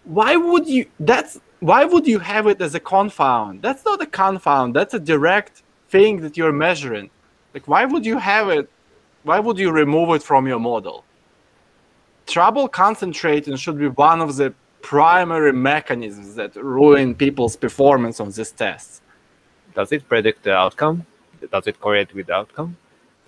Why 0.05 0.35
would 0.35 0.67
you? 0.67 0.85
That's 0.99 1.39
why 1.63 1.85
would 1.85 2.05
you 2.05 2.19
have 2.19 2.45
it 2.47 2.61
as 2.61 2.75
a 2.75 2.79
confound? 2.79 3.61
That's 3.61 3.85
not 3.85 4.01
a 4.01 4.05
confound. 4.05 4.75
That's 4.75 4.93
a 4.93 4.99
direct 4.99 5.63
thing 5.87 6.19
that 6.21 6.35
you're 6.35 6.51
measuring. 6.51 7.09
Like, 7.53 7.69
why 7.69 7.85
would 7.85 8.05
you 8.05 8.17
have 8.17 8.49
it? 8.49 8.69
Why 9.23 9.39
would 9.39 9.57
you 9.57 9.71
remove 9.71 10.09
it 10.17 10.23
from 10.23 10.45
your 10.45 10.59
model? 10.59 11.05
Trouble 12.27 12.67
concentrating 12.67 13.55
should 13.55 13.77
be 13.77 13.87
one 13.87 14.19
of 14.19 14.35
the 14.35 14.53
primary 14.81 15.53
mechanisms 15.53 16.35
that 16.35 16.53
ruin 16.57 17.15
people's 17.15 17.55
performance 17.55 18.19
on 18.19 18.29
these 18.31 18.51
tests. 18.51 19.01
Does 19.73 19.93
it 19.93 20.07
predict 20.09 20.43
the 20.43 20.53
outcome? 20.53 21.05
Does 21.49 21.67
it 21.67 21.79
correlate 21.79 22.13
with 22.13 22.27
the 22.27 22.33
outcome? 22.33 22.75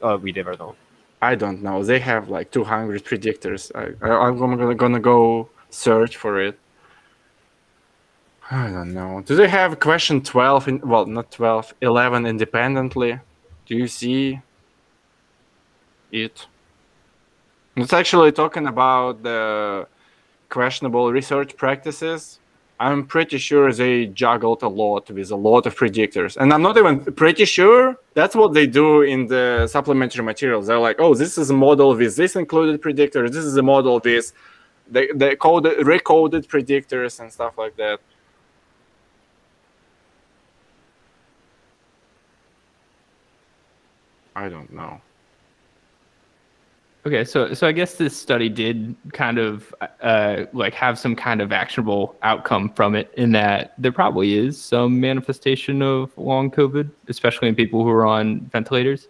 Oh, 0.01 0.17
we 0.17 0.33
never 0.33 0.57
know. 0.57 0.75
I 1.21 1.35
don't 1.35 1.63
know. 1.63 1.83
They 1.83 1.99
have 1.99 2.27
like 2.27 2.51
200 2.51 3.05
predictors. 3.05 3.71
I, 3.73 3.83
I, 4.05 4.27
I'm 4.27 4.37
gonna, 4.37 4.75
gonna 4.75 4.99
go 4.99 5.49
search 5.69 6.17
for 6.17 6.41
it. 6.41 6.59
I 8.51 8.67
don't 8.67 8.93
know. 8.93 9.23
Do 9.25 9.35
they 9.35 9.47
have 9.47 9.79
question 9.79 10.21
12? 10.21 10.67
In, 10.67 10.79
well, 10.81 11.05
not 11.05 11.31
12, 11.31 11.73
11 11.81 12.25
independently? 12.25 13.19
Do 13.65 13.75
you 13.75 13.87
see 13.87 14.39
it? 16.11 16.45
It's 17.75 17.93
actually 17.93 18.31
talking 18.31 18.67
about 18.67 19.23
the 19.23 19.87
questionable 20.49 21.11
research 21.11 21.57
practices. 21.57 22.39
I'm 22.79 23.05
pretty 23.07 23.37
sure 23.37 23.71
they 23.71 24.07
juggled 24.07 24.61
a 24.61 24.67
lot 24.67 25.09
with 25.09 25.31
a 25.31 25.35
lot 25.35 25.65
of 25.65 25.75
predictors. 25.75 26.37
And 26.37 26.53
I'm 26.53 26.61
not 26.61 26.77
even 26.77 27.03
pretty 27.13 27.45
sure 27.45 27.97
that's 28.13 28.35
what 28.35 28.53
they 28.53 28.67
do 28.67 29.01
in 29.01 29.27
the 29.27 29.65
supplementary 29.67 30.23
materials. 30.23 30.67
They're 30.67 30.79
like, 30.79 30.97
oh, 30.99 31.15
this 31.15 31.37
is 31.37 31.49
a 31.49 31.53
model 31.53 31.95
with 31.95 32.15
this 32.15 32.35
included 32.35 32.81
predictor. 32.81 33.29
This 33.29 33.45
is 33.45 33.57
a 33.57 33.63
model 33.63 34.01
with 34.03 34.33
they, 34.87 35.07
they 35.15 35.35
coded, 35.35 35.79
recoded 35.79 36.45
predictors 36.47 37.19
and 37.19 37.31
stuff 37.31 37.57
like 37.57 37.75
that. 37.77 37.99
I 44.35 44.49
don't 44.49 44.71
know. 44.73 45.01
Okay, 47.05 47.23
so 47.23 47.53
so 47.53 47.67
I 47.67 47.71
guess 47.71 47.95
this 47.95 48.17
study 48.17 48.49
did 48.49 48.95
kind 49.13 49.37
of 49.37 49.73
uh, 50.01 50.45
like 50.53 50.73
have 50.73 50.97
some 50.97 51.15
kind 51.15 51.39
of 51.39 51.51
actionable 51.51 52.15
outcome 52.23 52.69
from 52.69 52.95
it, 52.95 53.13
in 53.15 53.31
that 53.33 53.75
there 53.77 53.91
probably 53.91 54.35
is 54.37 54.59
some 54.59 54.99
manifestation 54.99 55.83
of 55.83 56.17
long 56.17 56.49
COVID, 56.49 56.89
especially 57.07 57.47
in 57.47 57.55
people 57.55 57.83
who 57.83 57.89
are 57.89 58.07
on 58.07 58.39
ventilators. 58.51 59.07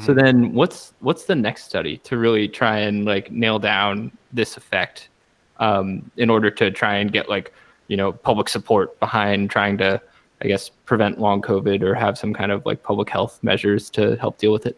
So 0.00 0.14
then, 0.14 0.54
what's 0.54 0.94
what's 1.00 1.24
the 1.24 1.34
next 1.34 1.64
study 1.64 1.98
to 1.98 2.16
really 2.16 2.48
try 2.48 2.78
and 2.78 3.04
like 3.04 3.30
nail 3.30 3.58
down 3.58 4.10
this 4.32 4.56
effect, 4.56 5.10
um, 5.58 6.10
in 6.16 6.30
order 6.30 6.50
to 6.50 6.70
try 6.70 6.96
and 6.96 7.12
get 7.12 7.28
like 7.28 7.52
you 7.88 7.98
know 7.98 8.12
public 8.12 8.48
support 8.48 8.98
behind 9.00 9.50
trying 9.50 9.76
to, 9.78 10.00
I 10.42 10.48
guess, 10.48 10.68
prevent 10.68 11.20
long 11.20 11.40
COVID 11.40 11.82
or 11.82 11.94
have 11.94 12.18
some 12.18 12.34
kind 12.34 12.50
of 12.50 12.66
like 12.66 12.82
public 12.82 13.08
health 13.08 13.38
measures 13.42 13.88
to 13.90 14.16
help 14.16 14.38
deal 14.38 14.52
with 14.52 14.66
it. 14.66 14.76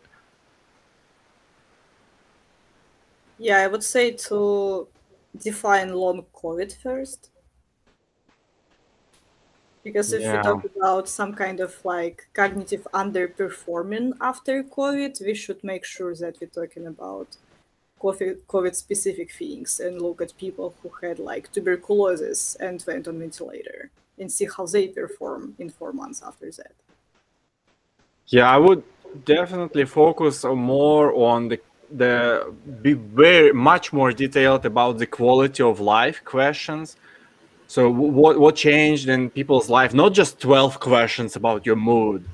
Yeah, 3.39 3.59
I 3.59 3.67
would 3.67 3.83
say 3.83 4.11
to 4.29 4.87
define 5.43 5.95
long 5.95 6.27
COVID 6.35 6.77
first. 6.83 7.31
Because 9.83 10.13
if 10.13 10.23
Yeah. 10.23 10.37
we 10.37 10.43
talk 10.43 10.65
about 10.77 11.09
some 11.09 11.35
kind 11.35 11.61
of 11.61 11.73
like 11.85 12.29
cognitive 12.35 12.87
underperforming 12.93 14.13
after 14.21 14.63
COVID, 14.63 15.21
we 15.25 15.35
should 15.35 15.63
make 15.65 15.85
sure 15.85 16.15
that 16.15 16.39
we're 16.41 16.57
talking 16.61 16.87
about 16.87 17.37
COVID 18.01 18.75
specific 18.75 19.33
things 19.33 19.81
and 19.81 20.01
look 20.01 20.21
at 20.21 20.37
people 20.37 20.75
who 20.83 20.91
had 21.03 21.19
like 21.19 21.51
tuberculosis 21.53 22.55
and 22.57 22.85
went 22.87 23.09
on 23.09 23.19
ventilator 23.19 23.91
and 24.19 24.31
see 24.31 24.49
how 24.57 24.67
they 24.67 24.89
perform 24.89 25.55
in 25.59 25.69
four 25.71 25.93
months 25.93 26.23
after 26.23 26.51
that. 26.51 26.73
Yeah, 28.29 28.51
I 28.51 28.57
would 28.57 28.83
definitely 29.25 29.85
focus 29.85 30.45
more 30.45 31.15
on 31.15 31.49
the 31.49 31.61
the 31.91 32.53
be 32.83 32.95
very 32.95 33.53
much 33.53 33.93
more 33.93 34.11
detailed 34.13 34.65
about 34.65 34.99
the 34.99 35.07
quality 35.07 35.63
of 35.63 35.81
life 35.81 36.25
questions. 36.25 36.97
So 37.67 37.91
what 37.91 38.39
what 38.39 38.57
changed 38.57 39.09
in 39.09 39.31
people's 39.31 39.69
life? 39.69 39.95
Not 39.95 40.13
just 40.15 40.41
twelve 40.41 40.81
questions 40.81 41.37
about 41.37 41.67
your 41.67 41.77
mood, 41.77 42.25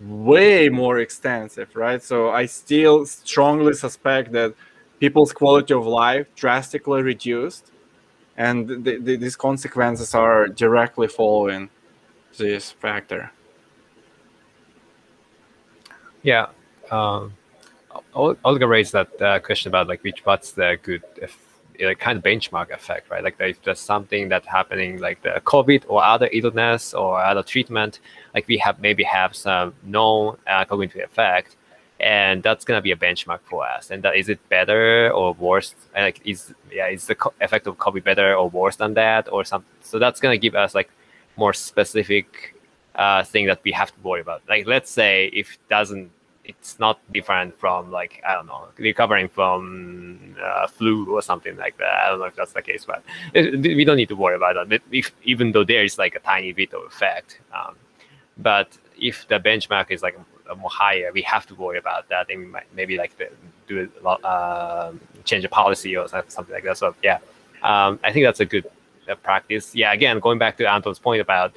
way 0.00 0.68
more 0.68 0.98
extensive, 1.00 1.74
right? 1.74 2.02
So 2.02 2.30
I 2.30 2.46
still 2.46 3.04
strongly 3.06 3.74
suspect 3.74 4.32
that 4.32 4.54
people's 5.00 5.32
quality 5.32 5.74
of 5.74 5.84
life 5.86 6.26
drastically 6.36 7.02
reduced, 7.02 7.71
and 8.36 8.84
th- 8.84 9.04
th- 9.04 9.20
these 9.20 9.36
consequences 9.36 10.14
are 10.14 10.48
directly 10.48 11.08
following 11.08 11.68
this 12.38 12.70
factor. 12.70 13.30
Yeah. 16.22 16.48
Um, 16.90 17.32
Olga 18.14 18.66
raised 18.66 18.92
that 18.92 19.20
uh, 19.20 19.38
question 19.40 19.68
about 19.68 19.88
like 19.88 20.02
which 20.02 20.24
what's 20.24 20.52
the 20.52 20.78
good 20.82 21.02
if, 21.16 21.38
like 21.80 21.98
kind 21.98 22.16
of 22.16 22.24
benchmark 22.24 22.70
effect, 22.70 23.10
right? 23.10 23.24
Like 23.24 23.36
if 23.40 23.62
there's 23.62 23.80
something 23.80 24.28
that 24.28 24.46
happening 24.46 24.98
like 24.98 25.22
the 25.22 25.40
COVID 25.44 25.84
or 25.88 26.02
other 26.02 26.28
illness 26.32 26.94
or 26.94 27.22
other 27.22 27.42
treatment, 27.42 28.00
like 28.34 28.46
we 28.46 28.56
have 28.58 28.80
maybe 28.80 29.02
have 29.02 29.34
some 29.34 29.74
known 29.82 30.36
uh, 30.46 30.64
cognitive 30.64 31.02
effect, 31.02 31.56
and 32.02 32.42
that's 32.42 32.64
gonna 32.64 32.82
be 32.82 32.90
a 32.90 32.96
benchmark 32.96 33.38
for 33.44 33.64
us. 33.64 33.90
And 33.90 34.02
that 34.02 34.16
is 34.16 34.28
it 34.28 34.40
better 34.48 35.10
or 35.12 35.34
worse? 35.34 35.74
Like 35.94 36.20
is 36.24 36.52
yeah 36.70 36.88
is 36.88 37.06
the 37.06 37.14
co- 37.14 37.34
effect 37.40 37.66
of 37.66 37.78
COVID 37.78 38.02
better 38.02 38.34
or 38.34 38.50
worse 38.50 38.76
than 38.76 38.94
that 38.94 39.32
or 39.32 39.44
something? 39.44 39.70
So 39.82 39.98
that's 39.98 40.20
gonna 40.20 40.36
give 40.36 40.54
us 40.56 40.74
like 40.74 40.90
more 41.36 41.52
specific 41.52 42.54
uh, 42.96 43.22
thing 43.22 43.46
that 43.46 43.60
we 43.64 43.72
have 43.72 43.94
to 43.94 44.00
worry 44.02 44.20
about. 44.20 44.42
Like 44.48 44.66
let's 44.66 44.90
say 44.90 45.30
if 45.32 45.54
it 45.54 45.68
doesn't 45.70 46.10
it's 46.44 46.80
not 46.80 46.98
different 47.12 47.56
from 47.60 47.92
like 47.92 48.20
I 48.26 48.34
don't 48.34 48.46
know 48.46 48.66
recovering 48.76 49.28
from 49.28 50.34
uh, 50.42 50.66
flu 50.66 51.14
or 51.14 51.22
something 51.22 51.56
like 51.56 51.78
that. 51.78 52.02
I 52.04 52.08
don't 52.08 52.18
know 52.18 52.24
if 52.26 52.34
that's 52.34 52.52
the 52.52 52.62
case, 52.62 52.84
but 52.84 53.04
we 53.32 53.84
don't 53.84 53.96
need 53.96 54.08
to 54.08 54.16
worry 54.16 54.34
about 54.34 54.68
that. 54.68 54.82
If, 54.90 55.12
even 55.22 55.52
though 55.52 55.62
there 55.62 55.84
is 55.84 55.98
like 55.98 56.16
a 56.16 56.18
tiny 56.18 56.52
bit 56.52 56.74
of 56.74 56.82
effect, 56.82 57.38
um, 57.54 57.76
but 58.38 58.76
if 59.00 59.28
the 59.28 59.38
benchmark 59.38 59.92
is 59.92 60.02
like 60.02 60.18
more 60.54 60.70
higher, 60.70 61.10
we 61.12 61.22
have 61.22 61.46
to 61.46 61.54
worry 61.54 61.78
about 61.78 62.08
that, 62.08 62.30
and 62.30 62.40
we 62.40 62.46
might 62.46 62.66
maybe 62.74 62.96
like 62.96 63.12
do 63.66 63.88
a 64.00 64.02
lot, 64.02 64.24
uh, 64.24 64.92
change 65.24 65.44
a 65.44 65.48
policy 65.48 65.96
or 65.96 66.08
something 66.08 66.54
like 66.54 66.64
that. 66.64 66.78
So 66.78 66.94
yeah, 67.02 67.18
um, 67.62 67.98
I 68.04 68.12
think 68.12 68.24
that's 68.24 68.40
a 68.40 68.46
good 68.46 68.66
uh, 69.08 69.14
practice. 69.16 69.74
Yeah, 69.74 69.92
again, 69.92 70.18
going 70.20 70.38
back 70.38 70.56
to 70.58 70.70
Anton's 70.70 70.98
point 70.98 71.20
about 71.20 71.52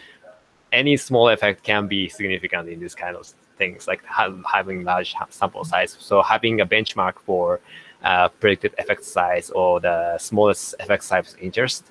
any 0.71 0.97
small 0.97 1.29
effect 1.29 1.63
can 1.63 1.87
be 1.87 2.09
significant 2.09 2.69
in 2.69 2.79
this 2.79 2.95
kind 2.95 3.15
of 3.15 3.27
things 3.57 3.87
like 3.87 4.03
ha- 4.05 4.33
having 4.51 4.83
large 4.83 5.15
sample 5.29 5.63
size. 5.63 5.95
So 5.99 6.21
having 6.21 6.61
a 6.61 6.65
benchmark 6.65 7.13
for 7.25 7.59
uh, 8.03 8.29
predicted 8.29 8.73
effect 8.77 9.03
size 9.03 9.49
or 9.49 9.79
the 9.79 10.17
smallest 10.17 10.75
effect 10.79 11.03
size 11.03 11.35
interest 11.41 11.85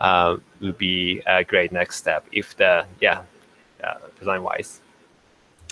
uh, 0.00 0.36
would 0.60 0.78
be 0.78 1.22
a 1.26 1.44
great 1.44 1.72
next 1.72 1.96
step 1.96 2.24
if 2.32 2.56
the 2.56 2.84
yeah 3.00 3.22
uh, 3.84 3.98
design 4.18 4.42
wise. 4.42 4.80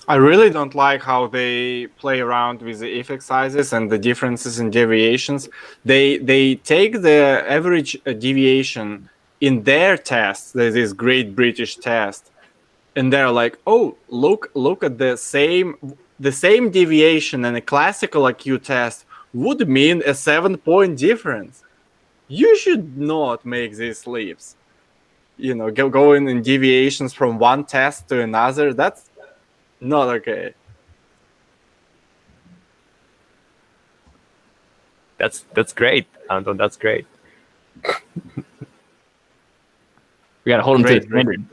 I 0.09 0.15
really 0.15 0.49
don't 0.49 0.75
like 0.75 1.03
how 1.03 1.27
they 1.27 1.87
play 1.99 2.21
around 2.21 2.63
with 2.63 2.81
the 2.81 2.99
effect 2.99 3.23
sizes 3.23 3.75
and 3.75 3.93
the 3.93 3.99
differences 3.99 4.59
in 4.59 4.71
deviations. 4.71 5.51
They 5.85 6.17
they 6.17 6.55
take 6.55 7.03
the 7.03 7.45
average 7.47 7.95
uh, 8.07 8.15
deviation 8.15 9.11
in 9.43 9.65
their 9.65 9.99
test, 9.99 10.55
this 10.55 10.95
Great 10.95 11.37
British 11.37 11.77
test, 11.77 12.31
and 12.97 13.13
they're 13.13 13.31
like, 13.31 13.59
"Oh, 13.67 13.97
look 14.09 14.51
look 14.55 14.83
at 14.83 14.97
the 14.97 15.15
same 15.19 15.77
the 16.19 16.33
same 16.33 16.71
deviation 16.71 17.45
in 17.45 17.55
a 17.55 17.61
classical 17.61 18.23
IQ 18.23 18.63
test 18.63 19.05
would 19.35 19.69
mean 19.69 20.03
a 20.07 20.15
seven 20.15 20.57
point 20.57 20.97
difference." 20.99 21.63
You 22.29 22.57
should 22.57 22.97
not 22.97 23.45
make 23.45 23.77
these 23.77 24.07
leaps. 24.07 24.57
You 25.37 25.55
know, 25.55 25.71
go, 25.71 25.91
going 25.91 26.29
in 26.29 26.41
deviations 26.43 27.13
from 27.13 27.39
one 27.39 27.65
test 27.65 28.09
to 28.09 28.23
another. 28.23 28.73
That's 28.73 29.09
not 29.81 30.09
okay. 30.09 30.55
that's 35.19 35.45
that's 35.55 35.73
great, 35.73 36.07
Anton. 36.31 36.57
That's 36.57 36.77
great. 36.77 37.07
We 40.45 40.51
got 40.53 40.59
to 40.59 40.63
hold 40.63 40.79
them 40.79 40.85
to 40.85 40.89
Great, 40.89 41.03
the 41.03 41.09
great. 41.09 41.21
standard. 41.21 41.45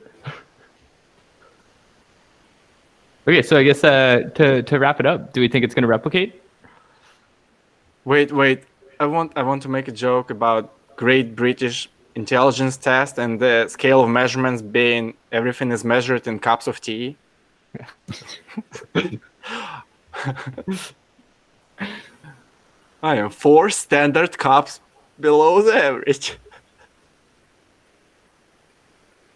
Okay, 3.27 3.41
so 3.41 3.57
I 3.57 3.63
guess 3.63 3.83
uh, 3.83 4.29
to 4.35 4.63
to 4.63 4.79
wrap 4.79 5.01
it 5.01 5.05
up, 5.05 5.33
do 5.33 5.41
we 5.41 5.49
think 5.49 5.65
it's 5.65 5.73
going 5.75 5.81
to 5.81 5.89
replicate? 5.89 6.41
Wait, 8.05 8.31
wait. 8.31 8.63
I 9.01 9.05
want 9.05 9.33
I 9.35 9.43
want 9.43 9.61
to 9.63 9.67
make 9.67 9.89
a 9.89 9.91
joke 9.91 10.29
about 10.29 10.71
Great 10.95 11.35
British 11.35 11.89
Intelligence 12.15 12.77
Test 12.77 13.19
and 13.19 13.37
the 13.37 13.67
scale 13.67 14.01
of 14.01 14.09
measurements 14.09 14.61
being 14.61 15.13
everything 15.33 15.73
is 15.73 15.83
measured 15.83 16.25
in 16.25 16.39
cups 16.39 16.65
of 16.65 16.79
tea. 16.79 17.17
I 23.03 23.17
am 23.17 23.29
four 23.29 23.69
standard 23.69 24.37
cups 24.37 24.79
below 25.19 25.61
the 25.61 25.75
average. 25.75 26.37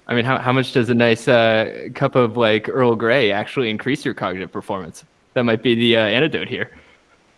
I 0.08 0.16
mean, 0.16 0.26
how, 0.26 0.40
how 0.40 0.52
much 0.52 0.72
does 0.72 0.90
a 0.90 0.96
nice 0.96 1.28
uh, 1.28 1.90
cup 1.94 2.16
of 2.16 2.36
like 2.36 2.68
Earl 2.68 2.96
Grey 2.96 3.32
actually 3.32 3.70
increase 3.70 4.04
your 4.04 4.16
cognitive 4.16 4.52
performance? 4.52 5.06
That 5.36 5.44
might 5.44 5.62
be 5.62 5.76
the 5.76 5.98
uh, 5.98 6.00
antidote 6.00 6.48
here. 6.48 6.72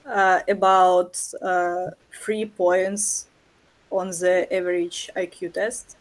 Uh, 0.05 0.39
about 0.47 1.21
uh, 1.41 1.87
three 2.13 2.45
points 2.45 3.27
on 3.91 4.07
the 4.09 4.47
average 4.53 5.09
IQ 5.17 5.53
test. 5.53 5.97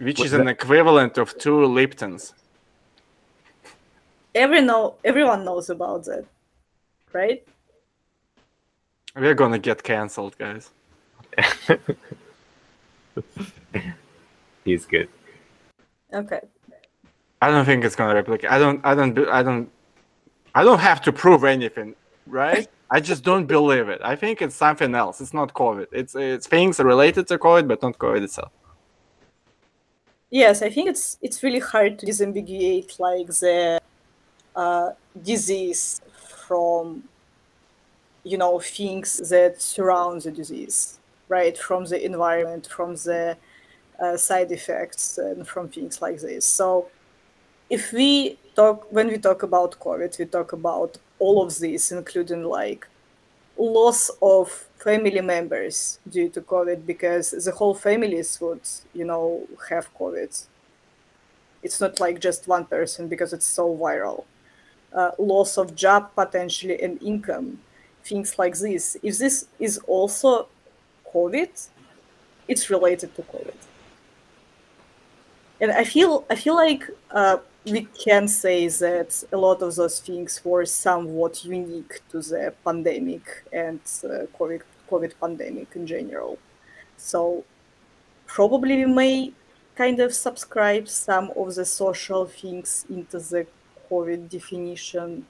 Which 0.00 0.20
is 0.20 0.32
an 0.32 0.48
equivalent 0.48 1.18
of 1.18 1.36
two 1.36 1.58
Liptons. 1.78 2.32
Every 4.34 4.62
know 4.62 4.94
everyone 5.04 5.44
knows 5.44 5.68
about 5.68 6.04
that, 6.04 6.24
right? 7.12 7.46
We're 9.14 9.34
gonna 9.34 9.58
get 9.58 9.82
cancelled, 9.82 10.38
guys. 10.38 10.70
He's 14.64 14.86
good. 14.86 15.08
Okay. 16.12 16.40
I 17.42 17.50
don't 17.50 17.66
think 17.66 17.84
it's 17.84 17.96
gonna 17.96 18.14
replicate. 18.14 18.50
I 18.50 18.58
don't. 18.58 18.80
I 18.84 18.94
don't. 18.94 19.18
I 19.28 19.42
don't. 19.42 19.70
I 20.54 20.64
don't 20.64 20.78
have 20.78 21.02
to 21.02 21.12
prove 21.12 21.44
anything, 21.44 21.94
right? 22.26 22.66
I 22.90 23.00
just 23.00 23.22
don't 23.22 23.46
believe 23.46 23.88
it. 23.88 24.00
I 24.02 24.16
think 24.16 24.40
it's 24.40 24.56
something 24.56 24.94
else. 24.94 25.20
It's 25.20 25.34
not 25.34 25.52
COVID. 25.52 25.88
It's 25.92 26.14
it's 26.14 26.46
things 26.46 26.78
related 26.80 27.26
to 27.28 27.38
COVID, 27.38 27.68
but 27.68 27.82
not 27.82 27.98
COVID 27.98 28.22
itself. 28.22 28.52
Yes, 30.30 30.62
I 30.62 30.70
think 30.70 30.88
it's 30.88 31.18
it's 31.22 31.42
really 31.42 31.58
hard 31.58 31.98
to 31.98 32.06
disambiguate 32.06 32.98
like 33.00 33.26
the 33.28 33.80
uh, 34.56 34.92
disease 35.22 36.00
from 36.46 37.04
you 38.24 38.36
know 38.38 38.58
things 38.60 39.16
that 39.30 39.60
surround 39.62 40.22
the 40.22 40.30
disease, 40.30 40.98
right? 41.28 41.56
From 41.56 41.84
the 41.84 42.04
environment, 42.04 42.66
from 42.66 42.94
the 42.96 43.36
uh, 44.00 44.16
side 44.16 44.52
effects, 44.52 45.18
and 45.18 45.46
from 45.48 45.68
things 45.68 46.02
like 46.02 46.20
this. 46.20 46.46
So, 46.46 46.88
if 47.70 47.92
we 47.92 48.38
talk 48.56 48.92
when 48.92 49.08
we 49.08 49.18
talk 49.18 49.44
about 49.44 49.80
COVID, 49.80 50.18
we 50.18 50.26
talk 50.26 50.52
about 50.54 50.98
all 51.20 51.42
of 51.44 51.58
this, 51.60 51.92
including 51.92 52.44
like 52.44 52.88
loss 53.60 54.10
of 54.22 54.50
family 54.78 55.20
members 55.20 55.98
due 56.08 56.28
to 56.30 56.40
COVID 56.40 56.86
because 56.86 57.30
the 57.30 57.52
whole 57.52 57.74
families 57.74 58.40
would, 58.40 58.62
you 58.94 59.04
know, 59.04 59.46
have 59.68 59.94
COVID. 59.94 60.46
It's 61.62 61.80
not 61.80 62.00
like 62.00 62.20
just 62.20 62.48
one 62.48 62.64
person 62.64 63.08
because 63.08 63.32
it's 63.32 63.46
so 63.46 63.76
viral. 63.76 64.24
Uh, 64.92 65.10
loss 65.18 65.58
of 65.58 65.74
job 65.76 66.10
potentially 66.14 66.82
and 66.82 67.00
income, 67.02 67.60
things 68.02 68.38
like 68.38 68.58
this. 68.58 68.96
If 69.02 69.18
this 69.18 69.46
is 69.58 69.78
also 69.86 70.48
COVID, 71.12 71.68
it's 72.48 72.70
related 72.70 73.14
to 73.16 73.22
COVID. 73.22 73.54
And 75.60 75.70
I 75.70 75.84
feel 75.84 76.24
I 76.30 76.34
feel 76.36 76.54
like 76.54 76.84
uh, 77.10 77.38
we 77.64 77.82
can 78.04 78.26
say 78.28 78.68
that 78.68 79.24
a 79.32 79.36
lot 79.36 79.62
of 79.62 79.74
those 79.76 80.00
things 80.00 80.40
were 80.44 80.64
somewhat 80.64 81.44
unique 81.44 82.00
to 82.10 82.20
the 82.22 82.54
pandemic 82.64 83.44
and 83.52 83.80
uh, 84.04 84.26
COVID, 84.38 84.62
COVID 84.90 85.12
pandemic 85.20 85.68
in 85.76 85.86
general. 85.86 86.38
So 86.96 87.44
probably 88.26 88.76
we 88.84 88.86
may 88.86 89.32
kind 89.76 90.00
of 90.00 90.14
subscribe 90.14 90.88
some 90.88 91.32
of 91.36 91.54
the 91.54 91.64
social 91.64 92.26
things 92.26 92.86
into 92.90 93.18
the 93.18 93.46
COVID 93.90 94.28
definition, 94.28 95.26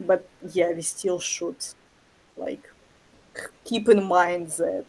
but 0.00 0.28
yeah, 0.52 0.72
we 0.72 0.82
still 0.82 1.18
should 1.20 1.56
like 2.36 2.64
keep 3.64 3.88
in 3.88 4.04
mind 4.04 4.48
that 4.48 4.86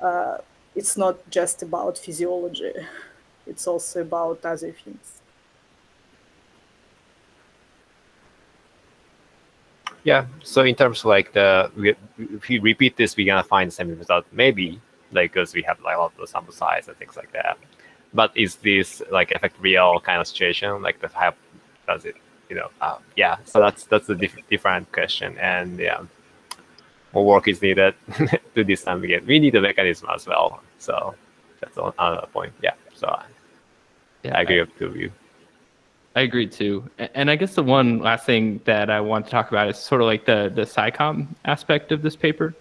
uh, 0.00 0.38
it's 0.74 0.96
not 0.96 1.18
just 1.30 1.62
about 1.62 1.98
physiology; 1.98 2.72
it's 3.46 3.66
also 3.66 4.02
about 4.02 4.44
other 4.44 4.72
things. 4.72 5.19
Yeah. 10.04 10.26
So 10.42 10.62
in 10.62 10.74
terms 10.74 11.00
of 11.00 11.06
like 11.06 11.32
the, 11.32 11.70
we, 11.76 11.94
if 12.18 12.48
we 12.48 12.58
repeat 12.58 12.96
this, 12.96 13.16
we're 13.16 13.26
gonna 13.26 13.42
find 13.42 13.70
the 13.70 13.74
same 13.74 13.96
result. 13.98 14.26
Maybe 14.32 14.80
like 15.12 15.32
because 15.32 15.54
we 15.54 15.62
have 15.62 15.80
like 15.80 15.96
a 15.96 16.00
lot 16.00 16.12
of 16.18 16.28
sample 16.28 16.52
size 16.52 16.88
and 16.88 16.96
things 16.96 17.16
like 17.16 17.32
that. 17.32 17.58
But 18.14 18.36
is 18.36 18.56
this 18.56 19.02
like 19.10 19.30
affect 19.32 19.56
real 19.60 20.00
kind 20.00 20.20
of 20.20 20.26
situation? 20.26 20.82
Like 20.82 21.00
the 21.00 21.08
how 21.08 21.34
does 21.86 22.04
it? 22.04 22.16
You 22.48 22.56
know. 22.56 22.70
Uh, 22.80 22.98
yeah. 23.16 23.36
So 23.44 23.60
that's 23.60 23.84
that's 23.84 24.08
a 24.08 24.14
diff- 24.14 24.48
different 24.48 24.90
question, 24.90 25.38
and 25.38 25.78
yeah, 25.78 26.02
more 27.12 27.24
work 27.24 27.48
is 27.48 27.62
needed 27.62 27.94
to 28.54 28.64
this 28.64 28.82
time 28.82 29.02
again 29.04 29.24
We 29.26 29.38
need 29.38 29.54
a 29.54 29.60
mechanism 29.60 30.08
as 30.14 30.26
well. 30.26 30.62
So 30.78 31.14
that's 31.60 31.76
another 31.76 32.26
point. 32.32 32.52
Yeah. 32.62 32.74
So 32.94 33.08
I, 33.08 33.26
Yeah, 34.24 34.36
I 34.36 34.42
agree 34.42 34.60
with 34.60 34.76
two 34.78 34.86
of 34.86 34.96
you. 34.96 35.12
I 36.16 36.22
agree 36.22 36.46
too. 36.46 36.88
And 37.14 37.30
I 37.30 37.36
guess 37.36 37.54
the 37.54 37.62
one 37.62 38.00
last 38.00 38.26
thing 38.26 38.60
that 38.64 38.90
I 38.90 39.00
want 39.00 39.26
to 39.26 39.30
talk 39.30 39.48
about 39.50 39.68
is 39.68 39.78
sort 39.78 40.00
of 40.00 40.06
like 40.06 40.26
the 40.26 40.50
the 40.52 40.62
SciComm 40.62 41.28
aspect 41.44 41.92
of 41.92 42.02
this 42.02 42.16
paper, 42.16 42.54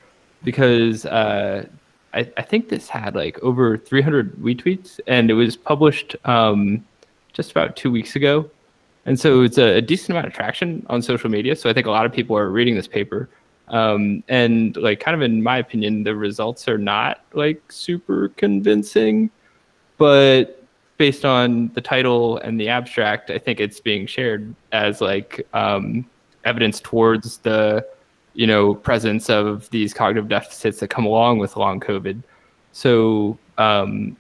because 0.44 1.06
uh, 1.08 1.66
I, 2.14 2.32
I 2.38 2.42
think 2.44 2.70
this 2.70 2.88
had 2.88 3.16
like 3.16 3.40
over 3.40 3.78
300 3.78 4.36
retweets, 4.38 5.00
and 5.08 5.32
it 5.32 5.34
was 5.34 5.56
published 5.56 6.16
um, 6.26 6.86
just 7.34 7.50
about 7.50 7.76
two 7.76 7.92
weeks 7.92 8.16
ago, 8.16 8.48
and 9.08 9.20
so 9.20 9.42
it's 9.42 9.58
a, 9.58 9.78
a 9.78 9.82
decent 9.82 10.12
amount 10.12 10.28
of 10.28 10.34
traction 10.34 10.86
on 10.88 11.02
social 11.02 11.30
media. 11.30 11.56
So 11.56 11.72
I 11.72 11.74
think 11.74 11.88
a 11.88 11.92
lot 11.92 12.06
of 12.06 12.14
people 12.14 12.38
are 12.38 12.52
reading 12.52 12.76
this 12.76 12.88
paper, 12.88 13.30
um, 13.70 14.24
and 14.28 14.78
like 14.78 15.00
kind 15.00 15.16
of 15.16 15.24
in 15.24 15.42
my 15.42 15.58
opinion, 15.58 16.04
the 16.04 16.16
results 16.16 16.68
are 16.68 16.78
not 16.78 17.22
like 17.34 17.64
super 17.72 18.30
convincing, 18.30 19.32
but 19.98 20.59
based 21.00 21.24
on 21.24 21.72
the 21.76 21.82
title 21.82 22.38
and 22.40 22.60
the 22.60 22.68
abstract, 22.68 23.32
I 23.32 23.40
think 23.40 23.62
it's 23.62 23.80
being 23.80 24.06
shared 24.06 24.54
as 24.74 25.00
like 25.00 25.48
um, 25.54 26.06
evidence 26.44 26.80
towards 26.80 27.38
the 27.40 27.88
you 28.34 28.46
know 28.46 28.76
presence 28.76 29.30
of 29.30 29.68
these 29.72 29.94
cognitive 29.94 30.28
deficits 30.28 30.82
that 30.82 30.90
come 30.90 31.06
along 31.06 31.40
with 31.40 31.58
long 31.58 31.80
COVID. 31.80 32.22
So 32.74 33.40
um, 33.58 34.18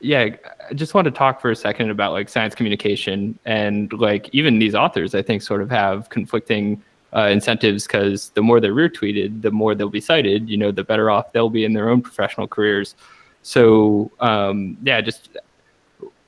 yeah, 0.00 0.30
I 0.70 0.74
just 0.74 0.94
want 0.94 1.04
to 1.04 1.10
talk 1.10 1.40
for 1.40 1.50
a 1.50 1.56
second 1.56 1.90
about 1.90 2.12
like 2.12 2.28
science 2.28 2.54
communication 2.54 3.38
and 3.44 3.92
like 3.92 4.28
even 4.32 4.58
these 4.58 4.74
authors. 4.74 5.14
I 5.14 5.22
think 5.22 5.42
sort 5.42 5.60
of 5.60 5.70
have 5.70 6.08
conflicting 6.08 6.82
uh, 7.14 7.28
incentives 7.30 7.86
because 7.86 8.30
the 8.30 8.42
more 8.42 8.58
they're 8.58 8.74
retweeted, 8.74 9.42
the 9.42 9.50
more 9.50 9.74
they'll 9.74 9.90
be 9.90 10.00
cited. 10.00 10.48
You 10.48 10.56
know, 10.56 10.72
the 10.72 10.82
better 10.82 11.10
off 11.10 11.32
they'll 11.34 11.50
be 11.50 11.66
in 11.66 11.74
their 11.74 11.90
own 11.90 12.00
professional 12.00 12.48
careers. 12.48 12.94
So 13.42 14.10
um, 14.20 14.78
yeah, 14.82 15.02
just 15.02 15.36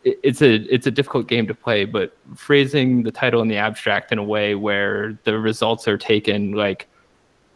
it's 0.04 0.42
a 0.42 0.56
it's 0.72 0.86
a 0.86 0.90
difficult 0.90 1.26
game 1.28 1.46
to 1.46 1.54
play, 1.54 1.84
but 1.84 2.16
phrasing 2.36 3.02
the 3.02 3.10
title 3.10 3.40
and 3.40 3.50
the 3.50 3.56
abstract 3.56 4.12
in 4.12 4.18
a 4.18 4.24
way 4.24 4.54
where 4.54 5.18
the 5.24 5.38
results 5.38 5.88
are 5.88 5.98
taken 5.98 6.52
like 6.52 6.86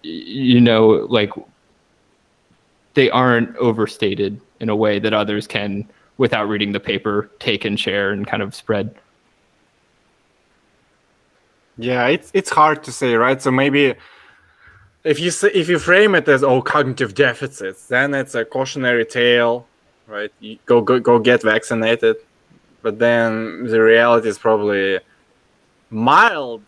you 0.02 0.60
know 0.60 1.06
like 1.10 1.30
they 2.94 3.10
aren't 3.10 3.54
overstated 3.56 4.40
in 4.60 4.68
a 4.68 4.76
way 4.76 4.98
that 4.98 5.12
others 5.12 5.46
can 5.46 5.88
without 6.16 6.48
reading 6.48 6.72
the 6.72 6.80
paper 6.80 7.30
take 7.38 7.64
and 7.64 7.78
share 7.78 8.10
and 8.10 8.26
kind 8.26 8.42
of 8.42 8.54
spread 8.54 8.94
Yeah, 11.78 12.08
it's 12.08 12.30
it's 12.34 12.50
hard 12.50 12.82
to 12.84 12.92
say, 12.92 13.14
right? 13.14 13.40
So 13.40 13.50
maybe 13.50 13.94
if 15.04 15.20
you 15.20 15.30
say, 15.30 15.50
if 15.54 15.68
you 15.68 15.78
frame 15.78 16.14
it 16.14 16.28
as 16.28 16.42
oh 16.42 16.60
cognitive 16.62 17.14
deficits, 17.14 17.86
then 17.86 18.14
it's 18.14 18.34
a 18.34 18.44
cautionary 18.44 19.04
tale, 19.04 19.66
right? 20.06 20.32
You 20.40 20.58
go 20.66 20.80
go 20.80 20.98
go 21.00 21.18
get 21.20 21.42
vaccinated, 21.42 22.16
but 22.82 22.98
then 22.98 23.64
the 23.64 23.80
reality 23.80 24.28
is 24.28 24.38
probably 24.38 24.98
mild 25.90 26.62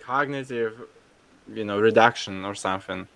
cognitive, 0.00 0.82
you 1.52 1.64
know, 1.64 1.80
reduction 1.80 2.44
or 2.44 2.54
something 2.54 3.06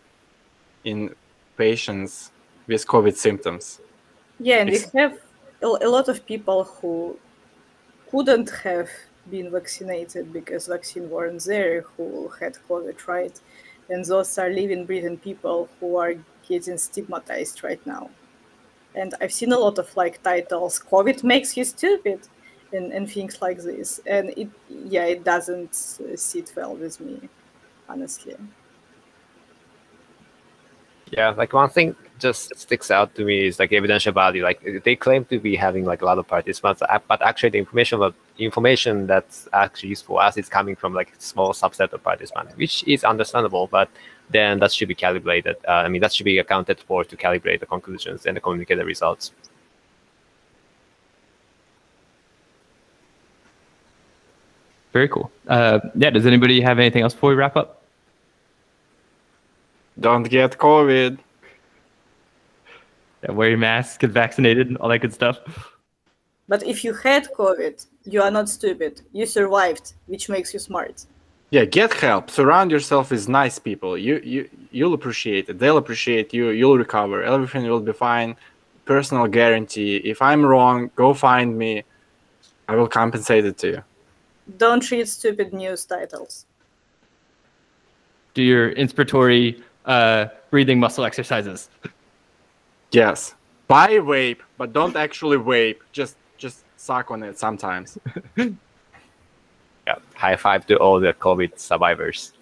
in 0.84 1.14
patients 1.56 2.32
with 2.66 2.86
COVID 2.86 3.16
symptoms. 3.16 3.80
Yeah, 4.38 4.60
and 4.60 4.70
we 4.70 4.78
have 4.94 5.18
a, 5.62 5.66
a 5.66 5.88
lot 5.88 6.08
of 6.08 6.24
people 6.26 6.64
who 6.64 7.18
couldn't 8.10 8.50
have 8.50 8.88
been 9.30 9.50
vaccinated 9.50 10.32
because 10.32 10.66
vaccine 10.66 11.10
weren't 11.10 11.44
there, 11.44 11.82
who 11.96 12.28
had 12.40 12.56
COVID, 12.68 13.06
right? 13.08 13.40
and 13.88 14.04
those 14.04 14.38
are 14.38 14.50
living, 14.50 14.84
breathing 14.84 15.18
people 15.18 15.68
who 15.78 15.96
are 15.96 16.14
getting 16.48 16.78
stigmatized 16.78 17.62
right 17.62 17.84
now. 17.86 18.10
And 18.96 19.14
I've 19.20 19.32
seen 19.32 19.52
a 19.52 19.58
lot 19.58 19.78
of 19.78 19.94
like 19.96 20.22
titles, 20.22 20.80
COVID 20.90 21.22
makes 21.22 21.56
you 21.56 21.64
stupid, 21.64 22.20
and, 22.72 22.92
and 22.92 23.10
things 23.10 23.40
like 23.40 23.58
this. 23.58 24.00
And 24.06 24.30
it, 24.36 24.48
yeah, 24.68 25.04
it 25.04 25.22
doesn't 25.22 25.74
sit 25.74 26.52
well 26.56 26.74
with 26.74 26.98
me, 27.00 27.28
honestly. 27.88 28.36
Yeah, 31.12 31.30
like 31.30 31.52
one 31.52 31.68
thing 31.68 31.94
just 32.18 32.56
sticks 32.58 32.90
out 32.90 33.14
to 33.14 33.24
me 33.24 33.46
is 33.46 33.60
like 33.60 33.72
evidential 33.72 34.12
value. 34.12 34.42
Like 34.42 34.82
they 34.82 34.96
claim 34.96 35.24
to 35.26 35.38
be 35.38 35.54
having 35.54 35.84
like 35.84 36.02
a 36.02 36.04
lot 36.04 36.18
of 36.18 36.26
participants, 36.26 36.82
uh, 36.82 36.98
but 37.06 37.22
actually 37.22 37.50
the 37.50 37.58
information 37.58 38.02
of 38.02 38.14
information 38.38 39.06
that's 39.06 39.48
actually 39.52 39.90
useful 39.90 40.18
us 40.18 40.36
is 40.36 40.48
coming 40.48 40.74
from 40.74 40.94
like 40.94 41.12
a 41.16 41.20
small 41.20 41.52
subset 41.52 41.92
of 41.92 42.02
participants, 42.02 42.56
which 42.56 42.82
is 42.88 43.04
understandable. 43.04 43.68
But 43.68 43.88
then 44.30 44.58
that 44.60 44.72
should 44.72 44.88
be 44.88 44.94
calibrated. 44.94 45.56
Uh, 45.66 45.72
I 45.72 45.88
mean, 45.88 46.00
that 46.00 46.12
should 46.12 46.24
be 46.24 46.38
accounted 46.38 46.80
for 46.80 47.04
to 47.04 47.16
calibrate 47.16 47.60
the 47.60 47.66
conclusions 47.66 48.26
and 48.26 48.40
communicate 48.42 48.78
the 48.78 48.84
results. 48.84 49.32
Very 54.92 55.08
cool. 55.08 55.30
Uh, 55.46 55.80
yeah. 55.94 56.10
Does 56.10 56.26
anybody 56.26 56.60
have 56.60 56.78
anything 56.78 57.02
else 57.02 57.12
before 57.12 57.30
we 57.30 57.36
wrap 57.36 57.56
up? 57.56 57.82
Don't 60.00 60.22
get 60.22 60.58
COVID. 60.58 61.18
Yeah, 63.22 63.32
wear 63.32 63.48
your 63.50 63.58
mask, 63.58 64.00
get 64.00 64.10
vaccinated, 64.10 64.76
all 64.76 64.88
that 64.88 64.98
good 64.98 65.12
stuff. 65.12 65.38
But 66.48 66.62
if 66.64 66.84
you 66.84 66.94
had 66.94 67.28
COVID, 67.32 67.84
you 68.04 68.22
are 68.22 68.30
not 68.30 68.48
stupid. 68.48 69.02
You 69.12 69.26
survived, 69.26 69.94
which 70.06 70.28
makes 70.28 70.54
you 70.54 70.60
smart. 70.60 71.04
Yeah, 71.50 71.64
get 71.64 71.92
help. 71.94 72.30
Surround 72.30 72.70
yourself 72.70 73.10
with 73.10 73.28
nice 73.28 73.58
people. 73.58 73.96
You 73.96 74.20
you 74.24 74.50
you'll 74.72 74.94
appreciate 74.94 75.48
it. 75.48 75.58
They'll 75.58 75.76
appreciate 75.76 76.34
you. 76.34 76.50
You'll 76.50 76.76
recover. 76.76 77.22
Everything 77.22 77.68
will 77.68 77.80
be 77.80 77.92
fine. 77.92 78.36
Personal 78.84 79.26
guarantee. 79.28 79.96
If 79.96 80.20
I'm 80.20 80.44
wrong, 80.44 80.90
go 80.96 81.14
find 81.14 81.56
me. 81.56 81.84
I 82.68 82.74
will 82.74 82.88
compensate 82.88 83.44
it 83.44 83.58
to 83.58 83.68
you. 83.68 83.82
Don't 84.58 84.88
read 84.90 85.08
stupid 85.08 85.52
news 85.52 85.84
titles. 85.84 86.46
Do 88.34 88.42
your 88.42 88.74
inspiratory 88.74 89.62
uh, 89.86 90.26
breathing 90.50 90.78
muscle 90.80 91.04
exercises. 91.04 91.68
Yes. 92.92 93.34
Buy 93.68 93.88
vape, 93.98 94.40
but 94.58 94.72
don't 94.72 94.96
actually 94.96 95.38
vape. 95.38 95.78
Just 95.92 96.16
just 96.38 96.64
suck 96.76 97.10
on 97.10 97.22
it 97.22 97.38
sometimes. 97.38 97.98
Yeah, 99.86 99.96
high 100.14 100.36
five 100.36 100.66
to 100.66 100.76
all 100.76 100.98
the 101.00 101.12
COVID 101.12 101.58
survivors. 101.58 102.32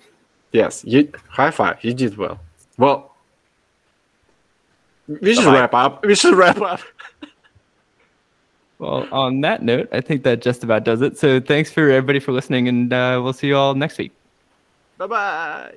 Yes, 0.52 0.84
you 0.84 1.12
high 1.28 1.50
five. 1.50 1.82
You 1.82 1.92
did 1.94 2.16
well. 2.16 2.40
Well, 2.78 3.14
we 5.06 5.34
should 5.34 5.44
Bye-bye. 5.44 5.60
wrap 5.60 5.74
up. 5.74 6.04
We 6.04 6.14
should 6.14 6.34
wrap 6.34 6.60
up. 6.60 6.80
Well, 8.78 9.06
on 9.12 9.40
that 9.42 9.62
note, 9.62 9.88
I 9.92 10.00
think 10.00 10.24
that 10.24 10.42
just 10.42 10.64
about 10.64 10.84
does 10.84 11.00
it. 11.00 11.16
So 11.18 11.40
thanks 11.40 11.70
for 11.70 11.90
everybody 11.90 12.18
for 12.18 12.32
listening, 12.32 12.68
and 12.68 12.92
uh, 12.92 13.20
we'll 13.22 13.32
see 13.32 13.46
you 13.48 13.56
all 13.56 13.74
next 13.74 13.98
week. 13.98 14.12
Bye 14.98 15.06
bye. 15.06 15.74